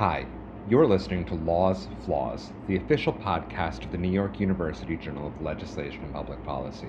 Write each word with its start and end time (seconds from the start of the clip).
Hi, 0.00 0.24
you're 0.66 0.86
listening 0.86 1.26
to 1.26 1.34
Laws, 1.34 1.86
Flaws, 2.06 2.52
the 2.66 2.76
official 2.76 3.12
podcast 3.12 3.84
of 3.84 3.92
the 3.92 3.98
New 3.98 4.08
York 4.08 4.40
University 4.40 4.96
Journal 4.96 5.26
of 5.26 5.42
Legislation 5.42 6.04
and 6.04 6.14
Public 6.14 6.42
Policy. 6.42 6.86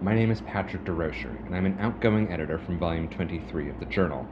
My 0.00 0.14
name 0.14 0.30
is 0.30 0.40
Patrick 0.42 0.84
DeRocher, 0.84 1.44
and 1.44 1.56
I'm 1.56 1.66
an 1.66 1.76
outgoing 1.80 2.30
editor 2.30 2.56
from 2.56 2.78
Volume 2.78 3.08
23 3.08 3.70
of 3.70 3.80
the 3.80 3.86
Journal. 3.86 4.24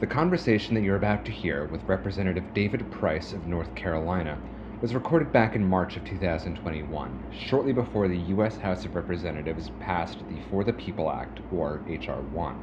The 0.00 0.06
conversation 0.06 0.74
that 0.74 0.82
you're 0.82 0.96
about 0.96 1.24
to 1.24 1.32
hear 1.32 1.64
with 1.72 1.88
Representative 1.88 2.44
David 2.52 2.90
Price 2.90 3.32
of 3.32 3.46
North 3.46 3.74
Carolina 3.74 4.38
was 4.82 4.94
recorded 4.94 5.32
back 5.32 5.56
in 5.56 5.64
March 5.64 5.96
of 5.96 6.04
2021, 6.04 7.18
shortly 7.32 7.72
before 7.72 8.08
the 8.08 8.18
U.S. 8.18 8.58
House 8.58 8.84
of 8.84 8.94
Representatives 8.94 9.70
passed 9.80 10.18
the 10.28 10.36
For 10.50 10.64
the 10.64 10.74
People 10.74 11.10
Act, 11.10 11.40
or 11.50 11.80
H.R. 11.88 12.20
1. 12.20 12.54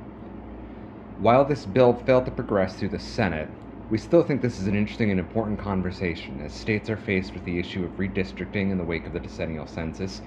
While 1.21 1.43
this 1.43 1.65
bill 1.65 1.93
failed 2.05 2.25
to 2.25 2.31
progress 2.31 2.75
through 2.75 2.89
the 2.89 2.99
Senate, 2.99 3.49
we 3.89 3.97
still 3.97 4.23
think 4.23 4.41
this 4.41 4.59
is 4.59 4.67
an 4.67 4.75
interesting 4.75 5.11
and 5.11 5.20
important 5.20 5.57
conversation 5.59 6.41
as 6.41 6.52
states 6.52 6.89
are 6.89 6.98
faced 6.98 7.34
with 7.34 7.45
the 7.45 7.57
issue 7.57 7.85
of 7.85 7.91
redistricting 7.98 8.70
in 8.71 8.77
the 8.77 8.84
wake 8.84 9.05
of 9.05 9.13
the 9.13 9.20
decennial 9.20 9.66
census 9.66 10.21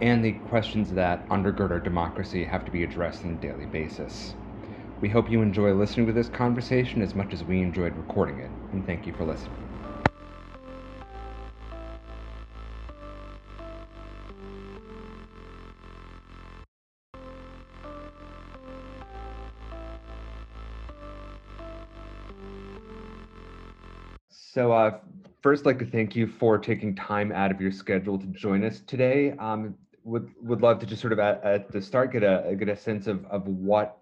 and 0.00 0.22
the 0.22 0.32
questions 0.32 0.90
that 0.92 1.28
undergird 1.30 1.70
our 1.70 1.80
democracy 1.80 2.44
have 2.44 2.64
to 2.64 2.70
be 2.70 2.84
addressed 2.84 3.24
on 3.24 3.32
a 3.32 3.36
daily 3.36 3.66
basis. 3.66 4.34
We 5.00 5.08
hope 5.08 5.30
you 5.30 5.40
enjoy 5.42 5.72
listening 5.72 6.06
to 6.08 6.12
this 6.12 6.28
conversation 6.28 7.00
as 7.00 7.14
much 7.14 7.32
as 7.32 7.44
we 7.44 7.62
enjoyed 7.62 7.96
recording 7.96 8.40
it, 8.40 8.50
and 8.72 8.84
thank 8.84 9.06
you 9.06 9.12
for 9.12 9.24
listening. 9.24 9.67
So, 24.58 24.72
uh, 24.72 24.98
first, 25.40 25.62
I'd 25.62 25.66
like 25.66 25.78
to 25.78 25.86
thank 25.86 26.16
you 26.16 26.26
for 26.26 26.58
taking 26.58 26.92
time 26.96 27.30
out 27.30 27.52
of 27.52 27.60
your 27.60 27.70
schedule 27.70 28.18
to 28.18 28.26
join 28.26 28.64
us 28.64 28.80
today. 28.80 29.30
Um, 29.38 29.76
would 30.02 30.32
would 30.42 30.62
love 30.62 30.80
to 30.80 30.86
just 30.86 31.00
sort 31.00 31.12
of 31.12 31.20
at, 31.20 31.40
at 31.44 31.70
the 31.70 31.80
start 31.80 32.10
get 32.10 32.24
a 32.24 32.56
get 32.58 32.68
a 32.68 32.74
sense 32.74 33.06
of 33.06 33.24
of 33.26 33.46
what 33.46 33.98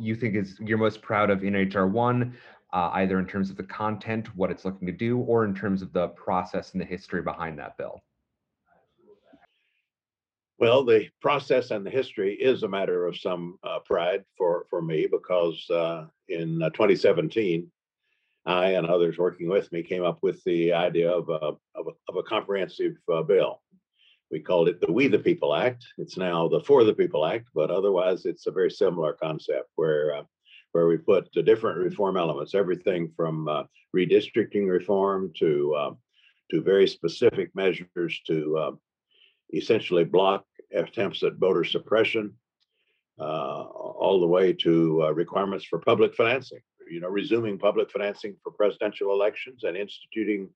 you 0.00 0.16
think 0.16 0.34
is 0.34 0.58
you're 0.58 0.78
most 0.78 1.00
proud 1.00 1.30
of 1.30 1.44
in 1.44 1.54
HR 1.54 1.86
one, 1.86 2.36
uh, 2.72 2.90
either 2.94 3.20
in 3.20 3.26
terms 3.28 3.50
of 3.50 3.56
the 3.56 3.62
content, 3.62 4.34
what 4.34 4.50
it's 4.50 4.64
looking 4.64 4.84
to 4.88 4.92
do, 4.92 5.18
or 5.18 5.44
in 5.44 5.54
terms 5.54 5.80
of 5.80 5.92
the 5.92 6.08
process 6.08 6.72
and 6.72 6.80
the 6.80 6.84
history 6.84 7.22
behind 7.22 7.56
that 7.60 7.76
bill. 7.76 8.00
Well, 10.58 10.84
the 10.84 11.08
process 11.22 11.70
and 11.70 11.86
the 11.86 11.90
history 11.90 12.34
is 12.34 12.64
a 12.64 12.68
matter 12.68 13.06
of 13.06 13.16
some 13.16 13.60
uh, 13.62 13.78
pride 13.84 14.24
for 14.36 14.66
for 14.70 14.82
me 14.82 15.06
because 15.08 15.70
uh, 15.70 16.06
in 16.28 16.60
uh, 16.60 16.70
2017 16.70 17.70
I 18.46 18.70
and 18.70 18.86
others 18.86 19.18
working 19.18 19.48
with 19.48 19.70
me 19.70 19.82
came 19.82 20.02
up 20.02 20.18
with 20.22 20.42
the 20.44 20.72
idea 20.72 21.10
of 21.10 21.28
a, 21.28 21.56
of 21.78 21.86
a, 21.88 21.90
of 22.08 22.16
a 22.16 22.22
comprehensive 22.22 22.94
uh, 23.12 23.22
bill. 23.22 23.60
We 24.30 24.40
called 24.40 24.68
it 24.68 24.80
the 24.80 24.92
We 24.92 25.08
the 25.08 25.18
People 25.18 25.54
Act. 25.54 25.84
It's 25.98 26.16
now 26.16 26.48
the 26.48 26.60
For 26.60 26.84
the 26.84 26.94
People 26.94 27.26
Act, 27.26 27.48
but 27.54 27.70
otherwise 27.70 28.26
it's 28.26 28.46
a 28.46 28.52
very 28.52 28.70
similar 28.70 29.12
concept 29.12 29.68
where 29.74 30.14
uh, 30.14 30.22
where 30.72 30.86
we 30.86 30.96
put 30.96 31.28
the 31.32 31.42
different 31.42 31.78
reform 31.78 32.16
elements, 32.16 32.54
everything 32.54 33.12
from 33.16 33.48
uh, 33.48 33.64
redistricting 33.94 34.68
reform 34.68 35.32
to 35.38 35.74
uh, 35.74 35.90
to 36.52 36.62
very 36.62 36.86
specific 36.86 37.50
measures 37.54 38.20
to 38.26 38.56
uh, 38.56 38.70
essentially 39.52 40.04
block 40.04 40.44
attempts 40.72 41.24
at 41.24 41.34
voter 41.34 41.64
suppression, 41.64 42.32
uh, 43.18 43.64
all 43.64 44.20
the 44.20 44.26
way 44.26 44.52
to 44.52 45.02
requirements 45.12 45.64
for 45.64 45.80
public 45.80 46.14
financing 46.14 46.60
you 46.90 47.00
know, 47.00 47.08
resuming 47.08 47.58
public 47.58 47.90
financing 47.90 48.36
for 48.42 48.52
presidential 48.52 49.12
elections 49.12 49.64
and 49.64 49.76
instituting 49.76 50.50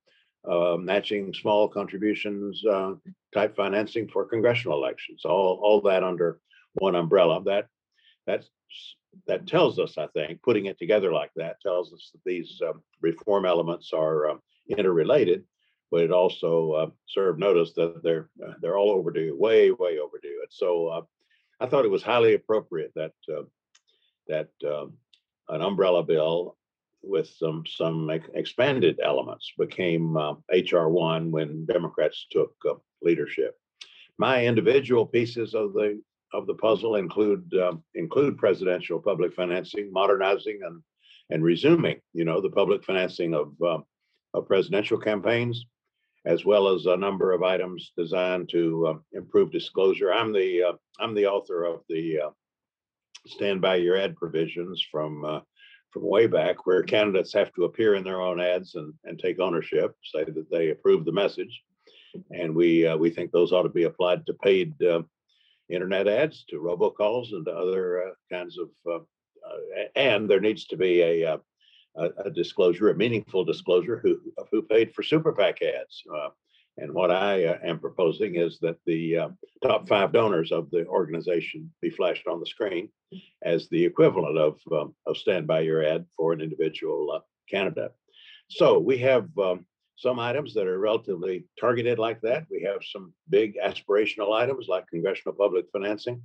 uh, 0.48 0.76
matching 0.78 1.32
small 1.32 1.68
contributions 1.68 2.62
uh, 2.66 2.92
type 3.32 3.56
financing 3.56 4.08
for 4.08 4.26
congressional 4.26 4.76
elections. 4.76 5.24
All 5.24 5.60
all 5.62 5.80
that 5.82 6.02
under 6.02 6.40
one 6.74 6.96
umbrella. 6.96 7.42
That 7.44 7.66
that's 8.26 8.50
that 9.26 9.46
tells 9.46 9.78
us, 9.78 9.96
I 9.96 10.08
think, 10.08 10.42
putting 10.42 10.66
it 10.66 10.78
together 10.78 11.12
like 11.12 11.30
that 11.36 11.60
tells 11.60 11.92
us 11.92 12.10
that 12.12 12.20
these 12.24 12.60
um, 12.66 12.82
reform 13.00 13.46
elements 13.46 13.92
are 13.92 14.28
um, 14.28 14.40
interrelated, 14.68 15.44
but 15.90 16.02
it 16.02 16.10
also 16.10 16.72
uh, 16.72 16.90
served 17.06 17.38
notice 17.38 17.72
that 17.74 18.02
they're 18.02 18.28
uh, 18.46 18.54
they're 18.60 18.76
all 18.76 18.90
overdue, 18.90 19.36
way 19.38 19.70
way 19.70 19.98
overdue. 19.98 20.40
And 20.42 20.50
so 20.50 20.88
uh, 20.88 21.02
I 21.60 21.66
thought 21.66 21.84
it 21.84 21.90
was 21.90 22.02
highly 22.02 22.34
appropriate 22.34 22.92
that 22.96 23.12
uh, 23.32 23.44
that 24.28 24.50
um, 24.66 24.94
an 25.48 25.62
umbrella 25.62 26.02
bill 26.02 26.56
with 27.02 27.28
some 27.28 27.64
some 27.66 28.10
expanded 28.34 28.98
elements 29.02 29.52
became 29.58 30.16
uh, 30.16 30.34
HR 30.50 30.88
one 30.88 31.30
when 31.30 31.66
Democrats 31.66 32.26
took 32.30 32.54
uh, 32.68 32.74
leadership. 33.02 33.56
My 34.18 34.46
individual 34.46 35.06
pieces 35.06 35.54
of 35.54 35.72
the 35.74 36.00
of 36.32 36.46
the 36.46 36.54
puzzle 36.54 36.96
include 36.96 37.52
uh, 37.54 37.74
include 37.94 38.38
presidential 38.38 39.00
public 39.00 39.34
financing, 39.34 39.90
modernizing 39.92 40.60
and 40.64 40.82
and 41.30 41.42
resuming, 41.42 42.00
you 42.12 42.24
know, 42.24 42.40
the 42.40 42.50
public 42.50 42.84
financing 42.84 43.34
of 43.34 43.54
um, 43.62 43.84
of 44.34 44.46
presidential 44.46 44.98
campaigns, 44.98 45.66
as 46.26 46.44
well 46.44 46.68
as 46.68 46.86
a 46.86 46.96
number 46.96 47.32
of 47.32 47.42
items 47.42 47.92
designed 47.96 48.48
to 48.50 48.86
um, 48.88 49.04
improve 49.12 49.52
disclosure. 49.52 50.12
I'm 50.12 50.32
the 50.32 50.62
uh, 50.62 50.72
I'm 51.00 51.14
the 51.14 51.26
author 51.26 51.64
of 51.64 51.80
the 51.88 52.20
uh, 52.20 52.30
stand 53.26 53.60
by 53.60 53.76
your 53.76 53.96
ad 53.96 54.16
provisions 54.16 54.84
from 54.90 55.24
uh, 55.24 55.40
from 55.90 56.08
way 56.08 56.26
back 56.26 56.66
where 56.66 56.82
candidates 56.82 57.32
have 57.32 57.52
to 57.54 57.64
appear 57.64 57.94
in 57.94 58.02
their 58.02 58.20
own 58.20 58.40
ads 58.40 58.74
and, 58.74 58.92
and 59.04 59.16
take 59.18 59.38
ownership, 59.38 59.94
say 60.02 60.24
that 60.24 60.50
they 60.50 60.70
approve 60.70 61.04
the 61.04 61.12
message. 61.12 61.62
And 62.30 62.54
we 62.54 62.86
uh, 62.86 62.96
we 62.96 63.10
think 63.10 63.30
those 63.30 63.52
ought 63.52 63.62
to 63.62 63.68
be 63.68 63.84
applied 63.84 64.26
to 64.26 64.34
paid 64.34 64.80
uh, 64.82 65.02
internet 65.68 66.08
ads, 66.08 66.44
to 66.50 66.56
robocalls, 66.56 67.32
and 67.32 67.44
to 67.46 67.52
other 67.52 68.08
uh, 68.08 68.10
kinds 68.30 68.58
of. 68.58 68.70
Uh, 68.86 69.04
uh, 69.46 69.84
and 69.94 70.28
there 70.28 70.40
needs 70.40 70.64
to 70.64 70.76
be 70.76 71.02
a, 71.02 71.22
a, 71.22 71.38
a 72.24 72.30
disclosure, 72.30 72.88
a 72.88 72.94
meaningful 72.94 73.44
disclosure 73.44 74.00
who, 74.02 74.18
of 74.38 74.48
who 74.50 74.62
paid 74.62 74.94
for 74.94 75.02
super 75.02 75.32
PAC 75.32 75.60
ads. 75.60 76.02
And 76.76 76.92
what 76.92 77.10
I 77.10 77.44
uh, 77.44 77.58
am 77.62 77.78
proposing 77.78 78.34
is 78.34 78.58
that 78.60 78.76
the 78.84 79.16
uh, 79.16 79.28
top 79.62 79.88
five 79.88 80.12
donors 80.12 80.50
of 80.50 80.70
the 80.70 80.86
organization 80.86 81.72
be 81.80 81.90
flashed 81.90 82.26
on 82.26 82.40
the 82.40 82.46
screen 82.46 82.88
as 83.44 83.68
the 83.68 83.84
equivalent 83.84 84.38
of, 84.38 84.58
um, 84.72 84.94
of 85.06 85.16
stand 85.16 85.46
by 85.46 85.60
your 85.60 85.84
ad 85.84 86.04
for 86.16 86.32
an 86.32 86.40
individual 86.40 87.12
uh, 87.12 87.20
candidate. 87.48 87.92
So 88.48 88.78
we 88.78 88.98
have 88.98 89.28
um, 89.38 89.66
some 89.96 90.18
items 90.18 90.52
that 90.54 90.66
are 90.66 90.78
relatively 90.78 91.46
targeted 91.58 91.98
like 91.98 92.20
that. 92.22 92.46
We 92.50 92.62
have 92.62 92.80
some 92.82 93.12
big 93.28 93.56
aspirational 93.64 94.34
items 94.34 94.66
like 94.68 94.88
congressional 94.88 95.36
public 95.36 95.66
financing. 95.72 96.22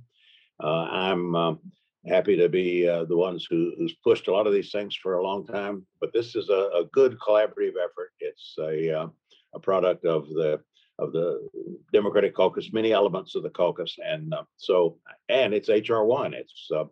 Uh, 0.62 0.86
I'm 0.90 1.34
um, 1.36 1.60
happy 2.06 2.36
to 2.36 2.48
be 2.48 2.88
uh, 2.88 3.04
the 3.04 3.16
ones 3.16 3.46
who, 3.48 3.72
who's 3.78 3.94
pushed 4.02 4.26
a 4.28 4.32
lot 4.32 4.46
of 4.46 4.52
these 4.52 4.72
things 4.72 4.96
for 4.96 5.14
a 5.14 5.22
long 5.22 5.46
time, 5.46 5.86
but 6.00 6.12
this 6.12 6.34
is 6.34 6.48
a, 6.48 6.70
a 6.74 6.84
good 6.92 7.18
collaborative 7.20 7.76
effort. 7.82 8.10
It's 8.18 8.54
a 8.58 9.02
uh, 9.02 9.06
a 9.54 9.60
product 9.60 10.04
of 10.04 10.28
the 10.28 10.60
of 10.98 11.12
the 11.12 11.48
Democratic 11.92 12.34
caucus, 12.34 12.72
many 12.72 12.92
elements 12.92 13.34
of 13.34 13.42
the 13.42 13.50
caucus, 13.50 13.96
and 14.04 14.32
uh, 14.34 14.42
so 14.56 14.98
and 15.28 15.54
it's 15.54 15.68
HR 15.68 16.02
one. 16.02 16.34
It's 16.34 16.68
uh, 16.74 16.84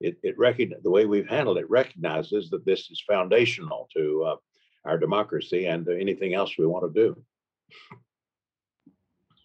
it 0.00 0.16
it 0.22 0.38
recognize 0.38 0.82
the 0.82 0.90
way 0.90 1.06
we've 1.06 1.28
handled 1.28 1.58
it 1.58 1.68
recognizes 1.70 2.50
that 2.50 2.64
this 2.64 2.90
is 2.90 3.02
foundational 3.08 3.88
to 3.96 4.24
uh, 4.24 4.36
our 4.84 4.98
democracy 4.98 5.66
and 5.66 5.88
anything 5.88 6.34
else 6.34 6.58
we 6.58 6.66
want 6.66 6.92
to 6.92 7.00
do. 7.00 7.22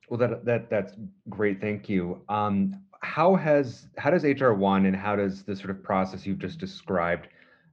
Well, 0.09 0.19
that 0.19 0.46
that 0.46 0.69
that's 0.69 0.94
great. 1.29 1.62
Thank 1.62 1.88
you. 1.88 2.22
Um, 2.29 2.84
how 3.02 3.35
has 3.35 3.88
how 3.97 4.09
does 4.09 4.24
HR 4.24 4.52
one 4.52 4.85
and 4.85 4.96
how 4.96 5.16
does 5.16 5.44
the 5.44 5.56
sort 5.56 5.69
of 5.69 5.81
process 5.84 6.25
you've 6.25 6.40
just 6.40 6.59
described 6.59 7.28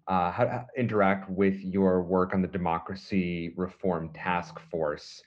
uh, 0.09 0.31
how 0.31 0.45
to 0.45 0.67
interact 0.77 1.29
with 1.31 1.61
your 1.61 2.03
work 2.03 2.33
on 2.33 2.43
the 2.43 2.49
democracy 2.49 3.53
reform 3.57 4.11
task 4.15 4.61
force 4.71 5.23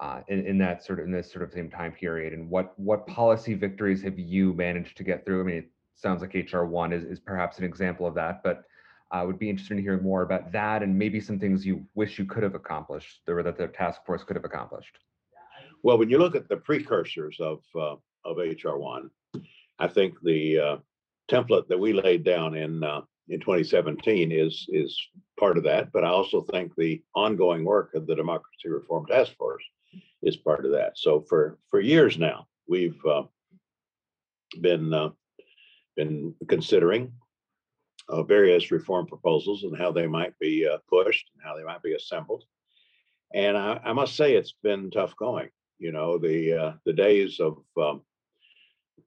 uh, 0.00 0.20
in, 0.28 0.44
in, 0.46 0.58
that 0.58 0.84
sort 0.84 0.98
of 0.98 1.04
in 1.04 1.12
this 1.12 1.30
sort 1.30 1.44
of 1.44 1.52
same 1.52 1.70
time 1.70 1.92
period 1.92 2.32
and 2.32 2.50
what 2.50 2.76
what 2.78 3.06
policy 3.06 3.54
victories 3.54 4.02
have 4.02 4.18
you 4.18 4.52
managed 4.54 4.96
to 4.96 5.04
get 5.04 5.24
through? 5.24 5.40
I 5.40 5.44
mean 5.44 5.56
it 5.56 5.70
sounds 5.94 6.20
like 6.20 6.32
hr1 6.32 6.92
is, 6.92 7.04
is 7.04 7.20
perhaps 7.20 7.58
an 7.58 7.64
example 7.64 8.04
of 8.04 8.14
that 8.14 8.42
but 8.42 8.64
i 9.12 9.20
uh, 9.20 9.26
would 9.26 9.38
be 9.38 9.48
interested 9.48 9.76
in 9.76 9.82
hearing 9.84 10.02
more 10.02 10.22
about 10.22 10.50
that 10.50 10.82
and 10.82 10.98
maybe 10.98 11.20
some 11.20 11.38
things 11.38 11.64
you 11.64 11.86
wish 11.94 12.18
you 12.18 12.24
could 12.24 12.42
have 12.42 12.56
accomplished 12.56 13.20
or 13.28 13.42
that 13.44 13.56
the 13.56 13.68
task 13.68 14.04
force 14.04 14.24
could 14.24 14.34
have 14.34 14.44
accomplished. 14.44 14.98
Well 15.84 15.96
when 15.96 16.10
you 16.10 16.18
look 16.18 16.34
at 16.34 16.48
the 16.48 16.56
precursors 16.56 17.38
of 17.38 17.60
uh, 17.76 17.94
of 18.24 18.36
hr1 18.38 19.10
i 19.78 19.86
think 19.86 20.20
the 20.22 20.58
uh, 20.58 20.76
template 21.30 21.68
that 21.68 21.78
we 21.78 21.92
laid 21.92 22.24
down 22.24 22.56
in 22.56 22.82
uh, 22.82 23.02
in 23.28 23.40
2017 23.40 24.32
is 24.32 24.66
is 24.70 24.98
part 25.38 25.56
of 25.56 25.64
that. 25.64 25.92
But 25.92 26.04
I 26.04 26.08
also 26.08 26.42
think 26.42 26.74
the 26.76 27.02
ongoing 27.14 27.64
work 27.64 27.94
of 27.94 28.06
the 28.06 28.14
Democracy 28.14 28.68
Reform 28.68 29.06
Task 29.06 29.34
Force 29.36 29.64
is 30.22 30.36
part 30.36 30.64
of 30.64 30.72
that. 30.72 30.96
So 30.96 31.20
for 31.20 31.58
for 31.70 31.80
years 31.80 32.18
now, 32.18 32.46
we've 32.68 33.04
uh, 33.06 33.24
been 34.60 34.92
uh, 34.92 35.10
been 35.96 36.34
considering 36.48 37.12
uh, 38.08 38.22
various 38.22 38.70
reform 38.70 39.06
proposals 39.06 39.64
and 39.64 39.76
how 39.76 39.90
they 39.90 40.06
might 40.06 40.38
be 40.38 40.66
uh, 40.66 40.78
pushed 40.88 41.30
and 41.34 41.42
how 41.42 41.56
they 41.56 41.64
might 41.64 41.82
be 41.82 41.94
assembled. 41.94 42.44
And 43.32 43.56
I, 43.56 43.80
I, 43.82 43.92
must 43.92 44.14
say, 44.16 44.34
it's 44.34 44.54
been 44.62 44.90
tough 44.90 45.16
going. 45.16 45.48
You 45.78 45.92
know, 45.92 46.18
the 46.18 46.52
uh, 46.52 46.72
the 46.84 46.92
days 46.92 47.40
of 47.40 47.58
um, 47.80 48.02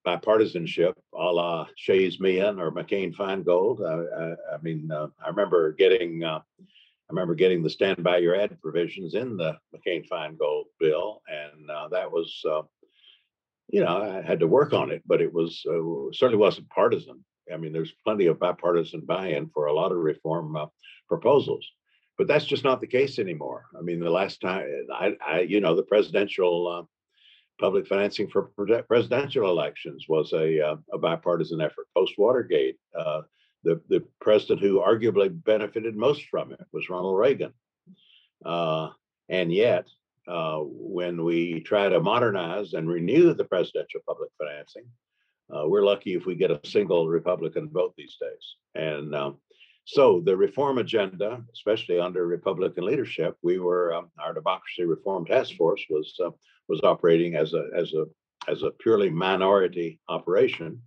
bipartisanship, 0.06 0.94
a 1.14 1.18
la 1.18 1.68
Shays 1.76 2.20
Meehan 2.20 2.60
or 2.60 2.72
McCain 2.72 3.16
Feingold. 3.16 3.82
I, 3.82 4.24
I, 4.24 4.56
I 4.56 4.58
mean, 4.62 4.90
uh, 4.92 5.08
I 5.24 5.30
remember 5.30 5.74
getting 5.74 6.24
uh, 6.24 6.40
I 6.60 7.14
remember 7.14 7.36
getting 7.36 7.64
the 7.64 7.70
stand 7.70 8.04
by 8.04 8.18
your 8.18 8.36
ad 8.36 8.58
provisions 8.62 9.16
in 9.16 9.38
the 9.38 9.58
McCain 9.74 10.08
Feingold 10.08 10.66
bill, 10.80 11.22
and 11.30 11.70
uh, 11.70 11.88
that 11.90 12.12
was, 12.12 12.44
uh, 12.50 12.64
you 13.70 13.82
know, 13.82 14.02
I 14.02 14.22
had 14.22 14.42
to 14.42 14.48
work 14.48 14.74
on 14.74 14.92
it, 14.92 15.04
but 15.06 15.22
it 15.22 15.32
was 15.32 15.64
uh, 15.70 16.12
certainly 16.12 16.38
wasn't 16.38 16.70
partisan. 16.70 17.24
I 17.52 17.56
mean, 17.56 17.72
there's 17.72 17.94
plenty 18.04 18.26
of 18.26 18.40
bipartisan 18.40 19.02
buy-in 19.02 19.50
for 19.54 19.68
a 19.68 19.74
lot 19.74 19.94
of 19.94 20.00
reform 20.00 20.58
uh, 20.58 20.66
proposals, 21.08 21.66
but 22.18 22.28
that's 22.28 22.46
just 22.46 22.66
not 22.66 22.82
the 22.82 22.88
case 22.88 23.20
anymore. 23.20 23.68
I 23.78 23.82
mean, 23.82 24.02
the 24.02 24.10
last 24.10 24.42
time 24.42 24.68
I, 24.94 25.16
I 25.26 25.40
you 25.42 25.62
know, 25.62 25.76
the 25.76 25.84
presidential 25.84 26.90
public 27.60 27.88
financing 27.88 28.30
for 28.30 28.52
presidential 28.88 29.50
elections 29.50 30.06
was 30.08 30.32
a, 30.34 30.62
uh, 30.62 30.76
a 30.94 30.98
bipartisan 30.98 31.62
effort. 31.62 31.88
Post 31.96 32.14
Watergate, 32.18 32.78
the, 33.64 33.82
the 33.90 34.04
president 34.22 34.62
who 34.62 34.80
arguably 34.80 35.30
benefited 35.44 35.96
most 35.96 36.24
from 36.30 36.52
it 36.52 36.66
was 36.72 36.90
Ronald 36.90 37.18
Reagan. 37.18 37.54
Uh, 38.46 38.90
and 39.30 39.52
yet, 39.52 39.88
uh, 40.28 40.60
when 40.60 41.24
we 41.24 41.62
try 41.62 41.90
to 41.90 42.00
modernize 42.00 42.74
and 42.74 42.88
renew 42.88 43.34
the 43.34 43.46
presidential 43.46 44.02
public 44.08 44.30
financing, 44.38 44.86
uh, 45.54 45.68
we're 45.68 45.84
lucky 45.84 46.14
if 46.14 46.26
we 46.26 46.36
get 46.36 46.52
a 46.52 46.60
single 46.66 47.08
Republican 47.08 47.70
vote 47.70 47.94
these 47.98 48.18
days. 48.20 48.56
And 48.76 49.16
um, 49.16 49.38
so 49.88 50.20
the 50.20 50.36
reform 50.36 50.80
agenda, 50.80 51.42
especially 51.54 51.98
under 51.98 52.28
Republican 52.28 52.86
leadership, 52.86 53.38
we 53.42 53.58
were 53.58 53.94
um, 53.94 54.12
our 54.20 54.34
democracy 54.34 54.84
reform 54.84 55.26
task 55.26 55.56
force 55.56 55.82
was 55.90 56.14
uh, 56.22 56.32
was 56.68 56.82
operating 56.84 57.36
as 57.36 57.54
a 57.54 57.70
as 57.74 57.94
a 57.94 58.04
as 58.52 58.64
a 58.64 58.72
purely 58.72 59.10
minority 59.10 60.02
operation 60.10 60.82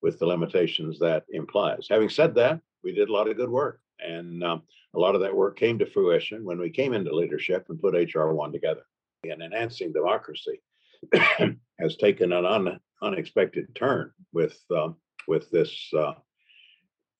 with 0.00 0.18
the 0.18 0.24
limitations 0.24 0.98
that 1.00 1.24
implies. 1.28 1.86
Having 1.90 2.08
said 2.08 2.34
that, 2.36 2.58
we 2.82 2.92
did 2.92 3.10
a 3.10 3.12
lot 3.12 3.28
of 3.28 3.36
good 3.36 3.50
work. 3.50 3.80
And 4.00 4.42
um, 4.42 4.62
a 4.94 4.98
lot 4.98 5.14
of 5.14 5.20
that 5.20 5.36
work 5.36 5.58
came 5.58 5.78
to 5.78 5.86
fruition 5.86 6.42
when 6.42 6.58
we 6.58 6.70
came 6.70 6.94
into 6.94 7.14
leadership 7.14 7.66
and 7.68 7.80
put 7.80 7.92
HR1 7.94 8.52
together. 8.52 8.86
And 9.24 9.42
enhancing 9.42 9.92
democracy 9.92 10.62
has 11.78 11.96
taken 11.96 12.32
an 12.32 12.46
un, 12.46 12.80
unexpected 13.02 13.74
turn 13.74 14.12
with 14.32 14.58
um, 14.74 14.96
with 15.28 15.50
this 15.50 15.90
uh, 15.94 16.14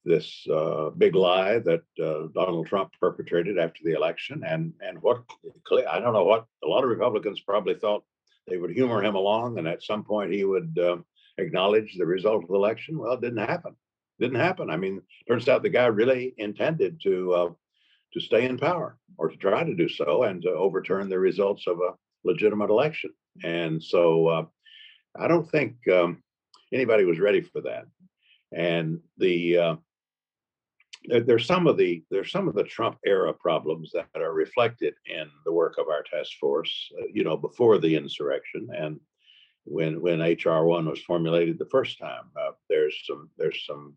this 0.06 0.46
uh, 0.54 0.90
big 0.90 1.16
lie 1.16 1.58
that 1.58 1.82
uh, 2.02 2.28
Donald 2.32 2.68
Trump 2.68 2.92
perpetrated 3.00 3.58
after 3.58 3.80
the 3.84 3.92
election, 3.92 4.42
and 4.46 4.72
and 4.80 5.02
what 5.02 5.24
I 5.88 5.98
don't 5.98 6.12
know 6.12 6.24
what 6.24 6.46
a 6.64 6.68
lot 6.68 6.84
of 6.84 6.90
Republicans 6.90 7.40
probably 7.40 7.74
thought 7.74 8.04
they 8.46 8.56
would 8.56 8.70
humor 8.70 9.02
him 9.02 9.16
along, 9.16 9.58
and 9.58 9.66
at 9.66 9.82
some 9.82 10.04
point 10.04 10.32
he 10.32 10.44
would 10.44 10.78
um, 10.78 11.04
acknowledge 11.38 11.96
the 11.96 12.06
result 12.06 12.44
of 12.44 12.48
the 12.48 12.54
election. 12.54 12.98
Well, 12.98 13.14
it 13.14 13.20
didn't 13.20 13.48
happen. 13.48 13.74
Didn't 14.20 14.40
happen. 14.40 14.70
I 14.70 14.76
mean, 14.76 15.02
turns 15.28 15.48
out 15.48 15.62
the 15.62 15.68
guy 15.68 15.86
really 15.86 16.34
intended 16.38 17.00
to 17.02 17.32
uh, 17.34 17.50
to 18.14 18.20
stay 18.20 18.46
in 18.46 18.58
power 18.58 18.96
or 19.18 19.28
to 19.28 19.36
try 19.36 19.64
to 19.64 19.74
do 19.74 19.88
so 19.88 20.22
and 20.22 20.40
to 20.42 20.50
overturn 20.50 21.08
the 21.08 21.18
results 21.18 21.66
of 21.66 21.78
a 21.80 21.94
legitimate 22.24 22.70
election. 22.70 23.10
And 23.42 23.82
so, 23.82 24.28
uh, 24.28 24.44
I 25.18 25.26
don't 25.26 25.50
think 25.50 25.76
um, 25.92 26.22
anybody 26.72 27.04
was 27.04 27.18
ready 27.18 27.40
for 27.40 27.60
that. 27.62 27.86
And 28.52 29.00
the 29.18 29.58
uh, 29.58 29.76
there's 31.04 31.46
some 31.46 31.66
of 31.66 31.76
the 31.76 32.02
there's 32.10 32.30
some 32.30 32.48
of 32.48 32.54
the 32.54 32.64
Trump 32.64 32.98
era 33.04 33.32
problems 33.32 33.90
that 33.92 34.08
are 34.14 34.32
reflected 34.32 34.94
in 35.06 35.28
the 35.44 35.52
work 35.52 35.76
of 35.78 35.88
our 35.88 36.02
task 36.02 36.32
force. 36.40 36.90
Uh, 37.00 37.06
you 37.12 37.24
know, 37.24 37.36
before 37.36 37.78
the 37.78 37.94
insurrection 37.94 38.68
and 38.76 39.00
when 39.66 40.00
when 40.00 40.22
HR 40.22 40.64
one 40.64 40.88
was 40.88 41.02
formulated 41.02 41.58
the 41.58 41.66
first 41.66 41.98
time. 41.98 42.24
Uh, 42.40 42.52
there's 42.68 42.96
some 43.04 43.28
there's 43.36 43.64
some 43.66 43.96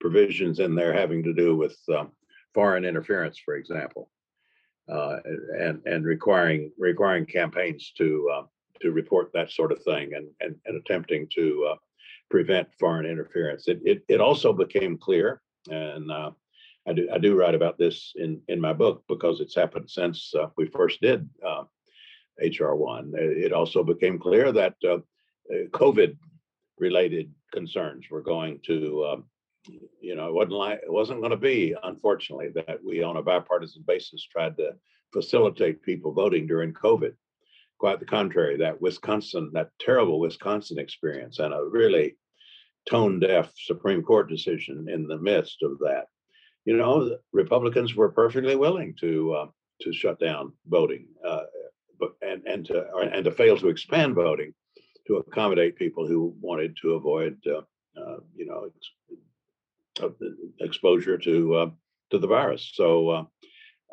provisions 0.00 0.60
in 0.60 0.74
there 0.74 0.92
having 0.92 1.22
to 1.22 1.34
do 1.34 1.56
with 1.56 1.78
um, 1.94 2.12
foreign 2.54 2.84
interference, 2.84 3.38
for 3.38 3.56
example, 3.56 4.10
uh, 4.90 5.18
and 5.60 5.80
and 5.86 6.04
requiring 6.04 6.72
requiring 6.78 7.26
campaigns 7.26 7.92
to 7.98 8.30
uh, 8.34 8.42
to 8.80 8.90
report 8.92 9.30
that 9.34 9.50
sort 9.50 9.72
of 9.72 9.82
thing 9.82 10.14
and 10.14 10.28
and, 10.40 10.56
and 10.66 10.76
attempting 10.76 11.28
to 11.34 11.68
uh, 11.70 11.76
prevent 12.30 12.68
foreign 12.80 13.06
interference. 13.06 13.68
It, 13.68 13.80
it 13.84 14.02
it 14.08 14.20
also 14.20 14.52
became 14.52 14.96
clear, 14.96 15.42
and 15.70 16.10
uh, 16.10 16.30
I 16.86 16.92
do 16.92 17.08
I 17.12 17.18
do 17.18 17.36
write 17.36 17.54
about 17.54 17.78
this 17.78 18.12
in 18.16 18.40
in 18.48 18.60
my 18.60 18.72
book 18.72 19.04
because 19.08 19.40
it's 19.40 19.54
happened 19.54 19.90
since 19.90 20.32
uh, 20.34 20.46
we 20.56 20.66
first 20.66 21.00
did 21.00 21.28
HR1. 22.42 23.14
It 23.14 23.52
also 23.52 23.82
became 23.82 24.18
clear 24.18 24.52
that 24.52 24.74
uh, 24.84 24.98
uh 25.52 25.68
COVID 25.70 26.16
related 26.78 27.32
concerns 27.52 28.06
were 28.10 28.22
going 28.22 28.60
to, 28.66 29.06
um, 29.06 29.24
you 30.00 30.14
know, 30.14 30.28
it 30.28 30.34
wasn't 30.34 30.52
like 30.52 30.80
it 30.82 30.92
wasn't 30.92 31.20
going 31.20 31.30
to 31.30 31.36
be, 31.36 31.74
unfortunately, 31.82 32.50
that 32.54 32.78
we 32.84 33.02
on 33.02 33.16
a 33.16 33.22
bipartisan 33.22 33.84
basis 33.86 34.26
tried 34.30 34.56
to 34.56 34.72
facilitate 35.12 35.82
people 35.82 36.12
voting 36.12 36.46
during 36.46 36.72
COVID. 36.72 37.14
Quite 37.78 38.00
the 38.00 38.06
contrary, 38.06 38.56
that 38.56 38.80
Wisconsin, 38.80 39.50
that 39.54 39.70
terrible 39.78 40.18
Wisconsin 40.18 40.78
experience, 40.78 41.38
and 41.38 41.54
a 41.54 41.62
really 41.62 42.16
tone 42.88 43.20
deaf 43.20 43.52
Supreme 43.56 44.02
Court 44.02 44.28
decision 44.28 44.86
in 44.88 45.06
the 45.06 45.18
midst 45.18 45.62
of 45.62 45.78
that. 45.80 46.06
You 46.64 46.76
know, 46.76 47.18
Republicans 47.32 47.94
were 47.94 48.10
perfectly 48.10 48.56
willing 48.56 48.94
to 49.00 49.32
uh, 49.32 49.46
to 49.82 49.92
shut 49.92 50.18
down 50.18 50.52
voting. 50.66 51.06
Uh, 51.24 51.42
but 51.98 52.12
and 52.22 52.42
and 52.46 52.64
to 52.66 52.86
and 52.96 53.24
to 53.24 53.30
fail 53.30 53.56
to 53.58 53.68
expand 53.68 54.14
voting 54.14 54.54
to 55.06 55.16
accommodate 55.16 55.76
people 55.76 56.06
who 56.06 56.34
wanted 56.40 56.76
to 56.82 56.92
avoid 56.94 57.38
uh, 57.46 57.62
uh, 58.00 58.18
you 58.36 58.46
know 58.46 58.70
ex- 60.00 60.12
exposure 60.60 61.18
to 61.18 61.54
uh, 61.54 61.70
to 62.10 62.18
the 62.18 62.26
virus. 62.26 62.70
So 62.74 63.08
uh, 63.08 63.24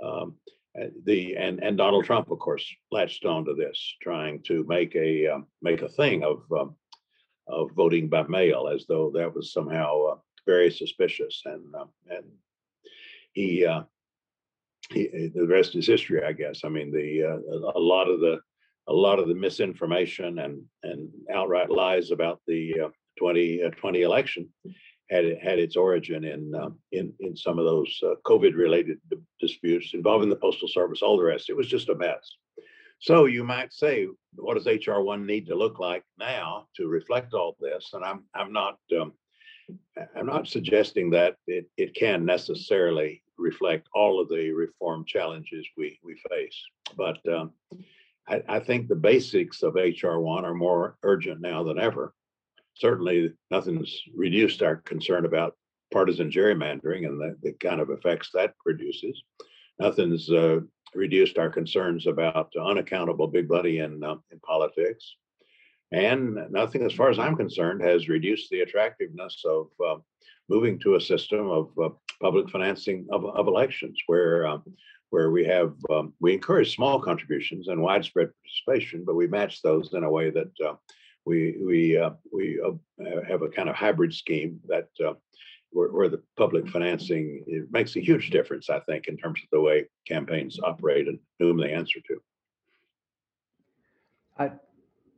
um, 0.03 0.36
the 1.06 1.36
and 1.36 1.63
and 1.63 1.77
Donald 1.77 2.06
Trump, 2.06 2.31
of 2.31 2.39
course, 2.39 2.65
latched 2.92 3.25
onto 3.25 3.56
this, 3.56 3.95
trying 4.01 4.42
to 4.44 4.65
make 4.68 4.95
a 4.95 5.42
make 5.62 5.81
a 5.81 5.89
thing 5.89 6.24
of 6.24 6.44
um, 6.57 6.75
of 7.47 7.71
voting 7.71 8.09
by 8.09 8.24
mail, 8.24 8.68
as 8.68 8.86
though 8.88 9.12
that 9.15 9.33
was 9.33 9.53
somehow 9.53 10.03
uh, 10.06 10.15
very 10.45 10.71
suspicious, 10.71 11.42
and 11.45 11.63
um, 11.75 11.89
and 12.09 12.25
he 13.33 13.65
uh, 13.65 13.83
he, 14.92 15.09
eh, 15.13 15.30
the 15.33 15.47
rest 15.47 15.75
is 15.75 15.88
history, 15.88 16.24
I 16.24 16.31
guess. 16.31 16.62
I 16.63 16.69
mean, 16.69 16.92
the 16.92 17.23
uh, 17.23 17.71
a 17.75 17.80
lot 17.80 18.09
of 18.09 18.19
the 18.19 18.40
a 18.87 18.94
lot 18.94 19.19
of 19.19 19.28
the 19.28 19.35
misinformation 19.35 20.40
and 20.40 20.64
and 20.83 21.09
outright 21.33 21.69
lies 21.69 22.11
about 22.11 22.42
the 22.47 22.73
uh, 22.73 22.90
2020 23.18 24.04
uh, 24.04 24.07
election 24.07 24.49
had 25.09 25.37
had 25.42 25.59
its 25.59 25.75
origin 25.75 26.23
in 26.23 26.54
uh, 26.56 26.69
in 26.92 27.14
in 27.19 27.35
some 27.35 27.59
of 27.59 27.66
those 27.66 27.99
uh, 28.04 28.16
COVID 28.25 28.56
related 28.56 28.99
disputes 29.40 29.92
involving 29.94 30.30
the 30.30 30.35
postal 30.35 30.68
service, 30.68 31.02
all 31.02 31.18
the 31.18 31.23
rest. 31.23 31.49
It 31.49 31.57
was 31.57 31.68
just 31.68 31.90
a 31.90 31.95
mess. 31.95 32.37
So 32.99 33.25
you 33.25 33.44
might 33.44 33.73
say, 33.73 34.07
what 34.35 34.56
does 34.56 34.66
HR 34.66 35.02
one 35.02 35.25
need 35.25 35.47
to 35.47 35.56
look 35.56 35.80
like 35.80 36.04
now 36.18 36.68
to 36.78 36.87
reflect 36.87 37.33
all 37.33 37.56
this? 37.59 37.92
And 37.94 38.04
I'm 38.04 38.23
I'm 38.33 38.52
not 38.52 38.78
um, 38.99 39.14
I'm 40.16 40.25
not 40.25 40.47
suggesting 40.47 41.09
that 41.11 41.35
it, 41.47 41.69
it 41.78 41.95
can 41.95 42.25
necessarily 42.25 43.23
reflect 43.37 43.87
all 43.94 44.19
of 44.19 44.30
the 44.30 44.52
reform 44.52 45.06
challenges 45.06 45.66
we, 45.78 45.99
we 46.04 46.19
face. 46.30 46.61
But 46.95 47.18
um, 47.28 47.52
I, 48.28 48.44
I, 48.47 48.59
think 48.59 48.87
the 48.87 48.95
basics 48.95 49.64
of 49.64 49.73
HR1 49.73 50.44
are 50.44 50.54
more 50.54 50.97
urgent 51.04 51.42
now 51.42 51.64
than 51.64 51.80
ever. 51.80 52.14
Certainly, 52.75 53.31
nothing's 53.52 54.02
reduced 54.16 54.61
our 54.61 54.78
concern 54.78 55.25
about 55.25 55.56
partisan 55.92 56.30
gerrymandering 56.30 57.06
and 57.06 57.19
the, 57.19 57.35
the 57.42 57.54
kind 57.54 57.80
of 57.80 57.90
effects 57.90 58.30
that 58.33 58.57
produces. 58.59 59.21
Nothing's 59.80 60.30
uh, 60.30 60.59
reduced 60.95 61.37
our 61.37 61.49
concerns 61.49 62.07
about 62.07 62.52
unaccountable 62.59 63.28
big 63.28 63.49
money 63.49 63.80
in, 63.80 64.04
uh, 64.04 64.16
in 64.31 64.40
politics. 64.40 65.16
And 65.92 66.37
nothing, 66.52 66.83
as 66.83 66.94
far 66.94 67.09
as 67.09 67.19
I'm 67.19 67.35
concerned, 67.35 67.81
has 67.81 68.09
reduced 68.09 68.49
the 68.49 68.61
attractiveness 68.61 69.44
of 69.45 69.68
uh, 69.85 69.95
moving 70.49 70.80
to 70.80 70.95
a 70.95 71.02
system 71.02 71.49
of 71.49 71.69
uh, 71.81 71.90
public 72.21 72.49
financing 72.49 73.07
of, 73.11 73.25
of 73.25 73.47
elections 73.47 73.97
where 74.07 74.47
uh, 74.47 74.57
where 75.11 75.31
we 75.31 75.45
have 75.45 75.73
um, 75.90 76.14
we 76.19 76.33
encourage 76.33 76.75
small 76.75 76.99
contributions 76.99 77.68
and 77.68 77.81
widespread 77.81 78.30
participation, 78.44 79.04
but 79.06 79.16
we 79.16 79.28
match 79.28 79.61
those 79.61 79.94
in 79.94 80.04
a 80.04 80.09
way 80.09 80.30
that 80.31 80.52
uh, 80.66 80.73
we 81.25 81.57
we 81.61 81.97
uh, 81.97 82.11
we 82.33 82.59
uh, 82.61 83.21
have 83.28 83.42
a 83.42 83.49
kind 83.49 83.69
of 83.69 83.75
hybrid 83.75 84.14
scheme 84.14 84.59
that 84.68 84.90
uh, 85.06 85.14
where, 85.76 85.90
where, 85.90 86.10
the 86.10 86.22
public 86.38 86.68
financing 86.70 87.44
it 87.48 87.72
makes 87.72 87.96
a 87.96 88.00
huge 88.00 88.30
difference, 88.30 88.70
I 88.70 88.80
think, 88.82 89.08
in 89.08 89.18
terms 89.18 89.42
of 89.44 89.50
the 89.52 89.62
way 89.62 89.86
campaigns 90.08 90.60
operate 90.64 91.08
and 91.08 91.20
whom 91.40 91.58
they 91.58 91.74
answer 91.74 92.00
to. 92.08 92.22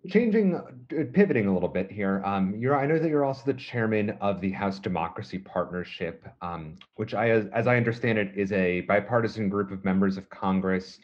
Changing, 0.09 0.55
uh, 0.55 0.61
pivoting 1.11 1.47
a 1.47 1.53
little 1.53 1.67
bit 1.67 1.91
here. 1.91 2.21
Um, 2.23 2.55
you're, 2.57 2.77
I 2.77 2.85
know 2.85 2.97
that 2.97 3.09
you're 3.09 3.25
also 3.25 3.43
the 3.45 3.53
chairman 3.53 4.11
of 4.21 4.39
the 4.39 4.51
House 4.51 4.79
Democracy 4.79 5.37
Partnership, 5.37 6.25
um, 6.41 6.75
which 6.95 7.13
I, 7.13 7.31
as, 7.31 7.47
as, 7.47 7.67
I 7.67 7.75
understand 7.75 8.17
it, 8.17 8.31
is 8.35 8.53
a 8.53 8.81
bipartisan 8.81 9.49
group 9.49 9.69
of 9.71 9.83
members 9.83 10.15
of 10.15 10.29
Congress 10.29 10.99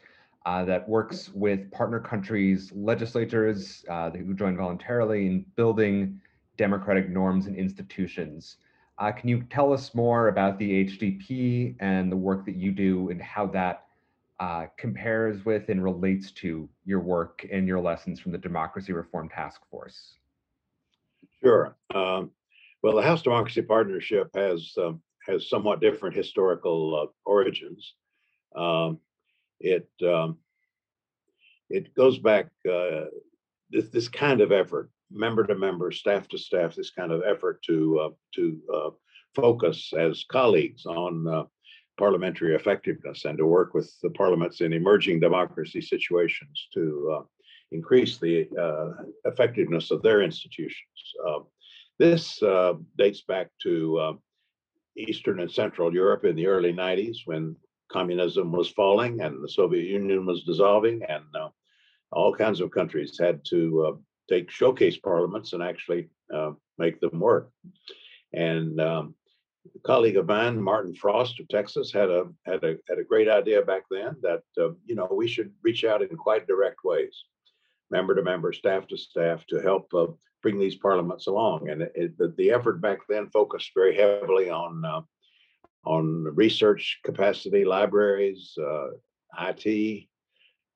uh, 0.46 0.64
that 0.66 0.88
works 0.88 1.30
with 1.34 1.70
partner 1.72 2.00
countries' 2.00 2.72
legislatures 2.74 3.84
uh, 3.90 4.12
who 4.12 4.34
join 4.34 4.56
voluntarily 4.56 5.26
in 5.26 5.46
building 5.58 6.22
democratic 6.56 7.10
norms 7.10 7.48
and 7.48 7.58
institutions. 7.58 8.58
Uh, 9.00 9.12
can 9.12 9.28
you 9.28 9.44
tell 9.50 9.74
us 9.74 9.96
more 9.96 10.28
about 10.28 10.60
the 10.60 10.86
HDP 10.86 11.76
and 11.80 12.12
the 12.12 12.16
work 12.16 12.46
that 12.46 12.56
you 12.56 12.72
do 12.72 13.10
and 13.10 13.22
how 13.22 13.48
that 13.48 13.86
uh, 14.40 14.66
compares 14.78 15.46
with 15.46 15.70
and 15.70 15.84
relates 15.84 16.32
to 16.32 16.70
your 16.86 17.00
work 17.00 17.46
and 17.52 17.68
your 17.68 17.80
lessons 17.80 18.20
from 18.20 18.32
the 18.32 18.38
Democracy 18.38 18.94
Reform 18.94 19.30
Task 19.30 19.62
Force? 19.72 20.16
Sure. 21.42 21.76
Um, 21.94 22.32
well, 22.82 22.96
the 22.96 23.02
House 23.02 23.22
Democracy 23.22 23.62
Partnership 23.62 24.30
has 24.36 24.74
um, 24.78 25.02
has 25.28 25.50
somewhat 25.50 25.80
different 25.80 26.16
historical 26.16 26.96
uh, 27.02 27.30
origins. 27.30 27.94
Um, 28.56 29.00
it 29.60 29.90
um, 30.06 30.38
it 31.70 31.96
goes 31.96 32.20
back 32.20 32.48
uh, 32.70 33.06
this, 33.70 33.90
this 33.90 34.10
kind 34.10 34.42
of 34.42 34.52
effort, 34.52 34.90
member 35.14 35.46
to 35.46 35.56
member, 35.56 35.92
staff 35.92 36.28
to 36.30 36.38
staff, 36.38 36.76
this 36.76 36.90
kind 36.90 37.12
of 37.12 37.22
effort 37.26 37.62
to 37.64 38.00
uh, 38.00 38.10
to 38.36 38.60
uh, 38.74 38.90
focus 39.36 39.94
as 39.98 40.26
colleagues 40.30 40.86
on 40.86 41.28
uh, 41.28 41.44
parliamentary 41.98 42.56
effectiveness 42.56 43.26
and 43.26 43.38
to 43.38 43.46
work 43.46 43.74
with 43.74 43.94
the 44.02 44.10
parliaments 44.12 44.62
in 44.62 44.74
emerging 44.74 45.20
democracy 45.20 45.82
situations 45.82 46.68
to 46.74 47.18
uh, 47.20 47.24
increase 47.72 48.18
the 48.18 48.48
uh, 48.60 49.04
effectiveness 49.26 49.92
of 49.92 50.02
their 50.02 50.22
institutions. 50.22 51.14
Uh, 51.28 51.40
this 52.00 52.42
dates 52.98 53.22
back 53.22 53.50
to 53.62 54.18
Eastern 54.98 55.40
and 55.40 55.52
Central 55.52 55.94
Europe 55.94 56.26
in 56.26 56.36
the 56.36 56.48
early 56.48 56.74
90s 56.74 57.18
when 57.26 57.56
communism 57.92 58.52
was 58.52 58.70
falling 58.70 59.22
and 59.22 59.44
the 59.44 59.50
Soviet 59.50 59.86
Union 59.86 60.26
was 60.26 60.44
dissolving, 60.44 61.02
and 61.08 61.24
all 62.12 62.36
kinds 62.36 62.60
of 62.60 62.72
countries 62.72 63.18
had 63.20 63.40
to 63.46 64.00
take 64.30 64.50
showcase 64.50 64.98
parliaments 64.98 65.54
and 65.54 65.64
actually 65.64 66.10
make 66.78 67.00
them 67.00 67.20
work. 67.20 67.52
And 68.34 68.80
um, 68.82 69.16
a 69.76 69.80
colleague 69.80 70.18
of 70.18 70.28
mine, 70.28 70.62
Martin 70.62 70.96
Frost 70.96 71.40
of 71.40 71.48
Texas, 71.48 71.92
had 71.92 72.10
a 72.10 72.26
had 72.46 72.64
a 72.64 72.76
had 72.90 73.00
a 73.00 73.04
great 73.04 73.30
idea 73.30 73.62
back 73.62 73.84
then 73.90 74.16
that 74.22 74.44
uh, 74.60 74.72
you 74.86 74.96
know 74.96 75.08
we 75.12 75.28
should 75.28 75.52
reach 75.62 75.84
out 75.84 76.02
in 76.02 76.16
quite 76.18 76.48
direct 76.48 76.84
ways, 76.84 77.26
member 77.90 78.16
to 78.16 78.24
member, 78.24 78.52
staff 78.52 78.88
to 78.88 78.98
staff, 78.98 79.46
to 79.48 79.60
help 79.60 79.94
uh, 79.94 80.08
bring 80.42 80.60
these 80.60 80.76
parliaments 80.76 81.28
along. 81.28 81.70
And 81.70 81.84
it, 81.96 82.18
the, 82.18 82.34
the 82.38 82.52
effort 82.52 82.82
back 82.82 83.00
then 83.08 83.30
focused 83.30 83.72
very 83.76 83.96
heavily 83.96 84.50
on 84.50 84.84
uh, 84.84 85.02
on 85.86 86.24
research 86.36 87.00
capacity, 87.04 87.66
libraries, 87.66 88.58
uh, 88.58 88.88
IT, 89.40 90.08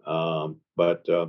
um, 0.06 0.58
but 0.76 1.08
uh, 1.10 1.28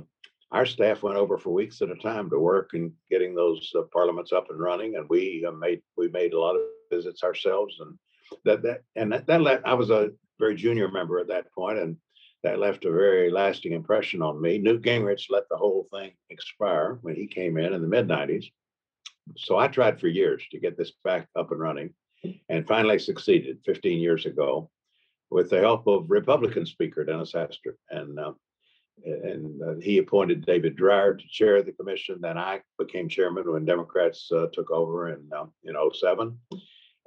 our 0.51 0.65
staff 0.65 1.03
went 1.03 1.17
over 1.17 1.37
for 1.37 1.51
weeks 1.51 1.81
at 1.81 1.91
a 1.91 1.95
time 1.95 2.29
to 2.29 2.39
work 2.39 2.71
in 2.73 2.91
getting 3.09 3.35
those 3.35 3.71
uh, 3.77 3.83
parliaments 3.93 4.31
up 4.31 4.49
and 4.49 4.59
running, 4.59 4.95
and 4.95 5.07
we 5.09 5.45
uh, 5.47 5.51
made 5.51 5.81
we 5.95 6.07
made 6.09 6.33
a 6.33 6.39
lot 6.39 6.55
of 6.55 6.61
visits 6.91 7.23
ourselves, 7.23 7.77
and 7.79 7.97
that 8.45 8.63
that 8.63 8.81
and 8.95 9.11
that, 9.11 9.27
that 9.27 9.41
let, 9.41 9.67
I 9.67 9.75
was 9.75 9.89
a 9.89 10.11
very 10.39 10.55
junior 10.55 10.89
member 10.89 11.19
at 11.19 11.27
that 11.27 11.51
point, 11.53 11.77
and 11.77 11.97
that 12.43 12.59
left 12.59 12.85
a 12.85 12.91
very 12.91 13.29
lasting 13.29 13.73
impression 13.73 14.21
on 14.21 14.41
me. 14.41 14.57
Newt 14.57 14.81
Gingrich 14.81 15.25
let 15.29 15.43
the 15.49 15.57
whole 15.57 15.87
thing 15.93 16.11
expire 16.29 16.97
when 17.01 17.15
he 17.15 17.27
came 17.27 17.57
in 17.57 17.73
in 17.73 17.81
the 17.81 17.87
mid 17.87 18.07
'90s, 18.07 18.45
so 19.37 19.57
I 19.57 19.67
tried 19.67 19.99
for 19.99 20.07
years 20.07 20.43
to 20.51 20.59
get 20.59 20.77
this 20.77 20.93
back 21.03 21.27
up 21.35 21.51
and 21.51 21.59
running, 21.59 21.93
and 22.49 22.67
finally 22.67 22.97
succeeded 22.97 23.59
15 23.65 23.99
years 23.99 24.25
ago 24.25 24.71
with 25.29 25.51
the 25.51 25.59
help 25.59 25.85
of 25.85 26.09
Republican 26.09 26.65
Speaker 26.65 27.05
Dennis 27.05 27.33
Hastert, 27.33 27.77
and 27.91 28.19
uh, 28.19 28.33
and 29.05 29.61
uh, 29.61 29.75
he 29.81 29.97
appointed 29.97 30.45
David 30.45 30.77
Dreier 30.77 31.17
to 31.17 31.27
chair 31.27 31.61
the 31.61 31.71
commission. 31.71 32.19
Then 32.21 32.37
I 32.37 32.61
became 32.77 33.09
chairman 33.09 33.51
when 33.51 33.65
Democrats 33.65 34.31
uh, 34.31 34.47
took 34.53 34.71
over 34.71 35.09
in 35.09 35.29
um, 35.37 35.51
in 35.63 35.75
07. 35.93 36.37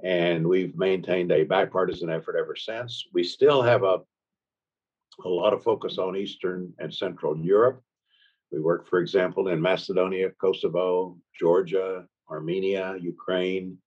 And 0.05 0.49
we've 0.49 0.77
maintained 0.77 1.31
a 1.31 1.45
bipartisan 1.45 2.11
effort 2.11 2.37
ever 2.37 2.57
since. 2.57 3.05
We 3.13 3.23
still 3.23 3.63
have 3.63 3.85
a 3.85 4.01
a 5.25 5.29
lot 5.29 5.53
of 5.53 5.63
focus 5.63 5.99
on 5.99 6.17
Eastern 6.17 6.73
and 6.79 6.93
Central 6.93 7.37
Europe. 7.37 7.83
We 8.51 8.61
work, 8.61 8.87
for 8.89 8.99
example, 8.99 9.49
in 9.49 9.61
Macedonia, 9.61 10.31
Kosovo, 10.41 11.19
Georgia, 11.39 12.07
Armenia, 12.31 12.97
Ukraine. 13.01 13.79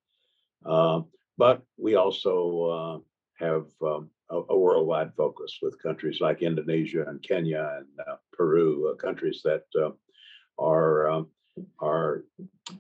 Uh, 0.66 1.02
but 1.38 1.62
we 1.78 1.96
also 1.96 3.04
uh, 3.42 3.46
have 3.46 3.66
um, 3.82 4.10
a, 4.36 4.54
a, 4.54 4.58
worldwide 4.58 5.14
focus 5.16 5.60
with 5.62 5.82
countries 5.82 6.20
like 6.22 6.42
Indonesia 6.42 7.06
and 7.08 7.22
Kenya 7.22 7.78
and 7.78 8.08
uh, 8.08 8.16
Peru, 8.34 8.92
uh, 8.92 8.96
countries 8.96 9.42
that 9.44 9.64
uh, 9.82 9.92
are 10.60 11.10
um, 11.10 11.28
are 11.80 12.26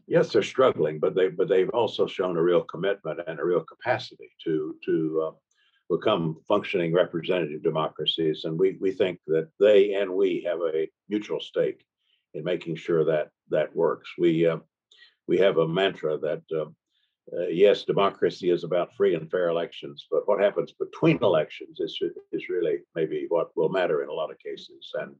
yes 0.07 0.31
they're 0.31 0.43
struggling, 0.43 1.00
but 1.00 1.15
they 1.15 1.29
but 1.29 1.47
they've 1.47 1.69
also 1.69 2.07
shown 2.07 2.38
a 2.38 2.43
real 2.43 2.63
commitment 2.63 3.19
and 3.27 3.39
a 3.39 3.45
real 3.45 3.63
capacity 3.63 4.29
to 4.43 4.75
to 4.85 5.24
uh, 5.27 5.95
become 5.95 6.38
functioning 6.47 6.93
representative 6.93 7.63
democracies, 7.63 8.41
and 8.43 8.57
we 8.59 8.77
we 8.81 8.91
think 8.91 9.19
that 9.27 9.50
they 9.59 9.93
and 9.93 10.12
we 10.12 10.43
have 10.45 10.59
a 10.62 10.88
mutual 11.09 11.39
stake 11.39 11.85
in 12.33 12.43
making 12.43 12.75
sure 12.75 13.05
that 13.05 13.29
that 13.50 13.75
works. 13.75 14.09
We 14.17 14.47
uh, 14.47 14.57
we 15.27 15.38
have 15.39 15.57
a 15.57 15.67
mantra 15.67 16.17
that 16.19 16.43
uh, 17.34 17.48
yes, 17.48 17.84
democracy 17.84 18.51
is 18.51 18.63
about 18.63 18.94
free 18.96 19.15
and 19.15 19.29
fair 19.32 19.50
elections, 19.50 20.05
but 20.12 20.27
what 20.27 20.39
happens 20.39 20.74
between 20.74 21.17
elections 21.24 21.79
is 21.79 22.00
is 22.32 22.50
really 22.50 22.77
maybe 22.94 23.25
what 23.29 23.55
will 23.55 23.70
matter 23.70 24.03
in 24.03 24.10
a 24.10 24.13
lot 24.13 24.32
of 24.32 24.38
cases. 24.39 24.91
And 24.94 25.15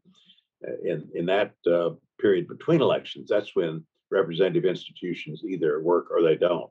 uh, 0.68 0.78
in 0.84 1.10
in 1.16 1.26
that 1.26 1.54
uh, 1.66 1.92
period 2.20 2.48
between 2.48 2.82
elections, 2.82 3.30
that's 3.30 3.56
when 3.56 3.84
representative 4.12 4.66
institutions 4.66 5.44
either 5.44 5.82
work 5.82 6.12
or 6.12 6.22
they 6.22 6.36
don't. 6.36 6.70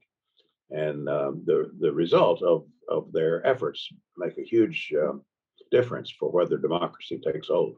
And 0.70 1.08
um, 1.08 1.42
the 1.44 1.70
the 1.80 1.92
result 1.92 2.42
of 2.42 2.66
of 2.88 3.10
their 3.12 3.44
efforts 3.44 3.88
make 4.16 4.38
a 4.38 4.42
huge 4.42 4.92
uh, 4.96 5.14
difference 5.72 6.12
for 6.12 6.30
whether 6.30 6.58
democracy 6.58 7.18
takes 7.18 7.48
hold. 7.48 7.76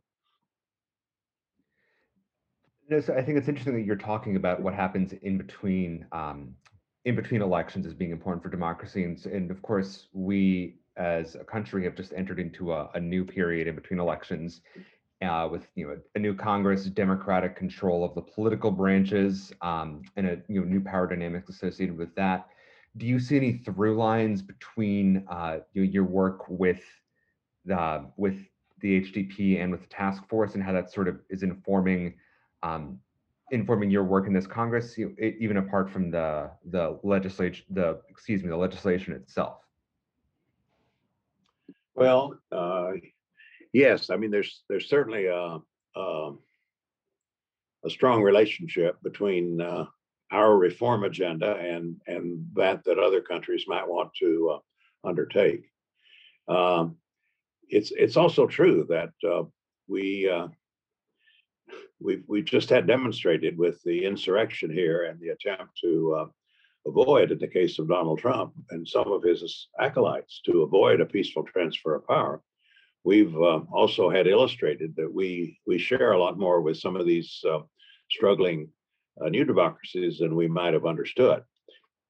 No, 2.88 3.00
so 3.00 3.14
I 3.14 3.22
think 3.22 3.38
it's 3.38 3.48
interesting 3.48 3.74
that 3.74 3.86
you're 3.86 3.96
talking 3.96 4.36
about 4.36 4.60
what 4.60 4.74
happens 4.74 5.12
in 5.22 5.38
between 5.38 6.06
um, 6.12 6.54
in 7.06 7.14
between 7.14 7.40
elections 7.40 7.86
as 7.86 7.94
being 7.94 8.10
important 8.10 8.42
for 8.42 8.50
democracy. 8.50 9.04
And, 9.04 9.24
and 9.26 9.50
of 9.50 9.62
course, 9.62 10.08
we 10.12 10.74
as 10.96 11.36
a 11.36 11.44
country 11.44 11.84
have 11.84 11.94
just 11.94 12.12
entered 12.12 12.40
into 12.40 12.72
a, 12.72 12.90
a 12.94 13.00
new 13.00 13.24
period 13.24 13.68
in 13.68 13.76
between 13.76 14.00
elections 14.00 14.60
uh, 15.22 15.48
with 15.50 15.66
you 15.76 15.86
know 15.86 15.96
a 16.14 16.18
new 16.18 16.34
Congress, 16.34 16.84
democratic 16.86 17.56
control 17.56 18.04
of 18.04 18.14
the 18.14 18.20
political 18.20 18.70
branches, 18.70 19.52
um, 19.62 20.02
and 20.16 20.26
a 20.26 20.42
you 20.48 20.60
know 20.60 20.66
new 20.66 20.80
power 20.80 21.06
dynamics 21.06 21.48
associated 21.48 21.96
with 21.96 22.14
that. 22.16 22.48
Do 22.96 23.06
you 23.06 23.18
see 23.18 23.36
any 23.36 23.52
through 23.52 23.96
lines 23.96 24.42
between 24.42 25.24
uh, 25.30 25.60
your 25.72 26.04
work 26.04 26.48
with 26.48 26.82
the 27.64 28.04
with 28.16 28.36
the 28.80 29.00
HDP 29.00 29.62
and 29.62 29.70
with 29.70 29.82
the 29.82 29.88
task 29.88 30.28
force, 30.28 30.54
and 30.54 30.62
how 30.62 30.72
that 30.72 30.92
sort 30.92 31.08
of 31.08 31.20
is 31.30 31.42
informing 31.42 32.14
um, 32.62 32.98
informing 33.50 33.90
your 33.90 34.04
work 34.04 34.26
in 34.26 34.32
this 34.32 34.46
Congress, 34.46 34.98
even 34.98 35.58
apart 35.58 35.90
from 35.90 36.10
the 36.10 36.50
the 36.70 36.98
legislation, 37.02 37.64
the 37.70 38.00
excuse 38.08 38.42
me, 38.42 38.48
the 38.48 38.56
legislation 38.56 39.12
itself? 39.12 39.58
Well, 41.94 42.38
uh, 42.52 42.92
yes. 43.72 44.10
I 44.10 44.16
mean, 44.16 44.30
there's 44.30 44.62
there's 44.68 44.88
certainly 44.88 45.26
a 45.26 45.58
a, 45.96 46.32
a 47.84 47.90
strong 47.90 48.22
relationship 48.22 48.96
between 49.02 49.60
uh, 49.60 49.86
our 50.32 50.56
reform 50.56 51.04
agenda 51.04 51.56
and 51.56 52.00
and 52.06 52.46
that 52.54 52.84
that 52.84 52.98
other 52.98 53.20
countries 53.20 53.64
might 53.66 53.86
want 53.88 54.10
to 54.20 54.56
uh, 54.56 55.08
undertake. 55.08 55.70
Um, 56.48 56.96
it's 57.68 57.92
it's 57.92 58.16
also 58.16 58.46
true 58.46 58.86
that 58.88 59.10
uh, 59.28 59.44
we 59.88 60.28
uh, 60.28 60.48
we've 62.00 62.24
we 62.28 62.42
just 62.42 62.70
had 62.70 62.86
demonstrated 62.86 63.56
with 63.56 63.80
the 63.84 64.04
insurrection 64.04 64.70
here 64.70 65.04
and 65.04 65.20
the 65.20 65.28
attempt 65.28 65.78
to 65.82 66.16
uh, 66.20 66.26
avoid, 66.86 67.32
in 67.32 67.38
the 67.38 67.48
case 67.48 67.78
of 67.78 67.88
Donald 67.88 68.18
Trump 68.18 68.52
and 68.70 68.86
some 68.86 69.10
of 69.10 69.22
his 69.22 69.68
acolytes, 69.80 70.40
to 70.46 70.62
avoid 70.62 71.00
a 71.00 71.06
peaceful 71.06 71.42
transfer 71.44 71.94
of 71.94 72.06
power. 72.06 72.42
We've 73.04 73.34
uh, 73.36 73.60
also 73.72 74.10
had 74.10 74.26
illustrated 74.26 74.94
that 74.96 75.12
we 75.12 75.58
we 75.66 75.78
share 75.78 76.12
a 76.12 76.18
lot 76.18 76.38
more 76.38 76.60
with 76.60 76.76
some 76.78 76.96
of 76.96 77.06
these 77.06 77.40
uh, 77.48 77.60
struggling 78.10 78.68
uh, 79.20 79.28
new 79.28 79.44
democracies 79.44 80.18
than 80.18 80.36
we 80.36 80.48
might 80.48 80.74
have 80.74 80.86
understood. 80.86 81.42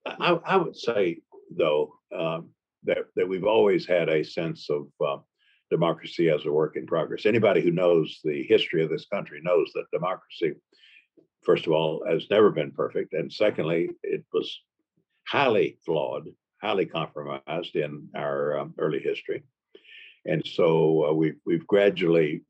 I, 0.06 0.38
I 0.44 0.56
would 0.56 0.76
say, 0.76 1.18
though, 1.50 1.92
um, 2.16 2.50
that 2.84 3.04
that 3.16 3.28
we've 3.28 3.44
always 3.44 3.86
had 3.86 4.08
a 4.08 4.24
sense 4.24 4.70
of 4.70 4.88
democracy 5.70 6.30
as 6.30 6.44
a 6.46 6.52
work 6.52 6.76
in 6.76 6.86
progress. 6.86 7.26
Anybody 7.26 7.60
who 7.60 7.70
knows 7.70 8.20
the 8.22 8.44
history 8.44 8.82
of 8.82 8.90
this 8.90 9.06
country 9.06 9.40
knows 9.42 9.70
that 9.74 9.90
democracy 9.92 10.54
first 11.46 11.66
of 11.66 11.72
all, 11.72 12.04
has 12.06 12.26
never 12.28 12.50
been 12.50 12.72
perfect. 12.72 13.14
And 13.14 13.32
secondly, 13.32 13.90
it 14.02 14.24
was 14.32 14.60
highly 15.28 15.78
flawed, 15.86 16.28
highly 16.60 16.86
compromised 16.86 17.76
in 17.76 18.08
our 18.16 18.58
um, 18.58 18.74
early 18.78 18.98
history. 18.98 19.44
And 20.26 20.44
so 20.44 21.06
uh, 21.08 21.12
we've, 21.12 21.36
we've 21.46 21.66
gradually 21.68 22.42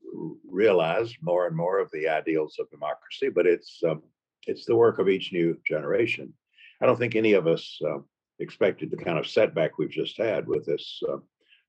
realized 0.49 1.15
more 1.21 1.45
and 1.45 1.55
more 1.55 1.77
of 1.77 1.91
the 1.91 2.09
ideals 2.09 2.55
of 2.59 2.71
democracy, 2.71 3.29
but 3.29 3.45
it's, 3.45 3.79
um, 3.87 4.01
it's 4.47 4.65
the 4.65 4.75
work 4.75 4.97
of 4.97 5.09
each 5.09 5.31
new 5.31 5.55
generation. 5.65 6.33
I 6.81 6.87
don't 6.87 6.97
think 6.97 7.15
any 7.15 7.33
of 7.33 7.45
us 7.45 7.79
uh, 7.87 7.99
expected 8.39 8.89
the 8.89 8.97
kind 8.97 9.19
of 9.19 9.27
setback 9.27 9.77
we've 9.77 9.91
just 9.91 10.17
had 10.17 10.47
with 10.47 10.65
this 10.65 10.99
uh, 11.07 11.17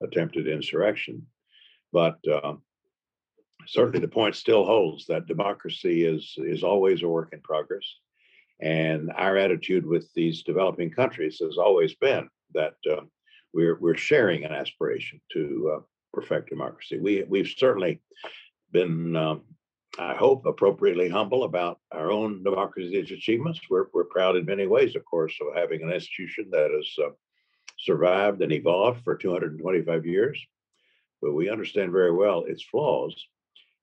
attempted 0.03 0.49
insurrection. 0.49 1.27
But 1.93 2.19
uh, 2.29 2.55
certainly 3.67 4.01
the 4.01 4.09
point 4.09 4.35
still 4.35 4.65
holds 4.65 5.07
that 5.07 5.27
democracy 5.27 6.05
is 6.05 6.35
is 6.39 6.63
always 6.63 7.03
a 7.03 7.09
work 7.09 7.31
in 7.33 7.41
progress. 7.41 7.85
And 8.61 9.13
our 9.17 9.37
attitude 9.37 9.87
with 9.87 10.13
these 10.15 10.43
developing 10.43 10.91
countries 10.91 11.39
has 11.43 11.59
always 11.59 11.95
been 11.95 12.29
that 12.55 12.75
uh, 12.91 13.03
we're 13.53 13.79
we're 13.79 13.97
sharing 13.97 14.45
an 14.45 14.53
aspiration 14.53 15.21
to 15.33 15.77
uh, 15.77 15.81
perfect 16.13 16.49
democracy. 16.49 16.99
We 16.99 17.25
we've 17.29 17.55
certainly 17.57 18.01
been, 18.73 19.17
um, 19.17 19.43
I 19.99 20.15
hope, 20.15 20.45
appropriately 20.47 21.09
humble 21.09 21.45
about 21.45 21.79
our 21.93 22.11
own 22.11 22.43
democracy's 22.43 23.11
achievements. 23.13 23.61
We're 23.71 23.87
we're 23.93 24.05
proud 24.05 24.37
in 24.37 24.45
many 24.45 24.67
ways, 24.67 24.97
of 24.97 25.05
course, 25.05 25.35
of 25.41 25.55
having 25.55 25.83
an 25.83 25.93
institution 25.93 26.49
that 26.51 26.71
has 26.71 27.07
uh, 27.07 27.11
survived 27.79 28.43
and 28.43 28.53
evolved 28.53 29.05
for 29.05 29.17
225 29.17 30.05
years. 30.05 30.45
But 31.21 31.35
we 31.35 31.51
understand 31.51 31.93
very 31.93 32.13
well 32.13 32.45
its 32.45 32.63
flaws, 32.63 33.15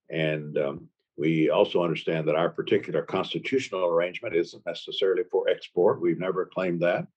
and 0.10 0.58
um, 0.58 0.88
we 1.18 1.50
also 1.50 1.84
understand 1.84 2.28
that 2.28 2.36
our 2.36 2.50
particular 2.50 3.02
constitutional 3.02 3.86
arrangement 3.86 4.36
isn't 4.36 4.66
necessarily 4.66 5.24
for 5.32 5.50
export. 5.50 6.02
We've 6.02 6.20
never 6.20 6.46
claimed 6.46 6.82
that. 6.82 7.08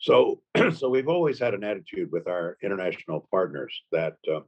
So, 0.00 0.42
so 0.74 0.88
we've 0.88 1.08
always 1.08 1.38
had 1.38 1.54
an 1.54 1.64
attitude 1.64 2.10
with 2.12 2.28
our 2.28 2.56
international 2.62 3.26
partners 3.30 3.82
that 3.92 4.16
uh, 4.32 4.40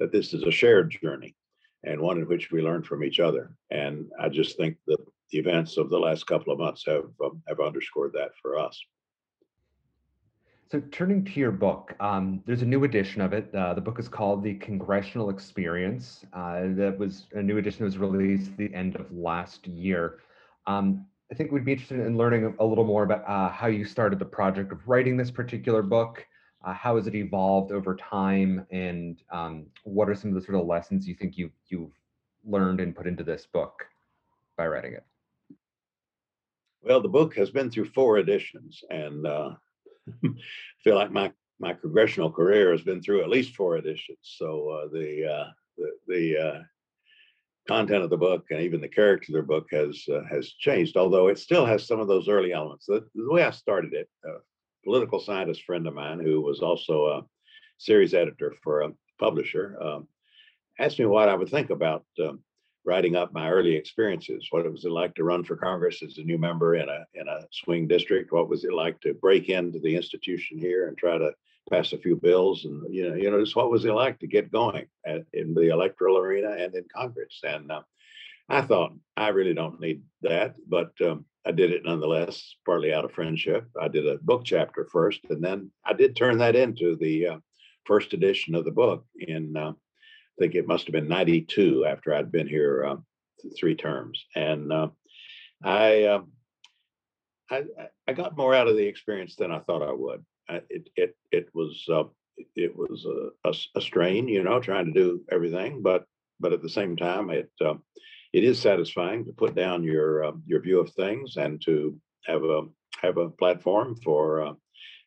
that 0.00 0.12
this 0.12 0.34
is 0.34 0.42
a 0.42 0.50
shared 0.50 0.96
journey 1.02 1.36
and 1.84 2.00
one 2.00 2.18
in 2.18 2.26
which 2.26 2.50
we 2.50 2.62
learn 2.62 2.82
from 2.82 3.04
each 3.04 3.20
other. 3.20 3.56
And 3.70 4.06
I 4.18 4.28
just 4.28 4.56
think 4.56 4.76
that 4.86 4.98
the 5.30 5.38
events 5.38 5.76
of 5.76 5.90
the 5.90 5.98
last 5.98 6.26
couple 6.26 6.52
of 6.52 6.58
months 6.58 6.84
have 6.86 7.10
um, 7.24 7.42
have 7.48 7.60
underscored 7.60 8.12
that 8.14 8.30
for 8.40 8.58
us. 8.58 8.80
So, 10.70 10.80
turning 10.90 11.24
to 11.26 11.40
your 11.40 11.50
book, 11.50 11.94
um, 12.00 12.42
there's 12.46 12.62
a 12.62 12.66
new 12.66 12.84
edition 12.84 13.20
of 13.20 13.34
it. 13.34 13.54
Uh, 13.54 13.74
the 13.74 13.82
book 13.82 13.98
is 13.98 14.08
called 14.08 14.42
The 14.42 14.54
Congressional 14.54 15.28
Experience. 15.28 16.24
Uh, 16.32 16.62
that 16.70 16.96
was 16.98 17.26
a 17.32 17.42
new 17.42 17.58
edition 17.58 17.84
was 17.84 17.98
released 17.98 18.56
the 18.56 18.74
end 18.74 18.96
of 18.96 19.12
last 19.12 19.66
year. 19.66 20.20
Um, 20.66 21.04
I 21.30 21.34
think 21.34 21.52
we'd 21.52 21.66
be 21.66 21.72
interested 21.72 22.00
in 22.00 22.16
learning 22.16 22.56
a 22.58 22.64
little 22.64 22.84
more 22.84 23.02
about 23.02 23.28
uh, 23.28 23.50
how 23.50 23.66
you 23.66 23.84
started 23.84 24.18
the 24.18 24.24
project 24.24 24.72
of 24.72 24.88
writing 24.88 25.18
this 25.18 25.30
particular 25.30 25.82
book. 25.82 26.26
Uh, 26.64 26.72
how 26.72 26.96
has 26.96 27.06
it 27.06 27.14
evolved 27.14 27.70
over 27.70 27.94
time, 27.96 28.66
and 28.70 29.22
um, 29.30 29.66
what 29.82 30.08
are 30.08 30.14
some 30.14 30.30
of 30.30 30.34
the 30.34 30.40
sort 30.40 30.58
of 30.58 30.66
lessons 30.66 31.06
you 31.06 31.14
think 31.14 31.36
you 31.36 31.50
you've 31.68 31.92
learned 32.42 32.80
and 32.80 32.96
put 32.96 33.06
into 33.06 33.22
this 33.22 33.44
book 33.44 33.84
by 34.56 34.66
writing 34.66 34.94
it? 34.94 35.04
Well, 36.82 37.02
the 37.02 37.08
book 37.08 37.34
has 37.36 37.50
been 37.50 37.70
through 37.70 37.90
four 37.90 38.16
editions, 38.16 38.82
and 38.88 39.26
uh, 39.26 39.50
I 40.08 40.28
feel 40.84 40.96
like 40.96 41.10
my 41.10 41.32
my 41.60 41.72
congressional 41.72 42.30
career 42.30 42.72
has 42.72 42.82
been 42.82 43.00
through 43.00 43.22
at 43.22 43.28
least 43.28 43.54
four 43.54 43.76
editions. 43.76 44.18
So 44.22 44.68
uh, 44.70 44.88
the 44.92 45.26
uh, 45.26 45.50
the, 45.76 45.90
the 46.08 46.38
uh, 46.38 46.62
content 47.66 48.04
of 48.04 48.10
the 48.10 48.16
book 48.16 48.46
and 48.50 48.60
even 48.60 48.80
the 48.80 48.88
character 48.88 49.32
of 49.32 49.46
the 49.46 49.52
book 49.54 49.68
has 49.70 50.04
uh, 50.12 50.22
has 50.30 50.52
changed, 50.52 50.96
although 50.96 51.28
it 51.28 51.38
still 51.38 51.64
has 51.64 51.86
some 51.86 52.00
of 52.00 52.08
those 52.08 52.28
early 52.28 52.52
elements. 52.52 52.86
The, 52.86 53.06
the 53.14 53.32
way 53.32 53.44
I 53.44 53.50
started 53.50 53.94
it, 53.94 54.08
a 54.24 54.38
political 54.84 55.20
scientist 55.20 55.64
friend 55.64 55.86
of 55.86 55.94
mine 55.94 56.20
who 56.20 56.40
was 56.42 56.60
also 56.60 57.06
a 57.06 57.22
series 57.78 58.14
editor 58.14 58.54
for 58.62 58.82
a 58.82 58.92
publisher 59.18 59.78
um, 59.80 60.08
asked 60.78 60.98
me 60.98 61.06
what 61.06 61.28
I 61.28 61.34
would 61.34 61.48
think 61.48 61.70
about 61.70 62.04
um, 62.22 62.40
writing 62.84 63.16
up 63.16 63.32
my 63.32 63.50
early 63.50 63.74
experiences. 63.74 64.48
What 64.50 64.70
was 64.70 64.84
it 64.84 64.90
like 64.90 65.14
to 65.14 65.24
run 65.24 65.44
for 65.44 65.56
Congress 65.56 66.02
as 66.02 66.18
a 66.18 66.22
new 66.22 66.38
member 66.38 66.76
in 66.76 66.88
a 66.88 67.04
in 67.14 67.28
a 67.28 67.46
swing 67.50 67.88
district? 67.88 68.32
What 68.32 68.48
was 68.48 68.64
it 68.64 68.72
like 68.72 69.00
to 69.00 69.14
break 69.14 69.48
into 69.48 69.78
the 69.78 69.96
institution 69.96 70.58
here 70.58 70.88
and 70.88 70.96
try 70.96 71.18
to 71.18 71.32
pass 71.70 71.92
a 71.92 71.98
few 71.98 72.16
bills? 72.16 72.64
And 72.64 72.82
you 72.94 73.08
know, 73.08 73.16
you 73.16 73.30
know, 73.30 73.40
just 73.40 73.56
what 73.56 73.70
was 73.70 73.84
it 73.84 73.92
like 73.92 74.18
to 74.20 74.26
get 74.26 74.52
going 74.52 74.86
at, 75.06 75.24
in 75.32 75.54
the 75.54 75.68
electoral 75.72 76.18
arena 76.18 76.50
and 76.50 76.74
in 76.74 76.84
Congress? 76.94 77.40
And 77.42 77.70
uh, 77.72 77.82
I 78.48 78.60
thought 78.60 78.92
I 79.16 79.28
really 79.28 79.54
don't 79.54 79.80
need 79.80 80.02
that, 80.22 80.54
but 80.68 80.92
um, 81.00 81.24
I 81.46 81.52
did 81.52 81.72
it 81.72 81.84
nonetheless, 81.84 82.54
partly 82.64 82.92
out 82.92 83.04
of 83.04 83.12
friendship. 83.12 83.66
I 83.80 83.88
did 83.88 84.06
a 84.06 84.18
book 84.18 84.42
chapter 84.44 84.86
first, 84.90 85.20
and 85.30 85.42
then 85.42 85.70
I 85.84 85.94
did 85.94 86.16
turn 86.16 86.38
that 86.38 86.56
into 86.56 86.96
the 86.96 87.26
uh, 87.28 87.38
first 87.84 88.12
edition 88.12 88.54
of 88.54 88.64
the 88.64 88.70
book 88.70 89.04
in 89.18 89.56
uh, 89.56 89.72
think 90.38 90.54
it 90.54 90.66
must 90.66 90.86
have 90.86 90.92
been 90.92 91.08
92 91.08 91.84
after 91.86 92.14
I'd 92.14 92.32
been 92.32 92.48
here 92.48 92.84
uh, 92.84 92.96
three 93.58 93.74
terms. 93.74 94.24
And 94.34 94.72
uh, 94.72 94.88
I, 95.62 96.04
uh, 96.04 96.22
I, 97.50 97.64
I 98.08 98.12
got 98.12 98.36
more 98.36 98.54
out 98.54 98.68
of 98.68 98.76
the 98.76 98.86
experience 98.86 99.36
than 99.36 99.50
I 99.50 99.60
thought 99.60 99.82
I 99.82 99.92
would. 99.92 100.24
I, 100.48 100.60
it, 100.68 100.88
it, 100.96 101.16
it 101.30 101.48
was, 101.54 101.84
uh, 101.90 102.04
it 102.56 102.76
was 102.76 103.06
a, 103.06 103.48
a, 103.48 103.54
a, 103.76 103.80
strain, 103.80 104.28
you 104.28 104.42
know, 104.42 104.60
trying 104.60 104.86
to 104.86 104.92
do 104.92 105.22
everything, 105.30 105.82
but, 105.82 106.04
but 106.40 106.52
at 106.52 106.62
the 106.62 106.68
same 106.68 106.96
time, 106.96 107.30
it, 107.30 107.50
uh, 107.64 107.74
it 108.32 108.42
is 108.44 108.58
satisfying 108.58 109.24
to 109.24 109.32
put 109.32 109.54
down 109.54 109.84
your, 109.84 110.24
uh, 110.24 110.32
your 110.46 110.60
view 110.60 110.80
of 110.80 110.90
things 110.90 111.36
and 111.36 111.62
to 111.62 111.96
have 112.26 112.42
a, 112.42 112.62
have 113.00 113.18
a 113.18 113.30
platform 113.30 113.96
for, 114.02 114.56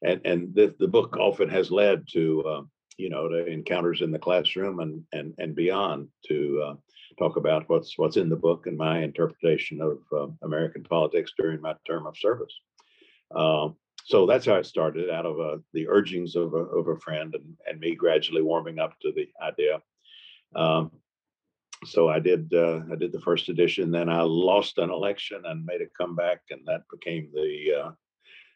and, 0.04 0.22
and 0.24 0.56
the, 0.56 0.74
the 0.80 0.88
book 0.88 1.18
often 1.18 1.50
has 1.50 1.70
led 1.70 2.06
to 2.14 2.68
you 2.98 3.10
know, 3.10 3.28
to 3.30 3.46
encounters 3.46 4.02
in 4.02 4.12
the 4.12 4.20
classroom 4.20 4.80
and 4.80 5.04
and 5.14 5.34
and 5.38 5.56
beyond 5.56 6.08
to 6.28 6.62
uh, 6.66 6.76
talk 7.20 7.38
about 7.38 7.70
what's 7.70 7.98
what's 7.98 8.18
in 8.18 8.30
the 8.30 8.36
book 8.36 8.68
and 8.68 8.78
my 8.78 9.00
interpretation 9.00 9.82
of 9.82 10.00
uh, 10.16 10.28
American 10.44 10.84
politics 10.84 11.32
during 11.38 11.62
my 11.62 11.76
term 11.86 12.08
of 12.08 12.18
service. 12.18 12.54
Um, 13.34 13.76
so 14.06 14.26
that's 14.26 14.46
how 14.46 14.56
it 14.56 14.66
started, 14.66 15.10
out 15.10 15.26
of 15.26 15.40
uh, 15.40 15.58
the 15.74 15.88
urgings 15.90 16.38
of 16.38 16.54
a, 16.54 16.58
of 16.58 16.88
a 16.88 16.98
friend 17.00 17.36
and, 17.36 17.58
and 17.68 17.80
me 17.80 17.94
gradually 17.94 18.42
warming 18.42 18.80
up 18.80 18.98
to 19.02 19.12
the 19.12 19.28
idea. 19.46 19.82
Um, 20.56 20.92
so 21.86 22.08
I 22.08 22.20
did 22.20 22.54
uh, 22.54 22.82
I 22.92 22.96
did 22.96 23.12
the 23.12 23.22
first 23.22 23.50
edition, 23.50 23.92
then 23.92 24.10
I 24.10 24.22
lost 24.22 24.78
an 24.78 24.90
election 24.90 25.44
and 25.46 25.66
made 25.66 25.82
a 25.82 25.90
comeback, 25.98 26.42
and 26.50 26.62
that 26.66 26.84
became 26.90 27.30
the 27.34 27.84
uh, 27.84 27.92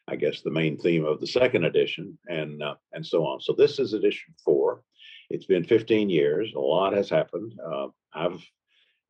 I 0.08 0.16
guess, 0.16 0.40
the 0.40 0.50
main 0.50 0.78
theme 0.78 1.04
of 1.04 1.20
the 1.20 1.26
second 1.26 1.64
edition, 1.64 2.18
and 2.26 2.62
uh, 2.62 2.74
and 2.92 3.06
so 3.06 3.24
on. 3.24 3.40
So 3.40 3.52
this 3.52 3.78
is 3.78 3.92
edition 3.92 4.34
four. 4.44 4.82
It's 5.30 5.46
been 5.46 5.64
15 5.64 6.10
years. 6.10 6.52
A 6.54 6.60
lot 6.60 6.92
has 6.92 7.08
happened. 7.08 7.58
Uh, 7.64 7.88
I've 8.12 8.44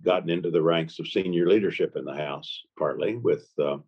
gotten 0.04 0.30
into 0.30 0.50
the 0.50 0.62
ranks 0.62 0.98
of 0.98 1.08
senior 1.08 1.48
leadership 1.48 1.96
in 1.96 2.04
the 2.04 2.14
House, 2.14 2.62
partly 2.78 3.16
with 3.16 3.48
uh, 3.58 3.78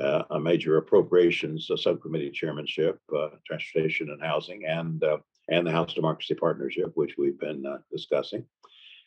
uh 0.00 0.22
a 0.30 0.40
major 0.40 0.76
appropriations 0.76 1.68
subcommittee 1.76 2.30
chairmanship, 2.30 3.00
uh, 3.16 3.30
transportation 3.46 4.10
and 4.10 4.22
housing, 4.22 4.64
and 4.66 5.02
uh, 5.02 5.18
and 5.48 5.66
the 5.66 5.72
House 5.72 5.94
Democracy 5.94 6.34
Partnership, 6.34 6.92
which 6.94 7.16
we've 7.18 7.38
been 7.40 7.64
discussing. 7.90 8.44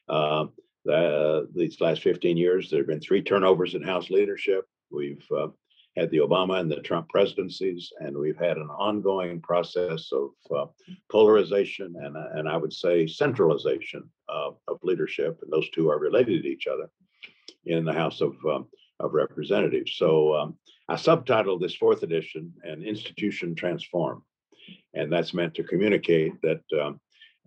Um, 0.09 0.51
the, 0.85 1.47
these 1.53 1.79
last 1.81 2.01
15 2.01 2.37
years, 2.37 2.69
there 2.69 2.79
have 2.79 2.87
been 2.87 3.01
three 3.01 3.21
turnovers 3.21 3.75
in 3.75 3.83
House 3.83 4.09
leadership. 4.09 4.65
We've 4.89 5.23
had 5.97 6.11
the 6.11 6.17
Obama 6.17 6.59
and 6.59 6.71
the 6.71 6.81
Trump 6.81 7.09
presidencies, 7.09 7.91
and 7.99 8.17
we've 8.17 8.37
had 8.37 8.57
an 8.57 8.69
ongoing 8.69 9.41
process 9.41 10.11
of 10.11 10.29
uh, 10.55 10.65
polarization 11.11 11.95
and, 11.97 12.15
uh, 12.15 12.27
and 12.35 12.47
I 12.47 12.57
would 12.57 12.73
say 12.73 13.07
centralization 13.07 14.09
of 14.27 14.57
leadership, 14.83 15.39
and 15.41 15.51
those 15.51 15.69
two 15.71 15.89
are 15.89 15.99
related 15.99 16.43
to 16.43 16.49
each 16.49 16.67
other 16.67 16.89
in 17.65 17.85
the 17.85 17.93
House 17.93 18.21
of, 18.21 18.35
um, 18.45 18.67
of 18.99 19.13
Representatives. 19.13 19.93
So 19.97 20.35
um, 20.35 20.57
I 20.87 20.95
subtitled 20.95 21.61
this 21.61 21.75
fourth 21.75 22.03
edition 22.03 22.53
"An 22.63 22.83
Institution 22.83 23.55
Transformed," 23.55 24.21
and 24.93 25.11
that's 25.11 25.33
meant 25.33 25.55
to 25.55 25.63
communicate 25.63 26.33
that 26.41 26.61
um, 26.81 26.99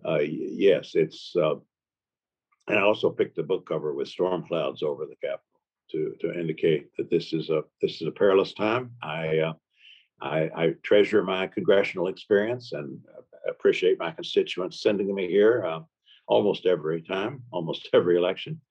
uh, 0.05 0.19
yes, 0.19 0.91
it's. 0.95 1.35
Uh, 1.35 1.55
and 2.67 2.79
I 2.79 2.81
also 2.81 3.09
picked 3.09 3.35
the 3.35 3.43
book 3.43 3.67
cover 3.67 3.93
with 3.93 4.07
storm 4.07 4.45
clouds 4.47 4.83
over 4.83 5.05
the 5.05 5.15
Capitol 5.15 5.52
to 5.93 6.15
to 6.21 6.37
indicate 6.37 6.89
that 6.97 7.09
this 7.09 7.33
is 7.33 7.49
a 7.49 7.63
this 7.81 8.01
is 8.01 8.07
a 8.07 8.11
perilous 8.11 8.53
time. 8.53 8.91
I 9.01 9.39
uh, 9.39 9.53
I, 10.21 10.49
I, 10.55 10.75
treasure 10.83 11.21
my 11.21 11.47
congressional 11.47 12.07
experience 12.07 12.71
and 12.71 12.97
appreciate 13.49 13.99
my 13.99 14.11
constituents 14.11 14.81
sending 14.81 15.13
me 15.13 15.27
here 15.27 15.65
uh, 15.65 15.81
almost 16.27 16.65
every 16.65 17.01
time, 17.01 17.43
almost 17.51 17.89
every 17.93 18.17
election. 18.17 18.61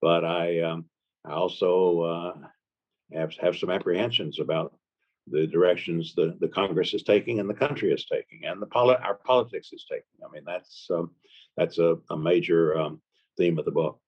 But 0.00 0.24
I 0.24 0.60
um, 0.60 0.86
I 1.24 1.32
also 1.32 2.00
uh, 2.02 2.34
have 3.12 3.34
have 3.40 3.56
some 3.56 3.70
apprehensions 3.70 4.40
about 4.40 4.74
the 5.26 5.46
directions 5.46 6.14
the, 6.14 6.36
the 6.40 6.48
Congress 6.48 6.94
is 6.94 7.02
taking 7.02 7.38
and 7.40 7.48
the 7.48 7.54
country 7.54 7.92
is 7.92 8.04
taking 8.04 8.44
and 8.44 8.60
the 8.60 8.66
poli- 8.66 8.96
our 9.02 9.14
politics 9.14 9.72
is 9.72 9.84
taking. 9.88 10.04
I 10.24 10.32
mean 10.32 10.44
that's 10.46 10.88
um, 10.90 11.10
that's 11.56 11.78
a, 11.78 11.96
a 12.10 12.16
major 12.16 12.78
um, 12.78 13.00
theme 13.36 13.58
of 13.58 13.64
the 13.64 13.70
book. 13.70 14.00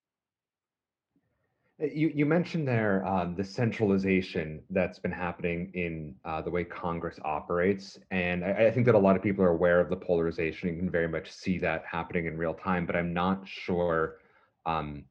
Uh, 1.82 1.86
You, 1.86 2.12
you 2.14 2.26
mentioned 2.26 2.66
there 2.66 3.04
um, 3.06 3.34
the 3.34 3.44
centralization 3.44 4.62
that's 4.70 4.98
been 4.98 5.12
happening 5.12 5.70
in 5.74 6.14
uh, 6.24 6.40
the 6.42 6.50
way 6.50 6.64
Congress 6.64 7.18
operates. 7.24 7.98
And 8.10 8.44
I, 8.44 8.66
I 8.66 8.70
think 8.70 8.86
that 8.86 8.94
a 8.94 8.98
lot 8.98 9.16
of 9.16 9.22
people 9.22 9.44
are 9.44 9.50
aware 9.50 9.80
of 9.80 9.88
the 9.90 9.96
polarization. 9.96 10.68
You 10.68 10.76
can 10.76 10.90
very 10.90 11.08
much 11.08 11.32
see 11.32 11.58
that 11.58 11.84
happening 11.90 12.26
in 12.26 12.36
real 12.36 12.54
time, 12.54 12.86
but 12.86 12.96
I'm 12.96 13.12
not 13.12 13.46
sure 13.46 14.18
um, 14.66 15.04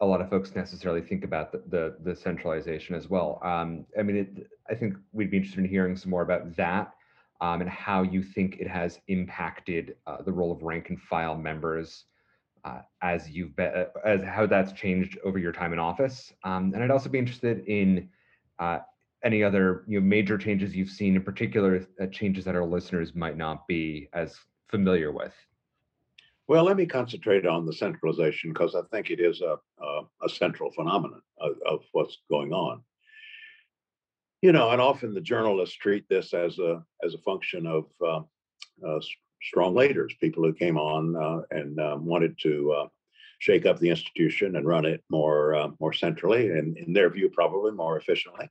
a 0.00 0.06
lot 0.06 0.20
of 0.20 0.30
folks 0.30 0.54
necessarily 0.54 1.02
think 1.02 1.24
about 1.24 1.52
the, 1.52 1.62
the, 1.68 1.96
the 2.04 2.16
centralization 2.16 2.94
as 2.94 3.08
well. 3.08 3.40
Um, 3.42 3.84
I 3.98 4.02
mean, 4.02 4.16
it, 4.16 4.46
I 4.70 4.74
think 4.74 4.94
we'd 5.12 5.30
be 5.30 5.36
interested 5.38 5.64
in 5.64 5.70
hearing 5.70 5.96
some 5.96 6.10
more 6.10 6.22
about 6.22 6.56
that 6.56 6.94
um, 7.40 7.60
and 7.60 7.70
how 7.70 8.02
you 8.02 8.22
think 8.22 8.56
it 8.58 8.68
has 8.68 9.00
impacted 9.08 9.96
uh, 10.06 10.22
the 10.22 10.32
role 10.32 10.52
of 10.52 10.62
rank 10.62 10.90
and 10.90 11.00
file 11.00 11.36
members 11.36 12.04
uh, 12.64 12.80
as 13.02 13.28
you've 13.28 13.54
been, 13.56 13.72
uh, 13.74 13.86
as 14.04 14.22
how 14.22 14.46
that's 14.46 14.72
changed 14.72 15.18
over 15.24 15.38
your 15.38 15.52
time 15.52 15.72
in 15.72 15.78
office. 15.78 16.32
Um, 16.44 16.72
and 16.74 16.82
I'd 16.82 16.90
also 16.90 17.08
be 17.08 17.18
interested 17.18 17.64
in 17.66 18.08
uh, 18.58 18.78
any 19.24 19.42
other 19.42 19.84
you 19.86 20.00
know 20.00 20.06
major 20.06 20.38
changes 20.38 20.74
you've 20.74 20.90
seen, 20.90 21.16
in 21.16 21.22
particular 21.22 21.86
uh, 22.00 22.06
changes 22.06 22.44
that 22.44 22.54
our 22.54 22.64
listeners 22.64 23.14
might 23.14 23.36
not 23.36 23.66
be 23.66 24.08
as 24.12 24.38
familiar 24.68 25.12
with. 25.12 25.34
Well, 26.46 26.64
let 26.64 26.76
me 26.76 26.86
concentrate 26.86 27.46
on 27.46 27.66
the 27.66 27.72
centralization 27.74 28.52
because 28.52 28.74
I 28.74 28.80
think 28.90 29.10
it 29.10 29.20
is 29.20 29.42
a, 29.42 29.58
a, 29.82 30.00
a 30.24 30.28
central 30.28 30.70
phenomenon 30.72 31.20
of, 31.38 31.52
of, 31.66 31.80
what's 31.92 32.18
going 32.30 32.54
on. 32.54 32.82
You 34.40 34.52
know, 34.52 34.70
and 34.70 34.80
often 34.80 35.12
the 35.12 35.20
journalists 35.20 35.76
treat 35.76 36.08
this 36.08 36.32
as 36.32 36.58
a 36.58 36.82
as 37.04 37.14
a 37.14 37.18
function 37.18 37.66
of 37.66 37.84
uh, 38.04 38.22
uh, 38.86 39.00
strong 39.42 39.74
leaders, 39.74 40.14
people 40.20 40.44
who 40.44 40.52
came 40.52 40.76
on 40.76 41.16
uh, 41.16 41.42
and 41.50 41.78
um, 41.80 42.04
wanted 42.04 42.36
to 42.42 42.72
uh, 42.72 42.86
shake 43.38 43.66
up 43.66 43.78
the 43.78 43.90
institution 43.90 44.56
and 44.56 44.66
run 44.66 44.84
it 44.84 45.02
more 45.10 45.54
uh, 45.54 45.68
more 45.80 45.92
centrally, 45.92 46.50
and 46.50 46.76
in 46.76 46.92
their 46.92 47.10
view, 47.10 47.28
probably 47.30 47.72
more 47.72 47.96
efficiently. 47.96 48.48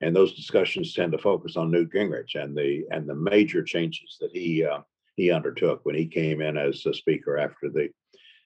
And 0.00 0.14
those 0.14 0.34
discussions 0.34 0.94
tend 0.94 1.12
to 1.12 1.18
focus 1.18 1.56
on 1.56 1.70
Newt 1.70 1.92
Gingrich 1.92 2.34
and 2.34 2.56
the 2.56 2.84
and 2.90 3.08
the 3.08 3.14
major 3.14 3.62
changes 3.62 4.16
that 4.20 4.30
he 4.32 4.64
uh, 4.64 4.80
he 5.16 5.30
undertook 5.30 5.80
when 5.84 5.96
he 5.96 6.06
came 6.06 6.40
in 6.40 6.56
as 6.56 6.84
a 6.86 6.94
speaker 6.94 7.38
after 7.38 7.68
the 7.68 7.88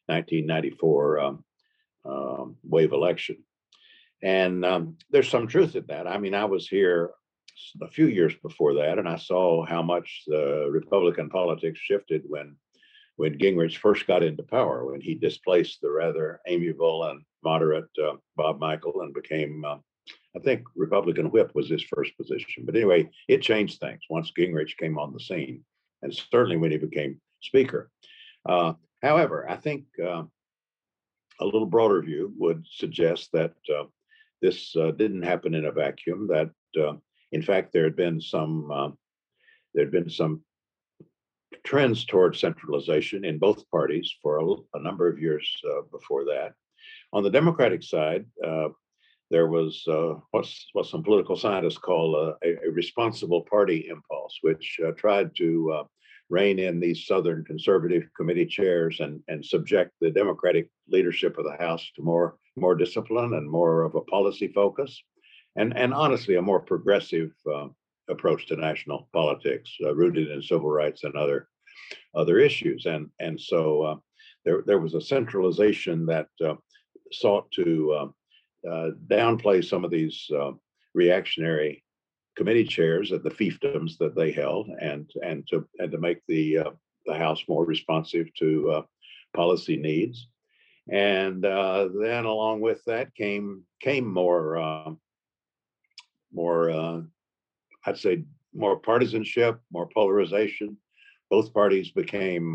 1994 0.06 1.20
um, 1.20 1.44
um, 2.04 2.56
wave 2.64 2.92
election. 2.92 3.36
And 4.22 4.64
um, 4.64 4.96
there's 5.10 5.28
some 5.28 5.48
truth 5.48 5.76
in 5.76 5.84
that. 5.88 6.06
I 6.06 6.18
mean, 6.18 6.34
I 6.34 6.44
was 6.44 6.68
here 6.68 7.10
a 7.81 7.88
few 7.88 8.07
years 8.07 8.35
before 8.42 8.75
that, 8.75 8.98
and 8.98 9.09
I 9.09 9.16
saw 9.16 9.64
how 9.64 9.83
much 9.83 10.22
the 10.27 10.68
Republican 10.70 11.29
politics 11.29 11.79
shifted 11.81 12.22
when 12.27 12.57
when 13.16 13.38
Gingrich 13.38 13.77
first 13.77 14.07
got 14.07 14.22
into 14.22 14.42
power, 14.42 14.85
when 14.90 15.01
he 15.01 15.14
displaced 15.14 15.81
the 15.81 15.90
rather 15.90 16.40
amiable 16.46 17.05
and 17.05 17.22
moderate 17.44 17.90
uh, 18.03 18.14
Bob 18.37 18.59
Michel 18.59 19.03
and 19.03 19.12
became, 19.12 19.62
uh, 19.66 19.77
I 20.35 20.40
think, 20.42 20.64
Republican 20.75 21.31
whip 21.31 21.53
was 21.55 21.68
his 21.68 21.83
first 21.83 22.16
position. 22.16 22.64
But 22.64 22.75
anyway, 22.75 23.11
it 23.29 23.42
changed 23.42 23.81
things 23.81 24.01
once 24.09 24.33
Gingrich 24.37 24.77
came 24.79 24.98
on 24.98 25.12
the 25.12 25.20
scene 25.20 25.62
and 26.01 26.14
certainly 26.14 26.57
when 26.57 26.70
he 26.70 26.79
became 26.79 27.20
speaker. 27.42 27.90
Uh, 28.48 28.72
however, 29.03 29.48
I 29.48 29.57
think 29.57 29.85
uh, 30.03 30.25
a 31.40 31.44
little 31.44 31.66
broader 31.66 32.03
view 32.03 32.33
would 32.38 32.66
suggest 32.68 33.31
that 33.33 33.55
uh, 33.72 33.85
this 34.40 34.75
uh, 34.77 34.90
didn't 34.92 35.22
happen 35.22 35.55
in 35.55 35.66
a 35.66 35.72
vacuum. 35.72 36.29
That 36.29 36.51
in 37.32 37.42
fact 37.42 37.72
there 37.72 37.84
had 37.84 37.96
been 37.96 38.20
some 38.20 38.70
uh, 38.70 38.90
there 39.74 39.84
had 39.84 39.92
been 39.92 40.10
some 40.10 40.42
trends 41.64 42.04
toward 42.04 42.36
centralization 42.36 43.24
in 43.24 43.38
both 43.38 43.68
parties 43.70 44.12
for 44.22 44.38
a, 44.38 44.78
a 44.78 44.82
number 44.82 45.08
of 45.08 45.18
years 45.18 45.46
before 45.90 46.24
that. 46.24 46.54
On 47.12 47.22
the 47.22 47.30
Democratic 47.30 47.82
side, 47.82 48.26
there 49.32 49.48
was 49.48 49.82
uh, 49.88 50.14
what's 50.30 50.68
what 50.74 50.86
some 50.86 51.02
political 51.02 51.36
scientists 51.36 51.78
call 51.78 52.14
a, 52.16 52.34
a 52.44 52.70
responsible 52.70 53.42
party 53.50 53.88
impulse, 53.88 54.38
which 54.42 54.78
uh, 54.86 54.92
tried 54.92 55.34
to 55.36 55.72
uh, 55.72 55.84
rein 56.28 56.58
in 56.58 56.78
these 56.78 57.06
Southern 57.06 57.42
conservative 57.44 58.04
committee 58.14 58.46
chairs 58.46 59.00
and 59.00 59.20
and 59.28 59.44
subject 59.44 59.90
the 60.00 60.10
Democratic 60.10 60.68
leadership 60.86 61.38
of 61.38 61.46
the 61.46 61.56
House 61.56 61.90
to 61.96 62.02
more 62.02 62.36
more 62.56 62.74
discipline 62.74 63.32
and 63.32 63.50
more 63.50 63.84
of 63.84 63.94
a 63.94 64.02
policy 64.02 64.48
focus, 64.48 65.02
and 65.56 65.76
and 65.76 65.92
honestly 65.94 66.36
a 66.36 66.42
more 66.42 66.60
progressive 66.60 67.32
uh, 67.52 67.68
approach 68.08 68.46
to 68.46 68.56
national 68.56 69.08
politics, 69.12 69.70
uh, 69.84 69.94
rooted 69.94 70.30
in 70.30 70.42
civil 70.42 70.70
rights 70.70 71.04
and 71.04 71.14
other 71.14 71.48
other 72.14 72.38
issues, 72.38 72.86
and 72.86 73.08
and 73.20 73.40
so 73.40 73.82
uh, 73.82 73.96
there 74.44 74.62
there 74.66 74.80
was 74.80 74.94
a 74.94 75.00
centralization 75.00 76.06
that 76.06 76.28
sought 77.12 77.50
to 77.52 78.12
uh, 78.68 78.90
downplay 79.08 79.64
some 79.64 79.84
of 79.84 79.90
these 79.90 80.30
uh, 80.38 80.52
reactionary 80.94 81.84
committee 82.36 82.64
chairs 82.64 83.12
at 83.12 83.22
the 83.22 83.30
fiefdoms 83.30 83.98
that 83.98 84.14
they 84.14 84.30
held, 84.30 84.68
and 84.80 85.10
and 85.24 85.46
to 85.48 85.66
and 85.78 85.90
to 85.90 85.98
make 85.98 86.20
the 86.28 86.58
uh, 86.58 86.70
the 87.06 87.14
House 87.14 87.42
more 87.48 87.64
responsive 87.64 88.32
to 88.38 88.70
uh, 88.70 88.82
policy 89.34 89.76
needs. 89.76 90.28
And 90.90 91.44
uh, 91.44 91.88
then 92.00 92.24
along 92.24 92.60
with 92.60 92.84
that 92.86 93.14
came 93.14 93.64
came 93.80 94.06
more 94.06 94.96
more 96.32 97.04
I'd 97.84 97.98
say 97.98 98.24
more 98.54 98.78
partisanship, 98.78 99.60
more 99.72 99.88
polarization. 99.88 100.76
Both 101.30 101.54
parties 101.54 101.90
became 101.90 102.52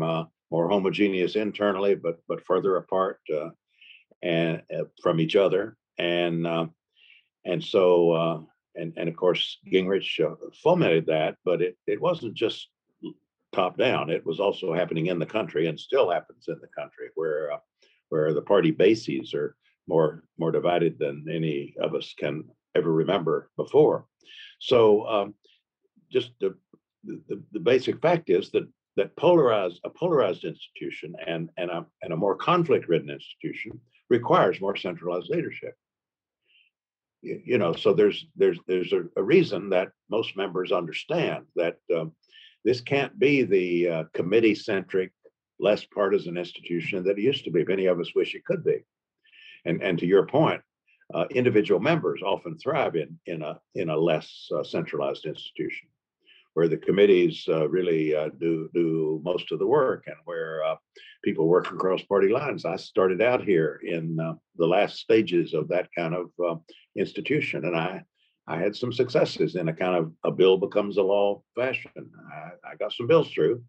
more 0.50 0.68
homogeneous 0.70 1.36
internally, 1.36 1.94
but 1.94 2.18
but 2.28 2.44
further 2.44 2.76
apart 2.76 3.20
and 4.22 4.62
from 5.02 5.20
each 5.20 5.36
other 5.36 5.76
and 5.98 6.46
uh, 6.46 6.66
and 7.44 7.62
so 7.62 8.12
uh, 8.12 8.40
and 8.74 8.92
and 8.96 9.08
of 9.08 9.16
course 9.16 9.58
Gingrich 9.70 10.20
uh, 10.24 10.36
fomented 10.62 11.06
that, 11.06 11.36
but 11.44 11.60
it 11.60 11.76
it 11.86 12.00
wasn't 12.00 12.34
just 12.34 12.68
top 13.52 13.76
down. 13.76 14.10
It 14.10 14.24
was 14.24 14.40
also 14.40 14.72
happening 14.72 15.06
in 15.06 15.18
the 15.18 15.26
country, 15.26 15.66
and 15.66 15.78
still 15.78 16.10
happens 16.10 16.46
in 16.48 16.58
the 16.60 16.68
country, 16.68 17.08
where 17.14 17.52
uh, 17.52 17.58
where 18.08 18.32
the 18.32 18.42
party 18.42 18.70
bases 18.70 19.34
are 19.34 19.56
more 19.86 20.24
more 20.38 20.52
divided 20.52 20.98
than 20.98 21.26
any 21.30 21.74
of 21.80 21.94
us 21.94 22.14
can 22.18 22.44
ever 22.78 22.92
remember 22.92 23.50
before. 23.56 24.06
So 24.60 25.06
um, 25.06 25.34
just 26.10 26.30
the, 26.40 26.56
the 27.04 27.42
the 27.52 27.60
basic 27.60 28.00
fact 28.00 28.30
is 28.30 28.50
that 28.50 28.68
that 28.96 29.14
polarized 29.16 29.80
a 29.84 29.90
polarized 29.90 30.44
institution 30.44 31.14
and 31.26 31.50
and 31.56 31.70
a 31.70 31.86
and 32.02 32.12
a 32.12 32.16
more 32.16 32.36
conflict 32.36 32.88
ridden 32.88 33.10
institution 33.10 33.80
requires 34.10 34.60
more 34.60 34.76
centralized 34.76 35.30
leadership. 35.30 35.74
You 37.22 37.58
know 37.58 37.72
so 37.72 37.92
there's 37.92 38.26
there's 38.36 38.58
there's 38.66 38.92
a, 38.92 39.04
a 39.16 39.22
reason 39.22 39.70
that 39.70 39.90
most 40.10 40.36
members 40.36 40.72
understand 40.72 41.46
that 41.56 41.76
um, 41.96 42.12
this 42.64 42.80
can't 42.80 43.16
be 43.18 43.42
the 43.42 43.88
uh, 43.88 44.04
committee 44.14 44.54
centric 44.54 45.12
less 45.60 45.84
partisan 45.84 46.36
institution 46.36 47.04
that 47.04 47.18
it 47.18 47.22
used 47.22 47.44
to 47.44 47.50
be. 47.50 47.64
Many 47.64 47.86
of 47.86 47.98
us 47.98 48.14
wish 48.14 48.34
it 48.34 48.44
could 48.44 48.64
be. 48.64 48.84
And 49.64 49.82
and 49.82 49.98
to 49.98 50.06
your 50.06 50.26
point 50.26 50.60
uh, 51.14 51.24
individual 51.30 51.80
members 51.80 52.22
often 52.22 52.58
thrive 52.58 52.96
in 52.96 53.18
in 53.26 53.42
a 53.42 53.58
in 53.74 53.88
a 53.88 53.96
less 53.96 54.48
uh, 54.54 54.62
centralized 54.62 55.24
institution 55.24 55.88
where 56.54 56.68
the 56.68 56.76
committees 56.76 57.44
uh, 57.48 57.68
really 57.68 58.14
uh, 58.14 58.28
do 58.40 58.68
do 58.74 59.20
most 59.22 59.52
of 59.52 59.58
the 59.58 59.66
work 59.66 60.04
and 60.06 60.16
where 60.24 60.64
uh, 60.64 60.74
people 61.24 61.46
work 61.46 61.70
across 61.70 62.02
party 62.02 62.28
lines. 62.28 62.64
I 62.64 62.76
started 62.76 63.22
out 63.22 63.44
here 63.44 63.80
in 63.84 64.18
uh, 64.18 64.34
the 64.56 64.66
last 64.66 64.96
stages 64.98 65.54
of 65.54 65.68
that 65.68 65.88
kind 65.96 66.14
of 66.14 66.60
institution, 66.96 67.64
and 67.64 67.76
I 67.76 68.02
I 68.48 68.58
had 68.58 68.74
some 68.74 68.92
successes 68.92 69.56
in 69.56 69.68
a 69.68 69.74
kind 69.74 69.94
of 69.94 70.12
a 70.24 70.30
bill 70.30 70.56
becomes 70.58 70.96
a 70.96 71.02
law 71.02 71.42
fashion. 71.54 71.92
I, 72.32 72.72
I 72.72 72.76
got 72.76 72.92
some 72.92 73.06
bills 73.06 73.30
through 73.30 73.62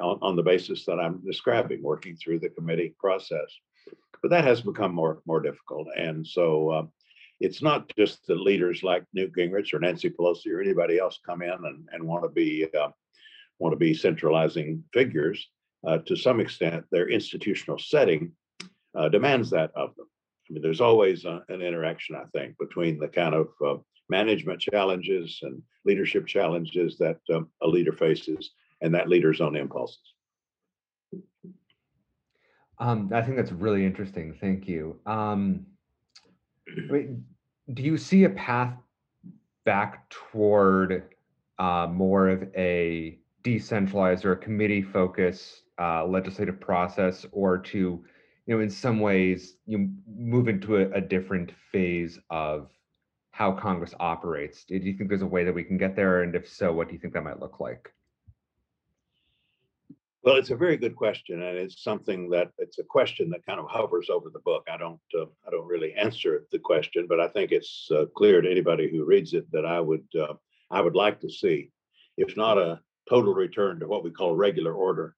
on, 0.00 0.18
on 0.20 0.36
the 0.36 0.42
basis 0.42 0.84
that 0.86 0.98
I'm 0.98 1.22
describing, 1.24 1.82
working 1.82 2.16
through 2.16 2.40
the 2.40 2.50
committee 2.50 2.94
process. 2.98 3.50
But 4.22 4.30
that 4.30 4.44
has 4.44 4.60
become 4.60 4.94
more 4.94 5.22
more 5.26 5.40
difficult, 5.40 5.88
and 5.96 6.26
so 6.26 6.70
uh, 6.70 6.86
it's 7.40 7.62
not 7.62 7.92
just 7.96 8.26
the 8.26 8.34
leaders 8.34 8.82
like 8.82 9.04
Newt 9.12 9.32
Gingrich 9.36 9.72
or 9.74 9.78
Nancy 9.78 10.10
Pelosi 10.10 10.48
or 10.48 10.60
anybody 10.60 10.98
else 10.98 11.20
come 11.24 11.42
in 11.42 11.50
and, 11.50 11.88
and 11.92 12.02
want 12.02 12.24
to 12.24 12.30
be 12.30 12.66
uh, 12.78 12.88
want 13.58 13.72
to 13.72 13.78
be 13.78 13.94
centralizing 13.94 14.82
figures. 14.92 15.48
Uh, 15.86 15.98
to 15.98 16.16
some 16.16 16.40
extent, 16.40 16.84
their 16.90 17.08
institutional 17.08 17.78
setting 17.78 18.32
uh, 18.96 19.08
demands 19.08 19.50
that 19.50 19.70
of 19.76 19.94
them. 19.94 20.06
I 20.48 20.52
mean, 20.52 20.62
there's 20.62 20.80
always 20.80 21.24
a, 21.24 21.42
an 21.48 21.60
interaction, 21.62 22.16
I 22.16 22.24
think, 22.36 22.56
between 22.58 22.98
the 22.98 23.08
kind 23.08 23.34
of 23.34 23.48
uh, 23.64 23.76
management 24.08 24.60
challenges 24.60 25.38
and 25.42 25.62
leadership 25.84 26.26
challenges 26.26 26.96
that 26.98 27.18
um, 27.32 27.48
a 27.62 27.66
leader 27.66 27.92
faces 27.92 28.50
and 28.80 28.94
that 28.94 29.08
leader's 29.08 29.40
own 29.40 29.56
impulses. 29.56 30.14
Um, 32.78 33.10
I 33.14 33.22
think 33.22 33.36
that's 33.36 33.52
really 33.52 33.84
interesting. 33.84 34.36
Thank 34.40 34.68
you. 34.68 34.98
Um, 35.06 35.66
do 36.86 37.82
you 37.82 37.96
see 37.96 38.24
a 38.24 38.30
path 38.30 38.74
back 39.64 40.08
toward 40.10 41.14
uh, 41.58 41.88
more 41.90 42.28
of 42.28 42.44
a 42.54 43.18
decentralized 43.42 44.24
or 44.24 44.32
a 44.32 44.36
committee 44.36 44.82
focused 44.82 45.62
uh, 45.80 46.06
legislative 46.06 46.60
process 46.60 47.24
or 47.32 47.58
to 47.58 48.04
you 48.46 48.54
know, 48.54 48.62
in 48.62 48.70
some 48.70 49.00
ways, 49.00 49.56
you 49.66 49.90
move 50.06 50.48
into 50.48 50.76
a, 50.76 50.90
a 50.92 51.00
different 51.00 51.52
phase 51.72 52.18
of 52.30 52.70
how 53.32 53.52
Congress 53.52 53.92
operates. 53.98 54.64
Do 54.64 54.76
you 54.76 54.96
think 54.96 55.08
there's 55.08 55.22
a 55.22 55.26
way 55.26 55.44
that 55.44 55.54
we 55.54 55.64
can 55.64 55.76
get 55.76 55.96
there? 55.96 56.22
And 56.22 56.34
if 56.34 56.48
so, 56.48 56.72
what 56.72 56.88
do 56.88 56.94
you 56.94 57.00
think 57.00 57.12
that 57.14 57.24
might 57.24 57.40
look 57.40 57.58
like? 57.60 57.92
Well, 60.26 60.34
it's 60.34 60.50
a 60.50 60.56
very 60.56 60.76
good 60.76 60.96
question, 60.96 61.40
and 61.44 61.56
it's 61.56 61.84
something 61.84 62.28
that 62.30 62.50
it's 62.58 62.80
a 62.80 62.82
question 62.82 63.30
that 63.30 63.46
kind 63.46 63.60
of 63.60 63.68
hovers 63.70 64.10
over 64.10 64.28
the 64.28 64.40
book. 64.40 64.66
I 64.68 64.76
don't, 64.76 64.98
uh, 65.16 65.26
I 65.46 65.52
don't 65.52 65.68
really 65.68 65.94
answer 65.94 66.48
the 66.50 66.58
question, 66.58 67.06
but 67.08 67.20
I 67.20 67.28
think 67.28 67.52
it's 67.52 67.88
uh, 67.92 68.06
clear 68.16 68.40
to 68.40 68.50
anybody 68.50 68.90
who 68.90 69.04
reads 69.04 69.34
it 69.34 69.48
that 69.52 69.64
I 69.64 69.80
would, 69.80 70.04
uh, 70.20 70.34
I 70.68 70.80
would 70.80 70.96
like 70.96 71.20
to 71.20 71.30
see, 71.30 71.70
if 72.16 72.36
not 72.36 72.58
a 72.58 72.80
total 73.08 73.34
return 73.34 73.78
to 73.78 73.86
what 73.86 74.02
we 74.02 74.10
call 74.10 74.34
regular 74.34 74.74
order, 74.74 75.14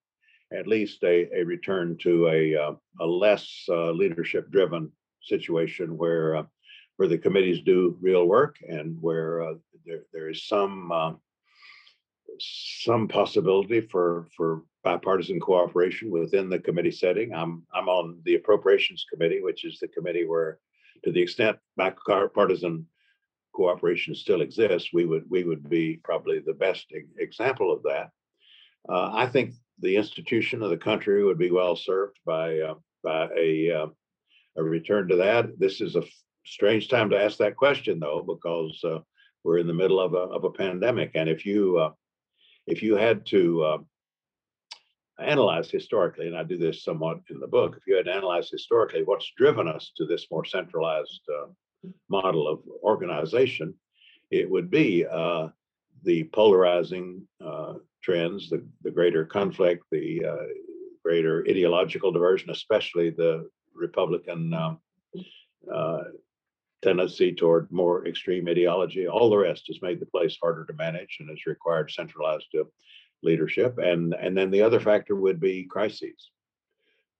at 0.52 0.66
least 0.66 1.02
a, 1.04 1.26
a 1.34 1.42
return 1.42 1.96
to 2.02 2.28
a, 2.28 2.54
uh, 2.54 2.72
a 3.00 3.06
less 3.06 3.64
uh, 3.70 3.92
leadership-driven 3.92 4.92
situation 5.22 5.96
where 5.96 6.36
uh, 6.36 6.42
where 6.98 7.08
the 7.08 7.16
committees 7.16 7.62
do 7.62 7.96
real 8.02 8.26
work 8.26 8.56
and 8.68 8.98
where 9.00 9.54
there 9.86 10.02
there 10.12 10.28
is 10.28 10.46
some 10.46 10.92
some 12.40 13.08
possibility 13.08 13.80
for 13.80 14.28
for 14.36 14.62
bipartisan 14.84 15.40
cooperation 15.40 16.10
within 16.10 16.48
the 16.48 16.58
committee 16.58 16.90
setting. 16.90 17.34
I'm 17.34 17.64
I'm 17.74 17.88
on 17.88 18.20
the 18.24 18.36
appropriations 18.36 19.04
committee, 19.12 19.42
which 19.42 19.64
is 19.64 19.78
the 19.78 19.88
committee 19.88 20.26
where, 20.26 20.58
to 21.04 21.12
the 21.12 21.22
extent 21.22 21.58
bipartisan 21.76 22.86
cooperation 23.58 24.14
still 24.14 24.40
exists, 24.42 24.90
we 24.92 25.04
would 25.04 25.24
we 25.28 25.44
would 25.44 25.68
be 25.68 26.00
probably 26.04 26.38
the 26.38 26.54
best 26.54 26.92
example 27.18 27.72
of 27.72 27.82
that. 27.82 28.10
Uh, 28.88 29.10
I 29.12 29.26
think 29.26 29.54
the 29.80 29.96
institution 29.96 30.62
of 30.62 30.70
the 30.70 30.76
country 30.76 31.24
would 31.24 31.38
be 31.38 31.50
well 31.50 31.76
served 31.76 32.18
by 32.24 32.58
uh, 32.60 32.74
by 33.02 33.28
a 33.36 33.70
uh, 33.72 33.86
a 34.56 34.62
return 34.62 35.08
to 35.08 35.16
that. 35.16 35.58
This 35.58 35.80
is 35.80 35.96
a 35.96 36.04
strange 36.46 36.88
time 36.88 37.10
to 37.10 37.22
ask 37.22 37.38
that 37.38 37.56
question, 37.56 37.98
though, 37.98 38.24
because 38.26 38.80
uh, 38.84 38.98
we're 39.44 39.58
in 39.58 39.66
the 39.66 39.74
middle 39.74 40.00
of 40.00 40.14
a 40.14 40.24
of 40.36 40.44
a 40.44 40.50
pandemic, 40.50 41.12
and 41.14 41.28
if 41.28 41.44
you 41.44 41.78
uh, 41.78 41.90
if 42.68 42.82
you 42.82 42.96
had 42.96 43.24
to 43.26 43.62
uh, 43.62 43.78
analyze 45.18 45.70
historically, 45.70 46.26
and 46.26 46.36
I 46.36 46.42
do 46.44 46.58
this 46.58 46.84
somewhat 46.84 47.18
in 47.30 47.40
the 47.40 47.46
book, 47.46 47.76
if 47.76 47.82
you 47.86 47.96
had 47.96 48.06
to 48.06 48.14
analyze 48.14 48.50
historically 48.50 49.02
what's 49.02 49.32
driven 49.36 49.66
us 49.66 49.92
to 49.96 50.06
this 50.06 50.26
more 50.30 50.44
centralized 50.44 51.22
uh, 51.34 51.48
model 52.08 52.46
of 52.46 52.60
organization, 52.82 53.74
it 54.30 54.48
would 54.48 54.70
be 54.70 55.06
uh, 55.06 55.48
the 56.04 56.24
polarizing 56.32 57.26
uh, 57.44 57.74
trends, 58.02 58.50
the, 58.50 58.64
the 58.82 58.90
greater 58.90 59.24
conflict, 59.24 59.84
the 59.90 60.24
uh, 60.24 60.46
greater 61.02 61.44
ideological 61.48 62.12
diversion, 62.12 62.50
especially 62.50 63.10
the 63.10 63.48
Republican 63.74 64.52
um, 64.52 64.78
uh, 65.72 66.04
tendency 66.82 67.32
toward 67.34 67.70
more 67.70 68.06
extreme 68.06 68.48
ideology. 68.48 69.06
All 69.08 69.30
the 69.30 69.36
rest 69.36 69.64
has 69.68 69.82
made 69.82 70.00
the 70.00 70.06
place 70.06 70.36
harder 70.40 70.64
to 70.64 70.72
manage 70.74 71.16
and 71.20 71.28
has 71.28 71.46
required 71.46 71.90
centralized 71.90 72.54
uh, 72.58 72.64
leadership. 73.22 73.78
And 73.78 74.14
and 74.14 74.36
then 74.36 74.50
the 74.50 74.62
other 74.62 74.80
factor 74.80 75.16
would 75.16 75.40
be 75.40 75.64
crises. 75.64 76.30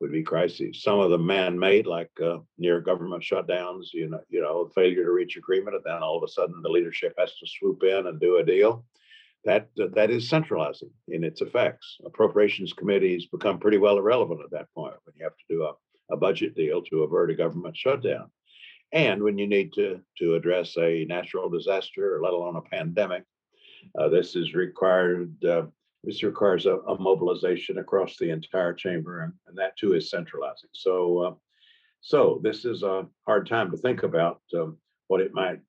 Would 0.01 0.13
be 0.13 0.23
crises. 0.23 0.83
Some 0.83 1.01
of 1.01 1.11
them 1.11 1.27
man-made, 1.27 1.87
like 1.87 2.11
uh, 2.25 2.39
near 2.57 2.81
government 2.81 3.25
shutdowns. 3.25 3.93
You 3.93 4.11
know, 4.11 4.21
you 4.29 4.41
know, 4.41 4.71
failure 4.75 5.05
to 5.05 5.11
reach 5.11 5.37
agreement, 5.37 5.75
and 5.75 5.85
then 5.85 6.03
all 6.03 6.17
of 6.17 6.23
a 6.23 6.29
sudden 6.29 6.63
the 6.63 6.69
leadership 6.69 7.15
has 7.19 7.35
to 7.37 7.47
swoop 7.47 7.83
in 7.83 8.07
and 8.07 8.21
do 8.21 8.37
a 8.37 8.45
deal. 8.45 8.85
That 9.45 9.69
uh, 9.81 9.87
that 9.95 10.11
is 10.11 10.29
centralizing 10.29 10.91
in 11.09 11.25
its 11.25 11.41
effects. 11.41 11.99
Appropriations 12.07 12.73
committees 12.73 13.27
become 13.27 13.59
pretty 13.59 13.79
well 13.79 13.99
irrelevant 13.99 14.41
at 14.45 14.53
that 14.53 14.73
point 14.73 14.95
when 15.05 15.15
you 15.17 15.25
have 15.25 15.37
to 15.37 15.45
do 15.49 15.65
a, 15.65 16.15
a 16.15 16.17
budget 16.17 16.55
deal 16.55 16.81
to 16.83 17.03
avert 17.03 17.33
a 17.33 17.35
government 17.35 17.77
shutdown 17.77 18.31
and 18.93 19.23
when 19.23 19.39
you 19.39 19.47
need 19.47 19.73
to 19.75 20.01
to 20.19 20.35
address 20.35 20.77
a 20.79 21.05
natural 21.07 21.49
disaster, 21.49 22.17
or 22.17 22.23
let 22.23 22.33
alone 22.33 22.57
a 22.57 22.63
pandemic. 22.63 23.25
Uh, 23.99 24.09
this 24.09 24.35
is 24.35 24.55
required. 24.55 25.33
Uh, 25.45 25.63
this 26.05 26.23
requires 26.23 26.67
a, 26.67 26.77
a, 26.79 26.99
mobilization 26.99 27.79
across 27.79 28.17
the 28.17 28.31
entire 28.31 28.73
chamber, 28.73 29.23
and, 29.23 29.33
and 29.47 29.59
that 29.59 29.77
too 29.77 29.95
is 29.95 30.11
centralizing. 30.11 30.71
So, 30.73 31.19
uh, 31.19 31.35
so 32.01 32.41
this 32.43 32.65
is 32.65 32.83
a 32.83 33.07
hard 33.27 33.49
time 33.49 33.71
to 33.71 33.77
think 33.77 34.05
about 34.05 34.41
um, 34.55 34.79
what 35.09 35.21
it 35.21 35.35
might 35.35 35.61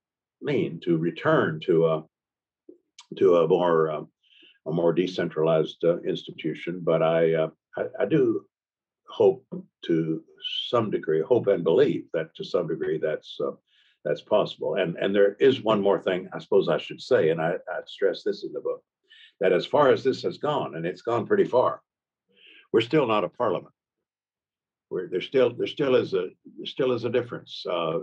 mean 0.42 0.80
to 0.84 0.98
return 0.98 1.60
to 1.66 1.88
a 1.88 2.04
to 3.18 3.38
a 3.38 3.48
more 3.48 3.92
uh, 3.92 4.02
a 4.68 4.72
more 4.72 4.94
decentralized 4.94 5.84
uh, 5.84 6.00
institution. 6.02 6.82
But 6.84 7.02
I, 7.02 7.34
uh, 7.34 7.50
I 7.78 7.84
I 8.02 8.06
do 8.06 8.46
hope 9.10 9.46
to 9.86 10.24
some 10.70 10.90
degree, 10.92 11.22
hope 11.22 11.48
and 11.48 11.64
believe 11.64 12.06
that 12.14 12.34
to 12.36 12.44
some 12.44 12.68
degree 12.68 12.98
that's 12.98 13.38
uh, 13.46 13.52
that's 14.06 14.22
possible. 14.22 14.76
And 14.76 14.96
and 14.98 15.14
there 15.14 15.36
is 15.40 15.62
one 15.62 15.82
more 15.82 16.00
thing 16.00 16.30
I 16.34 16.40
suppose 16.40 16.70
I 16.70 16.78
should 16.78 17.02
say, 17.02 17.30
and 17.30 17.42
I, 17.42 17.54
I 17.70 17.80
stress 17.86 18.24
this 18.24 18.44
in 18.44 18.54
the 18.54 18.62
book, 18.62 18.82
that 19.40 19.54
as 19.54 19.66
far 19.66 19.90
as 19.90 20.04
this 20.04 20.22
has 20.24 20.38
gone, 20.38 20.76
and 20.76 20.86
it's 20.86 21.02
gone 21.02 21.26
pretty 21.26 21.46
far, 21.46 21.82
we're 22.72 22.82
still 22.82 23.08
not 23.08 23.24
a 23.24 23.30
parliament. 23.30 23.74
We're, 24.90 25.08
there 25.08 25.22
still 25.22 25.54
there 25.54 25.68
still 25.68 25.96
is 25.96 26.14
a 26.14 26.30
there 26.58 26.66
still 26.66 26.92
is 26.94 27.04
a 27.04 27.10
difference. 27.10 27.64
Uh, 27.70 28.00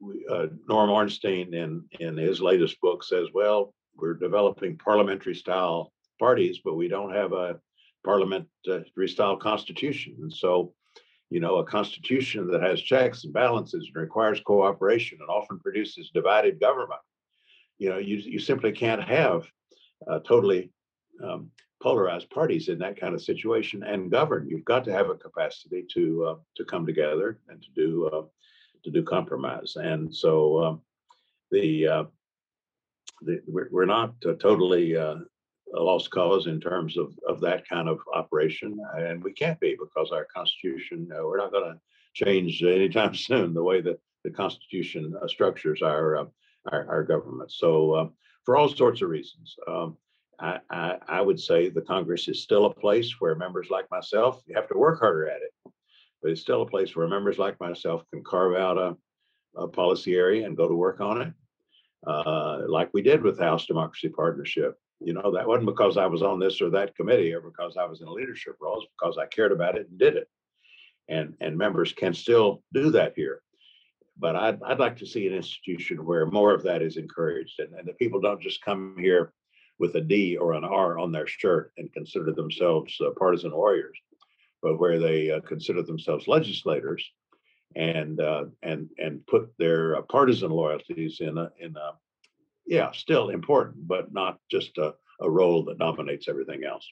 we, 0.00 0.24
uh, 0.30 0.46
Norm 0.68 0.90
Ornstein 0.90 1.54
in 1.54 1.84
in 1.98 2.16
his 2.16 2.40
latest 2.40 2.80
book 2.80 3.02
says, 3.02 3.28
well, 3.34 3.74
we're 3.96 4.14
developing 4.14 4.78
parliamentary 4.78 5.34
style 5.34 5.92
parties, 6.20 6.60
but 6.64 6.76
we 6.76 6.88
don't 6.88 7.14
have 7.14 7.32
a 7.32 7.58
parliamentary 8.04 9.08
style 9.08 9.36
constitution. 9.36 10.16
And 10.20 10.32
so 10.32 10.72
you 11.30 11.40
know, 11.40 11.56
a 11.56 11.64
constitution 11.64 12.50
that 12.50 12.62
has 12.62 12.80
checks 12.80 13.24
and 13.24 13.32
balances 13.32 13.90
and 13.92 14.00
requires 14.00 14.40
cooperation 14.40 15.18
and 15.20 15.28
often 15.28 15.58
produces 15.58 16.10
divided 16.10 16.60
government. 16.60 17.00
You 17.76 17.90
know, 17.90 17.98
you, 17.98 18.16
you 18.16 18.38
simply 18.38 18.72
can't 18.72 19.02
have 19.02 19.46
uh, 20.10 20.20
totally 20.20 20.70
um, 21.22 21.50
polarized 21.82 22.30
parties 22.30 22.68
in 22.68 22.78
that 22.78 22.98
kind 22.98 23.14
of 23.14 23.22
situation 23.22 23.82
and 23.82 24.10
govern. 24.10 24.48
You've 24.48 24.64
got 24.64 24.84
to 24.84 24.92
have 24.92 25.10
a 25.10 25.14
capacity 25.14 25.84
to 25.94 26.24
uh, 26.24 26.34
to 26.56 26.64
come 26.64 26.86
together 26.86 27.38
and 27.48 27.62
to 27.62 27.68
do 27.74 28.06
uh, 28.06 28.22
to 28.84 28.90
do 28.90 29.02
compromise. 29.02 29.74
And 29.76 30.12
so 30.14 30.64
um, 30.64 30.82
the, 31.50 31.86
uh, 31.86 32.04
the 33.22 33.42
we're, 33.46 33.84
not 33.84 34.14
uh, 34.26 34.34
totally 34.34 34.96
uh, 34.96 35.16
a 35.74 35.80
lost 35.80 36.10
cause 36.10 36.46
in 36.46 36.60
terms 36.60 36.96
of, 36.96 37.18
of 37.28 37.40
that 37.40 37.68
kind 37.68 37.88
of 37.88 37.98
operation. 38.14 38.78
And 38.96 39.22
we 39.22 39.32
can't 39.32 39.60
be 39.60 39.76
because 39.78 40.12
our 40.12 40.26
Constitution, 40.34 41.08
uh, 41.12 41.24
we're 41.24 41.38
not 41.38 41.52
going 41.52 41.72
to 41.72 41.80
change 42.14 42.62
anytime 42.62 43.14
soon 43.14 43.54
the 43.54 43.62
way 43.62 43.80
that 43.80 44.00
the 44.24 44.30
Constitution 44.30 45.14
uh, 45.22 45.28
structures 45.28 45.82
our, 45.82 46.16
uh, 46.18 46.24
our, 46.72 46.88
our, 46.88 47.02
government. 47.04 47.52
So, 47.52 47.92
uh, 47.92 48.08
for 48.44 48.56
all 48.56 48.68
sorts 48.68 49.02
of 49.02 49.10
reasons, 49.10 49.54
um, 49.66 49.96
I, 50.40 50.58
I, 50.70 50.96
I, 51.06 51.20
would 51.20 51.38
say 51.38 51.68
the 51.68 51.82
Congress 51.82 52.28
is 52.28 52.42
still 52.42 52.66
a 52.66 52.74
place 52.74 53.20
where 53.20 53.34
members 53.34 53.68
like 53.70 53.90
myself, 53.90 54.42
you 54.46 54.54
have 54.54 54.68
to 54.68 54.78
work 54.78 55.00
harder 55.00 55.28
at 55.28 55.42
it, 55.42 55.52
but 56.22 56.30
it's 56.30 56.40
still 56.40 56.62
a 56.62 56.68
place 56.68 56.96
where 56.96 57.06
members 57.08 57.38
like 57.38 57.60
myself 57.60 58.04
can 58.12 58.24
carve 58.24 58.54
out 58.54 58.78
a, 58.78 58.96
a 59.60 59.68
policy 59.68 60.14
area 60.14 60.46
and 60.46 60.56
go 60.56 60.68
to 60.68 60.74
work 60.74 61.00
on 61.00 61.22
it. 61.22 61.32
Uh, 62.06 62.60
like 62.68 62.88
we 62.94 63.02
did 63.02 63.22
with 63.22 63.38
House 63.38 63.66
Democracy 63.66 64.08
Partnership. 64.08 64.78
You 65.00 65.12
know, 65.12 65.30
that 65.32 65.46
wasn't 65.46 65.66
because 65.66 65.96
I 65.96 66.06
was 66.06 66.22
on 66.22 66.40
this 66.40 66.60
or 66.60 66.70
that 66.70 66.96
committee 66.96 67.32
or 67.32 67.40
because 67.40 67.76
I 67.76 67.84
was 67.84 68.00
in 68.00 68.08
a 68.08 68.12
leadership 68.12 68.56
role, 68.60 68.78
it's 68.80 68.90
because 68.98 69.16
I 69.16 69.26
cared 69.26 69.52
about 69.52 69.76
it 69.76 69.88
and 69.88 69.98
did 69.98 70.16
it. 70.16 70.28
And 71.08 71.34
and 71.40 71.56
members 71.56 71.92
can 71.92 72.14
still 72.14 72.62
do 72.72 72.90
that 72.90 73.12
here. 73.16 73.42
But 74.18 74.34
I'd, 74.34 74.60
I'd 74.64 74.80
like 74.80 74.96
to 74.98 75.06
see 75.06 75.28
an 75.28 75.34
institution 75.34 76.04
where 76.04 76.26
more 76.26 76.52
of 76.52 76.64
that 76.64 76.82
is 76.82 76.96
encouraged 76.96 77.60
and, 77.60 77.72
and 77.74 77.86
the 77.86 77.92
people 77.92 78.20
don't 78.20 78.42
just 78.42 78.64
come 78.64 78.96
here 78.98 79.32
with 79.78 79.94
a 79.94 80.00
D 80.00 80.36
or 80.36 80.54
an 80.54 80.64
R 80.64 80.98
on 80.98 81.12
their 81.12 81.26
shirt 81.26 81.72
and 81.78 81.92
consider 81.92 82.32
themselves 82.32 82.96
uh, 83.00 83.10
partisan 83.16 83.54
warriors, 83.54 83.96
but 84.60 84.78
where 84.78 84.98
they 84.98 85.30
uh, 85.30 85.40
consider 85.40 85.82
themselves 85.82 86.26
legislators 86.26 87.08
and 87.76 88.20
uh, 88.20 88.46
and 88.62 88.88
and 88.98 89.26
put 89.26 89.50
their 89.58 89.96
uh, 89.96 90.02
partisan 90.02 90.50
loyalties 90.50 91.20
in 91.20 91.38
a 91.38 91.50
in 91.60 91.76
a 91.76 91.92
yeah, 92.68 92.92
still 92.92 93.30
important, 93.30 93.88
but 93.88 94.12
not 94.12 94.38
just 94.50 94.76
a, 94.78 94.94
a 95.20 95.28
role 95.28 95.64
that 95.64 95.78
dominates 95.78 96.28
everything 96.28 96.64
else. 96.64 96.86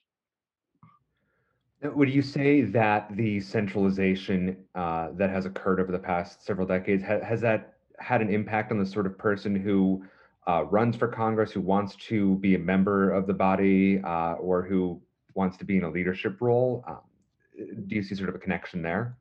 Would 1.83 2.11
you 2.11 2.23
say 2.23 2.63
that 2.63 3.15
the 3.15 3.39
centralization 3.41 4.57
uh, 4.75 5.11
that 5.17 5.29
has 5.29 5.45
occurred 5.45 5.79
over 5.79 5.93
the 5.93 5.99
past 5.99 6.45
several 6.45 6.67
decades 6.67 7.03
ha- 7.05 7.21
has 7.23 7.43
that 7.43 7.75
had 7.99 8.23
an 8.23 8.31
impact 8.31 8.73
on 8.73 8.79
the 8.79 8.87
sort 8.87 9.07
of 9.07 9.19
person 9.19 9.55
who 9.55 10.03
uh, 10.49 10.65
runs 10.65 10.97
for 10.97 11.09
Congress, 11.09 11.53
who 11.53 11.61
wants 11.61 11.95
to 11.97 12.37
be 12.37 12.55
a 12.55 12.59
member 12.59 13.13
of 13.13 13.27
the 13.27 13.35
body, 13.35 14.01
uh, 14.03 14.35
or 14.35 14.63
who 14.63 15.01
wants 15.35 15.59
to 15.59 15.65
be 15.65 15.77
in 15.77 15.85
a 15.85 15.91
leadership 15.91 16.41
role? 16.41 16.83
Um, 16.89 17.01
do 17.87 17.95
you 17.95 18.03
see 18.03 18.15
sort 18.15 18.31
of 18.31 18.35
a 18.35 18.39
connection 18.39 18.81
there? 18.81 19.17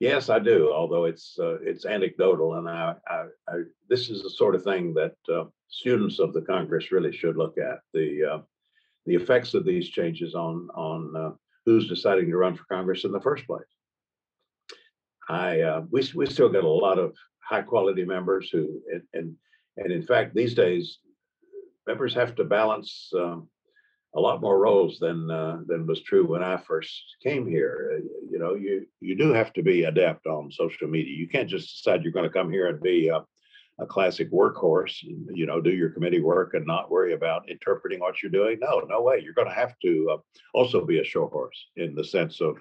Yes, 0.00 0.30
I 0.30 0.38
do. 0.38 0.72
Although 0.72 1.04
it's 1.04 1.38
uh, 1.38 1.58
it's 1.60 1.84
anecdotal, 1.84 2.54
and 2.54 2.68
I, 2.68 2.94
I, 3.06 3.24
I, 3.48 3.54
this 3.90 4.08
is 4.08 4.22
the 4.22 4.30
sort 4.30 4.54
of 4.54 4.64
thing 4.64 4.94
that 4.94 5.14
uh, 5.32 5.44
students 5.68 6.18
of 6.18 6.32
the 6.32 6.40
Congress 6.40 6.90
really 6.90 7.12
should 7.12 7.36
look 7.36 7.58
at 7.58 7.80
the 7.92 8.24
uh, 8.24 8.38
the 9.04 9.14
effects 9.14 9.52
of 9.52 9.66
these 9.66 9.90
changes 9.90 10.34
on 10.34 10.68
on 10.74 11.14
uh, 11.14 11.30
who's 11.66 11.86
deciding 11.86 12.30
to 12.30 12.36
run 12.38 12.56
for 12.56 12.64
Congress 12.64 13.04
in 13.04 13.12
the 13.12 13.20
first 13.20 13.46
place. 13.46 13.62
I 15.28 15.60
uh, 15.60 15.82
we 15.90 16.02
we 16.14 16.24
still 16.24 16.48
got 16.48 16.64
a 16.64 16.68
lot 16.68 16.98
of 16.98 17.14
high 17.46 17.62
quality 17.62 18.06
members 18.06 18.48
who 18.50 18.80
and 18.90 19.02
and, 19.12 19.36
and 19.76 19.92
in 19.92 20.02
fact 20.02 20.34
these 20.34 20.54
days 20.54 21.00
members 21.86 22.14
have 22.14 22.34
to 22.36 22.44
balance 22.44 23.10
um, 23.14 23.48
a 24.14 24.20
lot 24.20 24.40
more 24.40 24.58
roles 24.58 24.98
than 24.98 25.30
uh, 25.30 25.58
than 25.66 25.86
was 25.86 26.02
true 26.02 26.26
when 26.26 26.42
I 26.42 26.56
first 26.56 27.02
came 27.22 27.46
here. 27.46 27.92
Uh, 27.94 28.08
you 28.30 28.38
know, 28.38 28.54
you 28.54 28.86
you 29.00 29.16
do 29.16 29.32
have 29.32 29.52
to 29.54 29.62
be 29.62 29.84
adept 29.84 30.26
on 30.26 30.50
social 30.50 30.88
media. 30.88 31.14
You 31.14 31.28
can't 31.28 31.48
just 31.48 31.76
decide 31.76 32.02
you're 32.02 32.12
going 32.12 32.28
to 32.28 32.38
come 32.38 32.50
here 32.50 32.66
and 32.66 32.80
be 32.80 33.08
a, 33.08 33.24
a 33.78 33.86
classic 33.86 34.32
workhorse. 34.32 34.96
You 35.02 35.46
know, 35.46 35.60
do 35.60 35.70
your 35.70 35.90
committee 35.90 36.20
work 36.20 36.54
and 36.54 36.66
not 36.66 36.90
worry 36.90 37.12
about 37.12 37.48
interpreting 37.48 38.00
what 38.00 38.22
you're 38.22 38.32
doing. 38.32 38.58
No, 38.60 38.80
no 38.80 39.00
way. 39.00 39.20
You're 39.22 39.34
going 39.34 39.48
to 39.48 39.54
have 39.54 39.78
to 39.82 40.10
uh, 40.14 40.18
also 40.54 40.84
be 40.84 40.98
a 40.98 41.04
show 41.04 41.28
horse 41.28 41.68
in 41.76 41.94
the 41.94 42.04
sense 42.04 42.40
of 42.40 42.56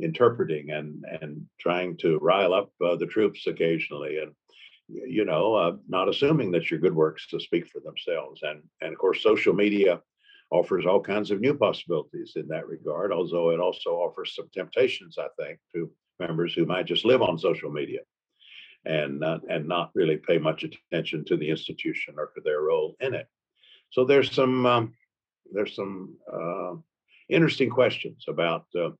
interpreting 0.00 0.70
and 0.70 1.04
and 1.20 1.46
trying 1.60 1.96
to 1.98 2.18
rile 2.18 2.54
up 2.54 2.70
uh, 2.84 2.96
the 2.96 3.06
troops 3.06 3.46
occasionally 3.46 4.18
and 4.18 4.32
you 4.88 5.24
know 5.24 5.54
uh, 5.54 5.72
not 5.88 6.08
assuming 6.08 6.50
that 6.50 6.70
your 6.70 6.80
good 6.80 6.94
works 6.94 7.26
to 7.28 7.40
speak 7.40 7.66
for 7.66 7.80
themselves 7.80 8.40
and 8.42 8.62
and 8.80 8.92
of 8.92 8.98
course 8.98 9.22
social 9.22 9.52
media 9.52 10.00
offers 10.50 10.86
all 10.86 11.00
kinds 11.00 11.30
of 11.30 11.40
new 11.40 11.54
possibilities 11.54 12.32
in 12.36 12.48
that 12.48 12.66
regard, 12.66 13.12
although 13.12 13.50
it 13.50 13.60
also 13.60 13.90
offers 13.90 14.34
some 14.34 14.48
temptations, 14.52 15.18
I 15.18 15.28
think, 15.38 15.58
to 15.74 15.90
members 16.18 16.54
who 16.54 16.66
might 16.66 16.86
just 16.86 17.04
live 17.04 17.22
on 17.22 17.38
social 17.38 17.70
media 17.70 18.00
and 18.84 19.22
uh, 19.22 19.38
and 19.50 19.68
not 19.68 19.90
really 19.94 20.16
pay 20.16 20.38
much 20.38 20.64
attention 20.64 21.24
to 21.26 21.36
the 21.36 21.48
institution 21.48 22.14
or 22.16 22.30
to 22.34 22.40
their 22.42 22.62
role 22.62 22.96
in 23.00 23.14
it. 23.14 23.26
So 23.90 24.04
there's 24.04 24.32
some 24.32 24.66
um, 24.66 24.94
there's 25.52 25.74
some 25.74 26.16
uh, 26.32 26.74
interesting 27.28 27.70
questions 27.70 28.24
about 28.28 28.66
uh, 28.78 28.90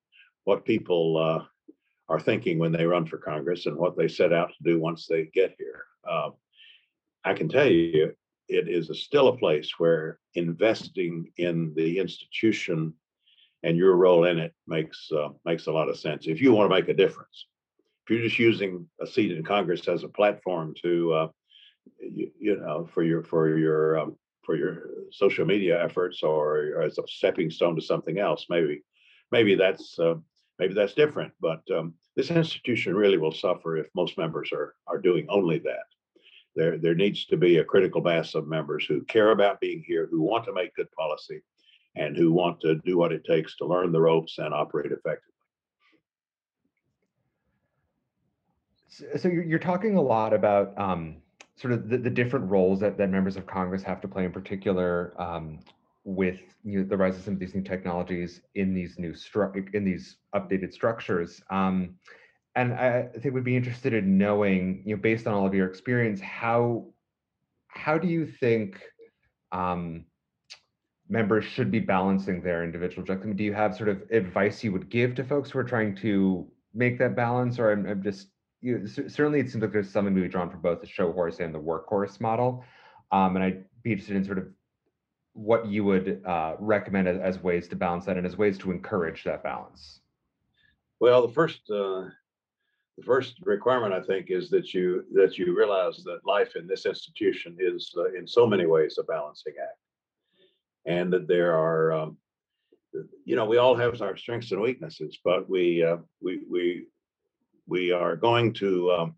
what 0.44 0.64
people 0.64 1.16
uh, 1.16 1.44
are 2.08 2.20
thinking 2.20 2.58
when 2.58 2.72
they 2.72 2.84
run 2.84 3.06
for 3.06 3.18
Congress 3.18 3.66
and 3.66 3.76
what 3.76 3.96
they 3.96 4.08
set 4.08 4.32
out 4.32 4.48
to 4.48 4.62
do 4.64 4.80
once 4.80 5.06
they 5.06 5.24
get 5.34 5.54
here. 5.58 5.84
Um, 6.10 6.34
I 7.24 7.34
can 7.34 7.48
tell 7.48 7.66
you, 7.66 8.14
it 8.48 8.68
is 8.68 8.90
a, 8.90 8.94
still 8.94 9.28
a 9.28 9.36
place 9.36 9.78
where 9.78 10.18
investing 10.34 11.30
in 11.36 11.72
the 11.76 11.98
institution 11.98 12.94
and 13.62 13.76
your 13.76 13.96
role 13.96 14.24
in 14.24 14.38
it 14.38 14.54
makes 14.66 15.10
uh, 15.12 15.28
makes 15.44 15.66
a 15.66 15.72
lot 15.72 15.88
of 15.88 15.98
sense. 15.98 16.26
If 16.26 16.40
you 16.40 16.52
want 16.52 16.70
to 16.70 16.74
make 16.74 16.88
a 16.88 16.94
difference, 16.94 17.46
if 18.04 18.10
you're 18.10 18.22
just 18.22 18.38
using 18.38 18.88
a 19.00 19.06
seat 19.06 19.32
in 19.32 19.44
Congress 19.44 19.86
as 19.88 20.04
a 20.04 20.08
platform 20.08 20.74
to, 20.82 21.12
uh, 21.12 21.28
you, 22.00 22.30
you, 22.38 22.56
know, 22.56 22.88
for 22.92 23.02
your 23.02 23.22
for 23.22 23.58
your 23.58 23.98
um, 23.98 24.16
for 24.44 24.56
your 24.56 24.90
social 25.10 25.44
media 25.44 25.82
efforts 25.82 26.22
or, 26.22 26.70
or, 26.76 26.82
as 26.82 26.98
a 26.98 27.02
stepping 27.06 27.50
stone 27.50 27.76
to 27.76 27.82
something 27.82 28.18
else, 28.18 28.46
maybe 28.48 28.82
maybe 29.32 29.56
that's 29.56 29.98
uh, 29.98 30.14
maybe 30.58 30.74
that's 30.74 30.94
different. 30.94 31.32
But 31.40 31.62
um, 31.76 31.94
this 32.16 32.30
institution 32.30 32.94
really 32.94 33.18
will 33.18 33.32
suffer 33.32 33.76
if 33.76 33.88
most 33.94 34.16
members 34.16 34.50
are 34.52 34.74
are 34.86 34.98
doing 34.98 35.26
only 35.28 35.58
that 35.58 35.84
there, 36.58 36.76
there 36.76 36.94
needs 36.94 37.24
to 37.26 37.36
be 37.36 37.58
a 37.58 37.64
critical 37.64 38.02
mass 38.02 38.34
of 38.34 38.48
members 38.48 38.84
who 38.84 39.02
care 39.04 39.30
about 39.30 39.60
being 39.60 39.82
here, 39.86 40.08
who 40.10 40.20
want 40.20 40.44
to 40.46 40.52
make 40.52 40.74
good 40.74 40.90
policy, 40.90 41.40
and 41.94 42.16
who 42.16 42.32
want 42.32 42.60
to 42.60 42.74
do 42.84 42.98
what 42.98 43.12
it 43.12 43.24
takes 43.24 43.56
to 43.56 43.64
learn 43.64 43.92
the 43.92 44.00
ropes 44.00 44.38
and 44.38 44.52
operate 44.52 44.90
effectively. 44.90 45.22
So 49.16 49.28
you're 49.28 49.60
talking 49.60 49.96
a 49.96 50.02
lot 50.02 50.32
about 50.32 50.76
um, 50.76 51.18
sort 51.54 51.72
of 51.72 51.88
the, 51.88 51.98
the, 51.98 52.10
different 52.10 52.50
roles 52.50 52.80
that, 52.80 52.98
that 52.98 53.10
members 53.10 53.36
of 53.36 53.46
Congress 53.46 53.84
have 53.84 54.00
to 54.00 54.08
play, 54.08 54.24
in 54.24 54.32
particular 54.32 55.14
um, 55.22 55.60
with 56.02 56.40
you 56.64 56.80
know, 56.80 56.88
the 56.88 56.96
rise 56.96 57.16
of 57.16 57.22
some 57.22 57.34
of 57.34 57.38
these 57.38 57.54
new 57.54 57.62
technologies 57.62 58.40
in 58.56 58.74
these 58.74 58.98
new 58.98 59.12
stru- 59.12 59.72
in 59.74 59.84
these 59.84 60.16
updated 60.34 60.72
structures. 60.72 61.40
Um, 61.50 61.94
and 62.58 62.74
I 62.74 63.08
think 63.20 63.34
we'd 63.34 63.44
be 63.44 63.56
interested 63.56 63.94
in 63.94 64.18
knowing, 64.18 64.82
you 64.84 64.96
know, 64.96 65.00
based 65.00 65.28
on 65.28 65.34
all 65.34 65.46
of 65.46 65.54
your 65.54 65.68
experience, 65.68 66.20
how 66.20 66.86
how 67.68 67.96
do 67.98 68.08
you 68.08 68.26
think 68.26 68.80
um, 69.52 70.06
members 71.08 71.44
should 71.44 71.70
be 71.70 71.78
balancing 71.78 72.42
their 72.42 72.64
individual 72.64 73.02
objectives? 73.02 73.26
I 73.26 73.28
mean, 73.28 73.36
do 73.36 73.44
you 73.44 73.54
have 73.54 73.76
sort 73.76 73.88
of 73.90 74.02
advice 74.10 74.64
you 74.64 74.72
would 74.72 74.90
give 74.90 75.14
to 75.14 75.24
folks 75.24 75.50
who 75.50 75.60
are 75.60 75.64
trying 75.64 75.94
to 75.96 76.50
make 76.74 76.98
that 76.98 77.14
balance, 77.14 77.60
or 77.60 77.70
I'm, 77.70 77.86
I'm 77.86 78.02
just 78.02 78.26
you 78.60 78.78
know, 78.78 78.86
certainly 78.86 79.38
it 79.38 79.50
seems 79.50 79.62
like 79.62 79.72
there's 79.72 79.88
something 79.88 80.16
to 80.16 80.20
be 80.20 80.26
drawn 80.26 80.50
from 80.50 80.60
both 80.60 80.80
the 80.80 80.88
show 80.88 81.12
horse 81.12 81.38
and 81.38 81.54
the 81.54 81.60
workhorse 81.60 82.20
model, 82.20 82.64
um, 83.12 83.36
and 83.36 83.44
I'd 83.44 83.64
be 83.84 83.92
interested 83.92 84.16
in 84.16 84.24
sort 84.24 84.38
of 84.38 84.48
what 85.34 85.68
you 85.68 85.84
would 85.84 86.22
uh, 86.26 86.56
recommend 86.58 87.06
as, 87.06 87.18
as, 87.18 87.40
ways 87.40 87.68
to 87.68 87.76
balance 87.76 88.06
that 88.06 88.16
and 88.16 88.26
as 88.26 88.36
ways 88.36 88.58
to 88.58 88.72
encourage 88.72 89.22
that 89.22 89.44
balance. 89.44 90.00
Well, 90.98 91.24
the 91.24 91.32
first 91.32 91.60
uh, 91.70 92.06
the 92.98 93.04
first 93.04 93.36
requirement 93.42 93.94
i 93.94 94.00
think 94.00 94.26
is 94.28 94.50
that 94.50 94.74
you 94.74 95.04
that 95.12 95.38
you 95.38 95.56
realize 95.56 96.02
that 96.04 96.26
life 96.26 96.56
in 96.56 96.66
this 96.66 96.84
institution 96.84 97.56
is 97.58 97.94
uh, 97.96 98.12
in 98.18 98.26
so 98.26 98.46
many 98.46 98.66
ways 98.66 98.98
a 98.98 99.04
balancing 99.04 99.54
act. 99.62 99.78
And 100.86 101.12
that 101.12 101.28
there 101.28 101.54
are 101.54 101.92
um, 101.92 102.16
you 103.24 103.36
know 103.36 103.44
we 103.44 103.58
all 103.58 103.76
have 103.76 104.00
our 104.02 104.16
strengths 104.16 104.52
and 104.52 104.60
weaknesses 104.60 105.18
but 105.24 105.48
we 105.48 105.84
uh, 105.84 105.98
we 106.20 106.40
we 106.50 106.86
we 107.66 107.92
are 107.92 108.16
going 108.16 108.52
to 108.54 108.90
um, 108.90 109.14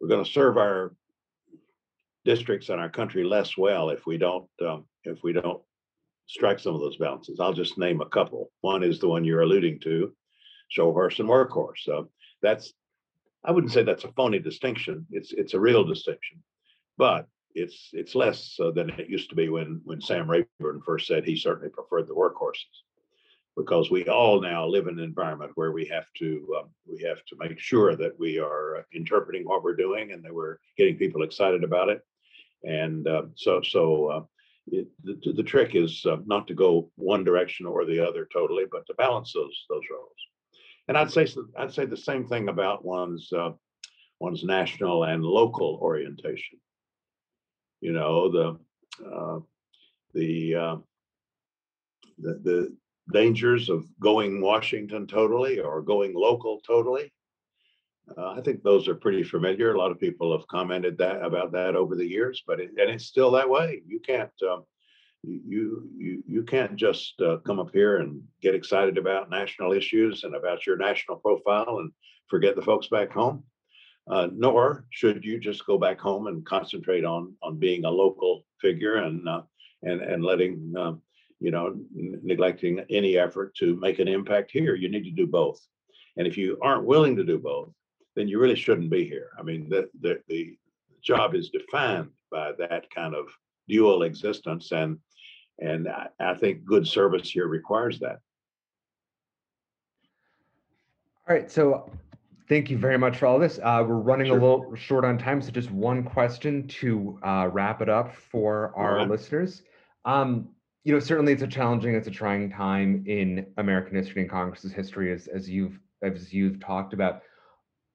we're 0.00 0.08
going 0.08 0.24
to 0.24 0.30
serve 0.30 0.56
our 0.56 0.94
districts 2.24 2.70
and 2.70 2.80
our 2.80 2.90
country 2.90 3.22
less 3.22 3.56
well 3.56 3.90
if 3.90 4.06
we 4.06 4.16
don't 4.18 4.48
um, 4.66 4.84
if 5.04 5.22
we 5.22 5.32
don't 5.32 5.62
strike 6.26 6.60
some 6.60 6.74
of 6.74 6.80
those 6.80 6.96
balances. 6.96 7.40
I'll 7.40 7.52
just 7.52 7.76
name 7.76 8.00
a 8.00 8.08
couple. 8.08 8.50
One 8.60 8.82
is 8.82 8.98
the 8.98 9.08
one 9.08 9.24
you're 9.24 9.42
alluding 9.42 9.80
to 9.80 10.12
show 10.68 10.92
horse 10.92 11.18
and 11.18 11.28
workhorse. 11.28 11.88
Uh, 11.88 12.04
that's 12.40 12.72
I 13.44 13.52
wouldn't 13.52 13.72
say 13.72 13.82
that's 13.82 14.04
a 14.04 14.12
phony 14.12 14.38
distinction. 14.38 15.06
It's 15.10 15.32
it's 15.32 15.54
a 15.54 15.60
real 15.60 15.84
distinction, 15.84 16.42
but 16.98 17.26
it's 17.54 17.88
it's 17.92 18.14
less 18.14 18.56
uh, 18.62 18.70
than 18.70 18.90
it 18.90 19.08
used 19.08 19.30
to 19.30 19.36
be 19.36 19.48
when 19.48 19.80
when 19.84 20.00
Sam 20.00 20.30
Rayburn 20.30 20.82
first 20.84 21.06
said 21.06 21.24
he 21.24 21.36
certainly 21.36 21.70
preferred 21.70 22.06
the 22.06 22.14
workhorses, 22.14 22.84
because 23.56 23.90
we 23.90 24.06
all 24.08 24.40
now 24.40 24.66
live 24.66 24.88
in 24.88 24.98
an 24.98 25.04
environment 25.04 25.52
where 25.54 25.72
we 25.72 25.86
have 25.86 26.06
to 26.18 26.56
um, 26.58 26.70
we 26.86 27.02
have 27.02 27.24
to 27.26 27.36
make 27.38 27.58
sure 27.58 27.96
that 27.96 28.18
we 28.18 28.38
are 28.38 28.76
uh, 28.76 28.82
interpreting 28.92 29.44
what 29.44 29.62
we're 29.64 29.74
doing 29.76 30.12
and 30.12 30.22
that 30.24 30.34
we're 30.34 30.58
getting 30.76 30.96
people 30.96 31.22
excited 31.22 31.64
about 31.64 31.88
it, 31.88 32.02
and 32.64 33.08
uh, 33.08 33.22
so 33.36 33.62
so. 33.62 34.06
Uh, 34.06 34.22
it, 34.66 34.86
the, 35.02 35.32
the 35.32 35.42
trick 35.42 35.74
is 35.74 36.04
uh, 36.06 36.18
not 36.26 36.46
to 36.46 36.54
go 36.54 36.92
one 36.94 37.24
direction 37.24 37.66
or 37.66 37.84
the 37.84 37.98
other 37.98 38.28
totally, 38.32 38.64
but 38.70 38.86
to 38.86 38.94
balance 38.94 39.32
those 39.32 39.64
those 39.68 39.82
roles. 39.90 40.12
And 40.90 40.98
I'd 40.98 41.12
say 41.12 41.24
I'd 41.56 41.72
say 41.72 41.86
the 41.86 41.96
same 41.96 42.26
thing 42.26 42.48
about 42.48 42.84
one's 42.84 43.32
uh, 43.32 43.52
one's 44.18 44.42
national 44.42 45.04
and 45.04 45.22
local 45.22 45.78
orientation. 45.80 46.58
You 47.80 47.92
know 47.92 48.28
the 48.28 48.58
uh, 49.06 49.38
the, 50.14 50.54
uh, 50.56 50.76
the 52.18 52.40
the 52.42 52.76
dangers 53.12 53.68
of 53.68 53.84
going 54.00 54.40
Washington 54.40 55.06
totally 55.06 55.60
or 55.60 55.80
going 55.80 56.12
local 56.12 56.60
totally. 56.66 57.12
Uh, 58.18 58.32
I 58.32 58.40
think 58.40 58.64
those 58.64 58.88
are 58.88 58.96
pretty 58.96 59.22
familiar. 59.22 59.72
A 59.72 59.78
lot 59.78 59.92
of 59.92 60.00
people 60.00 60.36
have 60.36 60.48
commented 60.48 60.98
that 60.98 61.22
about 61.22 61.52
that 61.52 61.76
over 61.76 61.94
the 61.94 62.04
years, 62.04 62.42
but 62.44 62.58
it, 62.58 62.70
and 62.70 62.90
it's 62.90 63.04
still 63.06 63.30
that 63.30 63.48
way. 63.48 63.80
You 63.86 64.00
can't 64.00 64.32
um, 64.42 64.64
you 65.22 65.88
you 65.96 66.22
you 66.26 66.42
can't 66.42 66.76
just 66.76 67.20
uh, 67.20 67.36
come 67.38 67.58
up 67.58 67.70
here 67.72 67.98
and 67.98 68.22
get 68.40 68.54
excited 68.54 68.96
about 68.96 69.30
national 69.30 69.72
issues 69.72 70.24
and 70.24 70.34
about 70.34 70.66
your 70.66 70.76
national 70.76 71.18
profile 71.18 71.78
and 71.78 71.92
forget 72.28 72.56
the 72.56 72.62
folks 72.62 72.88
back 72.88 73.10
home. 73.10 73.42
Uh, 74.10 74.28
nor 74.32 74.86
should 74.90 75.24
you 75.24 75.38
just 75.38 75.66
go 75.66 75.78
back 75.78 76.00
home 76.00 76.26
and 76.26 76.44
concentrate 76.46 77.04
on 77.04 77.34
on 77.42 77.58
being 77.58 77.84
a 77.84 77.90
local 77.90 78.44
figure 78.60 78.96
and 78.96 79.28
uh, 79.28 79.42
and 79.82 80.00
and 80.00 80.24
letting 80.24 80.72
um, 80.78 81.02
you 81.38 81.50
know 81.50 81.66
n- 81.66 82.20
neglecting 82.22 82.80
any 82.90 83.18
effort 83.18 83.54
to 83.54 83.76
make 83.76 83.98
an 83.98 84.08
impact 84.08 84.50
here. 84.50 84.74
You 84.74 84.88
need 84.88 85.04
to 85.04 85.10
do 85.10 85.26
both, 85.26 85.60
and 86.16 86.26
if 86.26 86.38
you 86.38 86.58
aren't 86.62 86.86
willing 86.86 87.14
to 87.16 87.24
do 87.24 87.38
both, 87.38 87.72
then 88.16 88.26
you 88.26 88.38
really 88.40 88.56
shouldn't 88.56 88.90
be 88.90 89.04
here. 89.04 89.30
I 89.38 89.42
mean, 89.42 89.68
the 89.68 89.90
the, 90.00 90.20
the 90.28 90.56
job 91.02 91.34
is 91.34 91.50
defined 91.50 92.10
by 92.32 92.52
that 92.58 92.88
kind 92.90 93.14
of 93.14 93.26
dual 93.68 94.02
existence 94.02 94.72
and 94.72 94.98
and 95.60 95.88
I, 95.88 96.08
I 96.18 96.34
think 96.34 96.64
good 96.64 96.86
service 96.86 97.30
here 97.30 97.46
requires 97.46 97.98
that. 98.00 98.20
All 101.28 101.36
right, 101.36 101.50
so 101.50 101.90
thank 102.48 102.70
you 102.70 102.76
very 102.76 102.98
much 102.98 103.18
for 103.18 103.26
all 103.26 103.38
this. 103.38 103.60
Uh, 103.62 103.84
we're 103.86 103.94
running 103.94 104.26
sure. 104.26 104.38
a 104.38 104.40
little 104.40 104.74
short 104.74 105.04
on 105.04 105.16
time, 105.16 105.40
so 105.40 105.50
just 105.50 105.70
one 105.70 106.02
question 106.02 106.66
to 106.66 107.18
uh, 107.22 107.48
wrap 107.52 107.80
it 107.80 107.88
up 107.88 108.14
for 108.14 108.72
our 108.76 108.96
right. 108.96 109.08
listeners. 109.08 109.62
Um, 110.04 110.48
you 110.82 110.92
know, 110.92 110.98
certainly 110.98 111.32
it's 111.32 111.42
a 111.42 111.46
challenging, 111.46 111.94
it's 111.94 112.08
a 112.08 112.10
trying 112.10 112.50
time 112.50 113.04
in 113.06 113.46
American 113.58 113.94
history 113.94 114.22
and 114.22 114.30
Congress's 114.30 114.72
history, 114.72 115.12
as 115.12 115.28
as 115.28 115.48
you've 115.48 115.78
as 116.02 116.32
you've 116.32 116.58
talked 116.58 116.94
about. 116.94 117.22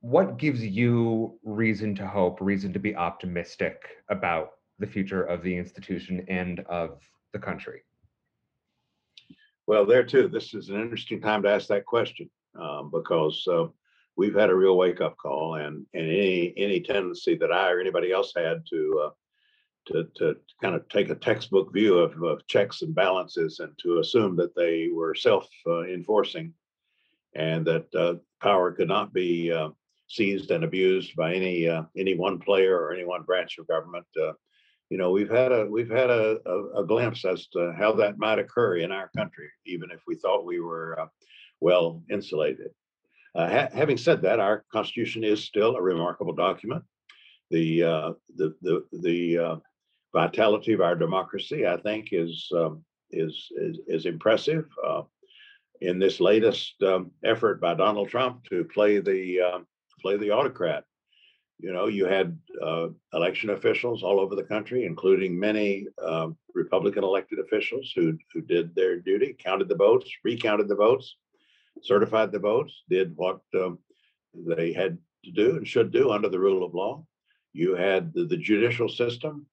What 0.01 0.38
gives 0.38 0.63
you 0.63 1.39
reason 1.43 1.95
to 1.95 2.07
hope, 2.07 2.39
reason 2.39 2.72
to 2.74 2.80
be 2.80 2.95
optimistic 2.95 3.82
about 4.09 4.51
the 4.78 4.86
future 4.86 5.24
of 5.24 5.41
the 5.41 5.57
institution 5.57 6.24
and 6.30 6.59
of 6.61 7.01
the 7.36 7.46
country? 7.46 7.84
Well, 9.68 9.86
there 9.86 10.04
too, 10.04 10.28
this 10.28 10.54
is 10.54 10.70
an 10.70 10.80
interesting 10.82 11.22
time 11.22 11.44
to 11.44 11.50
ask 11.50 11.68
that 11.68 11.86
question 11.86 12.30
um, 12.60 12.90
because 12.92 13.46
uh, 13.48 13.66
we've 14.16 14.36
had 14.36 14.50
a 14.50 14.56
real 14.56 14.78
wake 14.78 15.02
up 15.02 15.18
call, 15.18 15.56
and 15.56 15.86
and 15.94 16.06
any 16.06 16.54
any 16.56 16.80
tendency 16.80 17.36
that 17.36 17.52
I 17.52 17.72
or 17.72 17.80
anybody 17.80 18.12
else 18.12 18.32
had 18.36 18.64
to 18.70 18.80
uh, 19.06 19.10
to 19.88 20.08
to 20.18 20.38
kind 20.62 20.76
of 20.76 20.88
take 20.88 21.10
a 21.10 21.16
textbook 21.16 21.74
view 21.74 21.98
of, 21.98 22.22
of 22.24 22.48
checks 22.48 22.84
and 22.84 22.96
balances 22.96 23.60
and 23.60 23.74
to 23.80 24.00
assume 24.00 24.36
that 24.38 24.56
they 24.56 24.90
were 24.94 25.14
self 25.14 25.50
uh, 25.68 25.84
enforcing, 25.84 26.54
and 27.36 27.66
that 27.66 27.94
uh, 27.96 28.16
power 28.42 28.72
could 28.72 28.88
not 28.88 29.14
be 29.14 29.52
uh, 29.52 29.70
seized 30.08 30.52
and 30.52 30.64
abused 30.64 31.16
by 31.16 31.34
any 31.34 31.68
uh, 31.68 31.84
any 31.98 32.16
one 32.16 32.40
player 32.40 32.80
or 32.80 32.94
any 32.94 33.04
one 33.04 33.24
branch 33.24 33.58
of 33.58 33.68
government. 33.68 34.06
Uh, 34.86 34.90
you 34.90 34.98
know, 34.98 35.12
we've 35.12 35.30
had 35.30 35.52
a 35.52 35.66
we've 35.66 35.90
had 35.90 36.10
a, 36.10 36.38
a, 36.46 36.82
a, 36.82 36.86
glimpse 36.86 37.26
as 37.26 37.48
to 37.48 37.74
how 37.78 37.94
that 37.94 38.18
might 38.18 38.40
occur 38.40 38.78
in 38.78 38.92
our 38.92 39.10
country, 39.16 39.50
even 39.66 39.90
if 39.92 40.02
we 40.08 40.16
thought 40.16 40.46
we 40.46 40.60
were 40.60 41.00
uh, 41.00 41.08
well 41.60 42.04
insulated. 42.10 42.72
Uh, 43.36 43.50
ha- 43.50 43.70
having 43.74 43.98
said 43.98 44.22
that, 44.22 44.40
our 44.40 44.64
Constitution 44.72 45.24
is 45.24 45.44
still 45.44 45.76
a 45.76 45.82
remarkable 45.82 46.34
document. 46.34 46.84
The 47.52 47.84
uh, 47.84 48.12
the 48.36 48.56
the 48.62 48.86
the 49.02 49.38
uh, 49.38 49.56
vitality 50.14 50.74
of 50.74 50.82
our 50.82 50.96
democracy, 50.96 51.68
I 51.68 51.78
think, 51.78 52.10
is 52.12 52.50
um, 52.56 52.84
is, 53.12 53.48
is, 53.58 53.80
is 53.88 54.06
impressive. 54.06 54.66
Uh, 54.86 55.04
in 55.82 56.00
this 56.00 56.22
latest 56.22 56.82
um, 56.84 57.12
effort 57.26 57.60
by 57.60 57.74
Donald 57.74 58.10
Trump 58.10 58.46
to 58.46 58.64
play 58.64 59.00
the 59.00 59.42
um, 59.42 59.68
play 60.02 60.18
the 60.18 60.32
autocrat, 60.32 60.86
you 61.60 61.72
know, 61.72 61.88
you 61.88 62.06
had 62.06 62.38
uh, 62.62 62.88
election 63.14 63.51
officials 63.51 64.03
all 64.03 64.20
over 64.20 64.36
the 64.36 64.43
country, 64.43 64.86
including 64.86 65.39
many 65.39 65.88
um, 66.03 66.38
Republican 66.53 67.03
elected 67.03 67.39
officials 67.39 67.91
who 67.95 68.18
who 68.34 68.41
did 68.41 68.76
their 68.76 68.99
duty, 68.99 69.36
counted 69.39 69.70
the 69.70 69.76
votes, 69.76 70.10
recounted 70.24 70.68
the 70.68 70.76
votes, 70.76 71.16
certified 71.82 72.32
the 72.32 72.39
votes, 72.39 72.84
did 72.89 73.16
what 73.16 73.39
um, 73.56 73.80
they 74.34 74.74
had 74.74 74.97
to 75.24 75.32
do 75.32 75.58
and 75.58 75.68
should 75.68 75.91
do 75.91 76.12
under 76.12 76.30
the 76.30 76.39
rule 76.39 76.64
of 76.64 76.74
law. 76.74 77.06
You 77.53 77.76
had 77.76 78.14
the, 78.14 78.26
the 78.26 78.38
judicial 78.38 78.89
system 78.89 79.45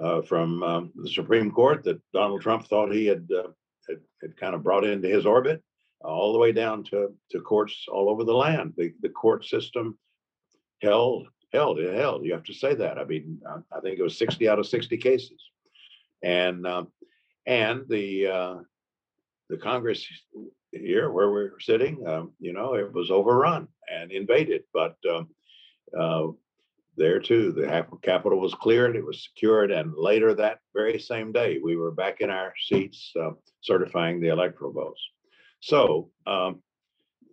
uh, 0.00 0.22
from 0.22 0.62
um, 0.62 0.92
the 0.96 1.10
Supreme 1.10 1.50
Court 1.50 1.84
that 1.84 2.00
Donald 2.12 2.42
Trump 2.42 2.66
thought 2.66 2.92
he 2.92 3.06
had, 3.06 3.28
uh, 3.32 3.48
had, 3.88 4.00
had 4.20 4.36
kind 4.36 4.54
of 4.54 4.62
brought 4.62 4.84
into 4.84 5.08
his 5.08 5.24
orbit, 5.24 5.62
all 6.00 6.32
the 6.32 6.38
way 6.38 6.52
down 6.52 6.82
to, 6.84 7.14
to 7.30 7.40
courts 7.40 7.86
all 7.88 8.08
over 8.08 8.24
the 8.24 8.34
land. 8.34 8.74
The, 8.76 8.92
the 9.02 9.08
court 9.08 9.44
system 9.44 9.96
held, 10.82 11.28
held, 11.52 11.78
it 11.78 11.94
held. 11.94 12.24
You 12.24 12.32
have 12.32 12.44
to 12.44 12.54
say 12.54 12.74
that. 12.74 12.98
I 12.98 13.04
mean, 13.04 13.40
I, 13.46 13.80
think 13.80 13.98
it 13.98 14.02
was 14.02 14.18
60 14.18 14.48
out 14.48 14.58
of 14.58 14.66
60 14.66 14.96
cases. 14.98 15.40
And 16.22 16.66
um, 16.66 16.88
and 17.46 17.84
the 17.88 18.26
uh, 18.26 18.54
the 19.48 19.56
Congress 19.56 20.06
here 20.72 21.10
where 21.10 21.30
we're 21.30 21.58
sitting, 21.60 22.06
um, 22.06 22.32
you 22.38 22.52
know, 22.52 22.74
it 22.74 22.92
was 22.92 23.10
overrun 23.10 23.68
and 23.88 24.12
invaded. 24.12 24.62
But 24.72 24.96
um, 25.10 25.28
uh, 25.98 26.26
there 26.96 27.20
too, 27.20 27.52
the 27.52 27.86
Capitol 28.02 28.40
was 28.40 28.54
cleared, 28.54 28.96
it 28.96 29.06
was 29.06 29.24
secured, 29.24 29.70
and 29.70 29.94
later 29.96 30.34
that 30.34 30.58
very 30.74 30.98
same 30.98 31.32
day, 31.32 31.58
we 31.62 31.76
were 31.76 31.92
back 31.92 32.20
in 32.20 32.28
our 32.28 32.52
seats 32.66 33.12
uh, 33.20 33.30
certifying 33.60 34.20
the 34.20 34.28
electoral 34.28 34.72
votes. 34.72 35.00
So 35.60 36.10
um, 36.26 36.60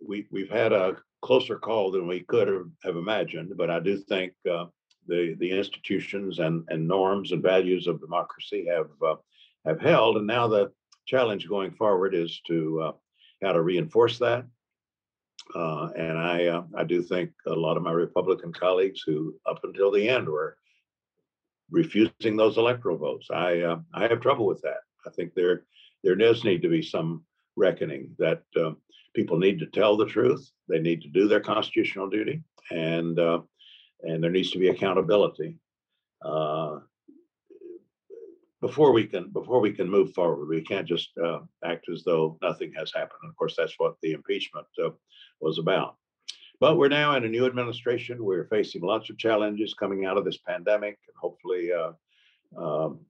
we, 0.06 0.26
we've 0.30 0.50
had 0.50 0.72
a 0.72 0.96
closer 1.26 1.58
call 1.58 1.90
than 1.90 2.06
we 2.06 2.20
could 2.20 2.48
have 2.84 2.96
imagined, 2.96 3.56
but 3.56 3.70
I 3.70 3.80
do 3.80 3.98
think 3.98 4.32
uh, 4.48 4.66
the 5.08 5.34
the 5.40 5.50
institutions 5.50 6.38
and, 6.38 6.64
and 6.68 6.86
norms 6.86 7.32
and 7.32 7.42
values 7.42 7.86
of 7.88 8.00
democracy 8.00 8.66
have 8.74 8.90
uh, 9.04 9.16
have 9.64 9.80
held, 9.80 10.16
and 10.16 10.26
now 10.26 10.46
the 10.46 10.70
challenge 11.06 11.48
going 11.48 11.72
forward 11.72 12.14
is 12.14 12.40
to 12.46 12.80
uh, 12.80 12.92
how 13.42 13.52
to 13.52 13.62
reinforce 13.62 14.18
that. 14.18 14.46
Uh, 15.54 15.88
and 15.96 16.18
I, 16.18 16.46
uh, 16.46 16.62
I 16.76 16.84
do 16.84 17.02
think 17.02 17.30
a 17.46 17.54
lot 17.54 17.76
of 17.76 17.82
my 17.82 17.92
Republican 17.92 18.52
colleagues 18.52 19.02
who, 19.06 19.34
up 19.50 19.60
until 19.62 19.92
the 19.92 20.08
end, 20.08 20.28
were 20.28 20.56
refusing 21.70 22.36
those 22.36 22.58
electoral 22.58 22.98
votes. 22.98 23.28
I, 23.30 23.60
uh, 23.60 23.78
I 23.94 24.08
have 24.08 24.20
trouble 24.20 24.46
with 24.46 24.60
that. 24.62 24.80
I 25.06 25.10
think 25.10 25.34
there, 25.34 25.62
there 26.02 26.16
does 26.16 26.42
need 26.42 26.62
to 26.62 26.68
be 26.68 26.82
some 26.82 27.24
reckoning 27.56 28.10
that 28.18 28.42
people 29.16 29.38
need 29.38 29.58
to 29.58 29.66
tell 29.66 29.96
the 29.96 30.06
truth. 30.06 30.48
They 30.68 30.78
need 30.78 31.00
to 31.02 31.08
do 31.08 31.26
their 31.26 31.40
constitutional 31.40 32.08
duty, 32.08 32.42
and 32.70 33.18
uh, 33.18 33.40
and 34.02 34.22
there 34.22 34.30
needs 34.30 34.50
to 34.52 34.58
be 34.58 34.68
accountability. 34.68 35.58
Uh, 36.24 36.80
before 38.60 38.92
we 38.92 39.06
can 39.06 39.30
before 39.30 39.60
we 39.60 39.72
can 39.72 39.90
move 39.90 40.12
forward, 40.12 40.46
we 40.48 40.60
can't 40.60 40.86
just 40.86 41.10
uh, 41.18 41.40
act 41.64 41.88
as 41.92 42.04
though 42.04 42.38
nothing 42.42 42.72
has 42.76 42.92
happened. 42.92 43.20
And 43.22 43.30
of 43.30 43.36
course, 43.36 43.56
that's 43.56 43.74
what 43.78 43.96
the 44.02 44.12
impeachment 44.12 44.66
uh, 44.84 44.90
was 45.40 45.58
about. 45.58 45.96
But 46.60 46.76
we're 46.76 46.88
now 46.88 47.16
in 47.16 47.24
a 47.24 47.28
new 47.28 47.46
administration. 47.46 48.24
We're 48.24 48.48
facing 48.48 48.82
lots 48.82 49.10
of 49.10 49.18
challenges 49.18 49.74
coming 49.74 50.04
out 50.04 50.18
of 50.18 50.24
this 50.24 50.38
pandemic, 50.38 50.98
and 51.08 51.16
hopefully 51.20 51.70
uh, 51.72 51.92
um, 52.60 53.00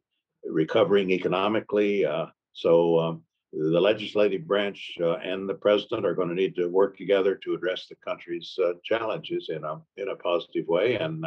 recovering 0.45 1.11
economically. 1.11 2.05
Uh, 2.05 2.27
so 2.53 2.99
um, 2.99 3.23
the 3.59 3.81
legislative 3.81 4.47
branch 4.47 4.97
uh, 5.01 5.17
and 5.17 5.49
the 5.49 5.55
president 5.55 6.05
are 6.07 6.15
going 6.15 6.29
to 6.29 6.35
need 6.35 6.55
to 6.57 6.69
work 6.69 6.97
together 6.97 7.35
to 7.35 7.55
address 7.55 7.87
the 7.87 7.97
country's 7.97 8.57
uh, 8.65 8.73
challenges 8.85 9.49
in 9.49 9.65
a 9.65 9.81
in 9.97 10.09
a 10.09 10.17
positive 10.17 10.67
way. 10.67 10.95
And 10.95 11.25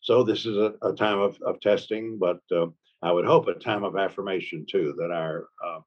so 0.00 0.24
this 0.24 0.46
is 0.46 0.56
a, 0.56 0.74
a 0.82 0.92
time 0.92 1.20
of, 1.20 1.38
of 1.42 1.60
testing, 1.60 2.18
but 2.18 2.40
I 3.02 3.10
would 3.10 3.26
hope 3.26 3.48
a 3.48 3.54
time 3.54 3.82
of 3.82 3.96
affirmation 3.96 4.64
too, 4.64 4.94
that 4.98 5.10
our 5.10 5.48
uh, 5.64 5.80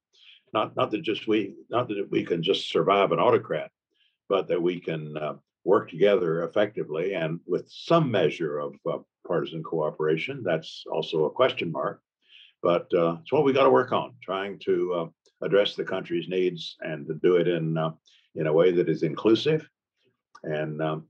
not 0.54 0.76
not 0.76 0.92
that 0.92 1.02
just 1.02 1.28
we 1.28 1.56
not 1.70 1.88
that 1.88 2.08
we 2.12 2.26
can 2.26 2.44
just 2.44 2.70
survive 2.70 3.12
an 3.12 3.20
autocrat, 3.20 3.72
but 4.28 4.48
that 4.50 4.62
we 4.62 4.82
can 4.82 5.16
uh, 5.18 5.36
work 5.64 5.90
together 5.90 6.44
effectively 6.44 7.14
and 7.14 7.40
with 7.48 7.66
some 7.70 8.12
measure 8.12 8.60
of 8.60 8.76
uh, 8.92 8.98
partisan 9.26 9.64
cooperation. 9.64 10.44
That's 10.44 10.84
also 10.92 11.26
a 11.26 11.32
question 11.32 11.72
mark, 11.72 12.02
but 12.62 12.94
uh, 12.94 13.18
it's 13.22 13.32
what 13.32 13.46
we 13.46 13.54
got 13.54 13.64
to 13.64 13.70
work 13.70 13.94
on, 13.94 14.14
trying 14.22 14.60
to 14.60 14.94
uh, 14.94 15.06
address 15.42 15.76
the 15.76 15.84
country's 15.84 16.28
needs 16.28 16.76
and 16.82 17.08
to 17.08 17.14
do 17.16 17.36
it 17.36 17.48
in 17.48 17.78
uh, 17.78 17.92
in 18.36 18.48
a 18.48 18.54
way 18.54 18.72
that 18.72 18.90
is 18.90 19.04
inclusive 19.04 19.70
and 20.44 20.82
um, 20.82 21.08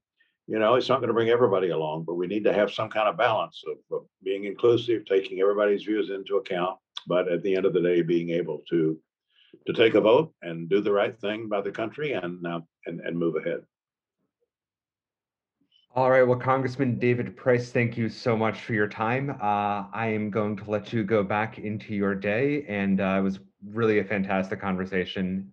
you 0.47 0.59
know, 0.59 0.75
it's 0.75 0.89
not 0.89 0.99
going 0.99 1.07
to 1.07 1.13
bring 1.13 1.29
everybody 1.29 1.69
along, 1.69 2.03
but 2.03 2.15
we 2.15 2.27
need 2.27 2.43
to 2.43 2.53
have 2.53 2.71
some 2.71 2.89
kind 2.89 3.09
of 3.09 3.17
balance 3.17 3.63
of, 3.67 3.77
of, 3.97 4.05
being 4.23 4.45
inclusive, 4.45 5.05
taking 5.05 5.39
everybody's 5.39 5.83
views 5.83 6.11
into 6.11 6.37
account, 6.37 6.77
but 7.07 7.27
at 7.27 7.41
the 7.41 7.55
end 7.55 7.65
of 7.65 7.73
the 7.73 7.81
day, 7.81 8.01
being 8.01 8.29
able 8.29 8.61
to 8.69 8.99
to 9.65 9.71
take 9.71 9.95
a 9.95 10.01
vote 10.01 10.33
and 10.41 10.69
do 10.69 10.81
the 10.81 10.91
right 10.91 11.17
thing 11.21 11.47
by 11.47 11.61
the 11.61 11.71
country 11.71 12.11
and 12.11 12.45
uh, 12.45 12.59
and 12.85 12.99
and 13.01 13.17
move 13.17 13.35
ahead. 13.35 13.61
All 15.95 16.11
right. 16.11 16.23
Well, 16.23 16.37
Congressman 16.37 16.99
David 16.99 17.37
Price, 17.37 17.71
thank 17.71 17.97
you 17.97 18.09
so 18.09 18.35
much 18.35 18.59
for 18.59 18.73
your 18.73 18.87
time. 18.87 19.29
Uh, 19.29 19.85
I 19.93 20.07
am 20.07 20.29
going 20.29 20.57
to 20.57 20.69
let 20.69 20.91
you 20.91 21.03
go 21.03 21.23
back 21.23 21.57
into 21.57 21.95
your 21.95 22.13
day, 22.13 22.65
and 22.67 22.99
uh, 22.99 23.15
it 23.19 23.21
was 23.21 23.39
really 23.71 23.99
a 23.99 24.03
fantastic 24.03 24.59
conversation. 24.59 25.51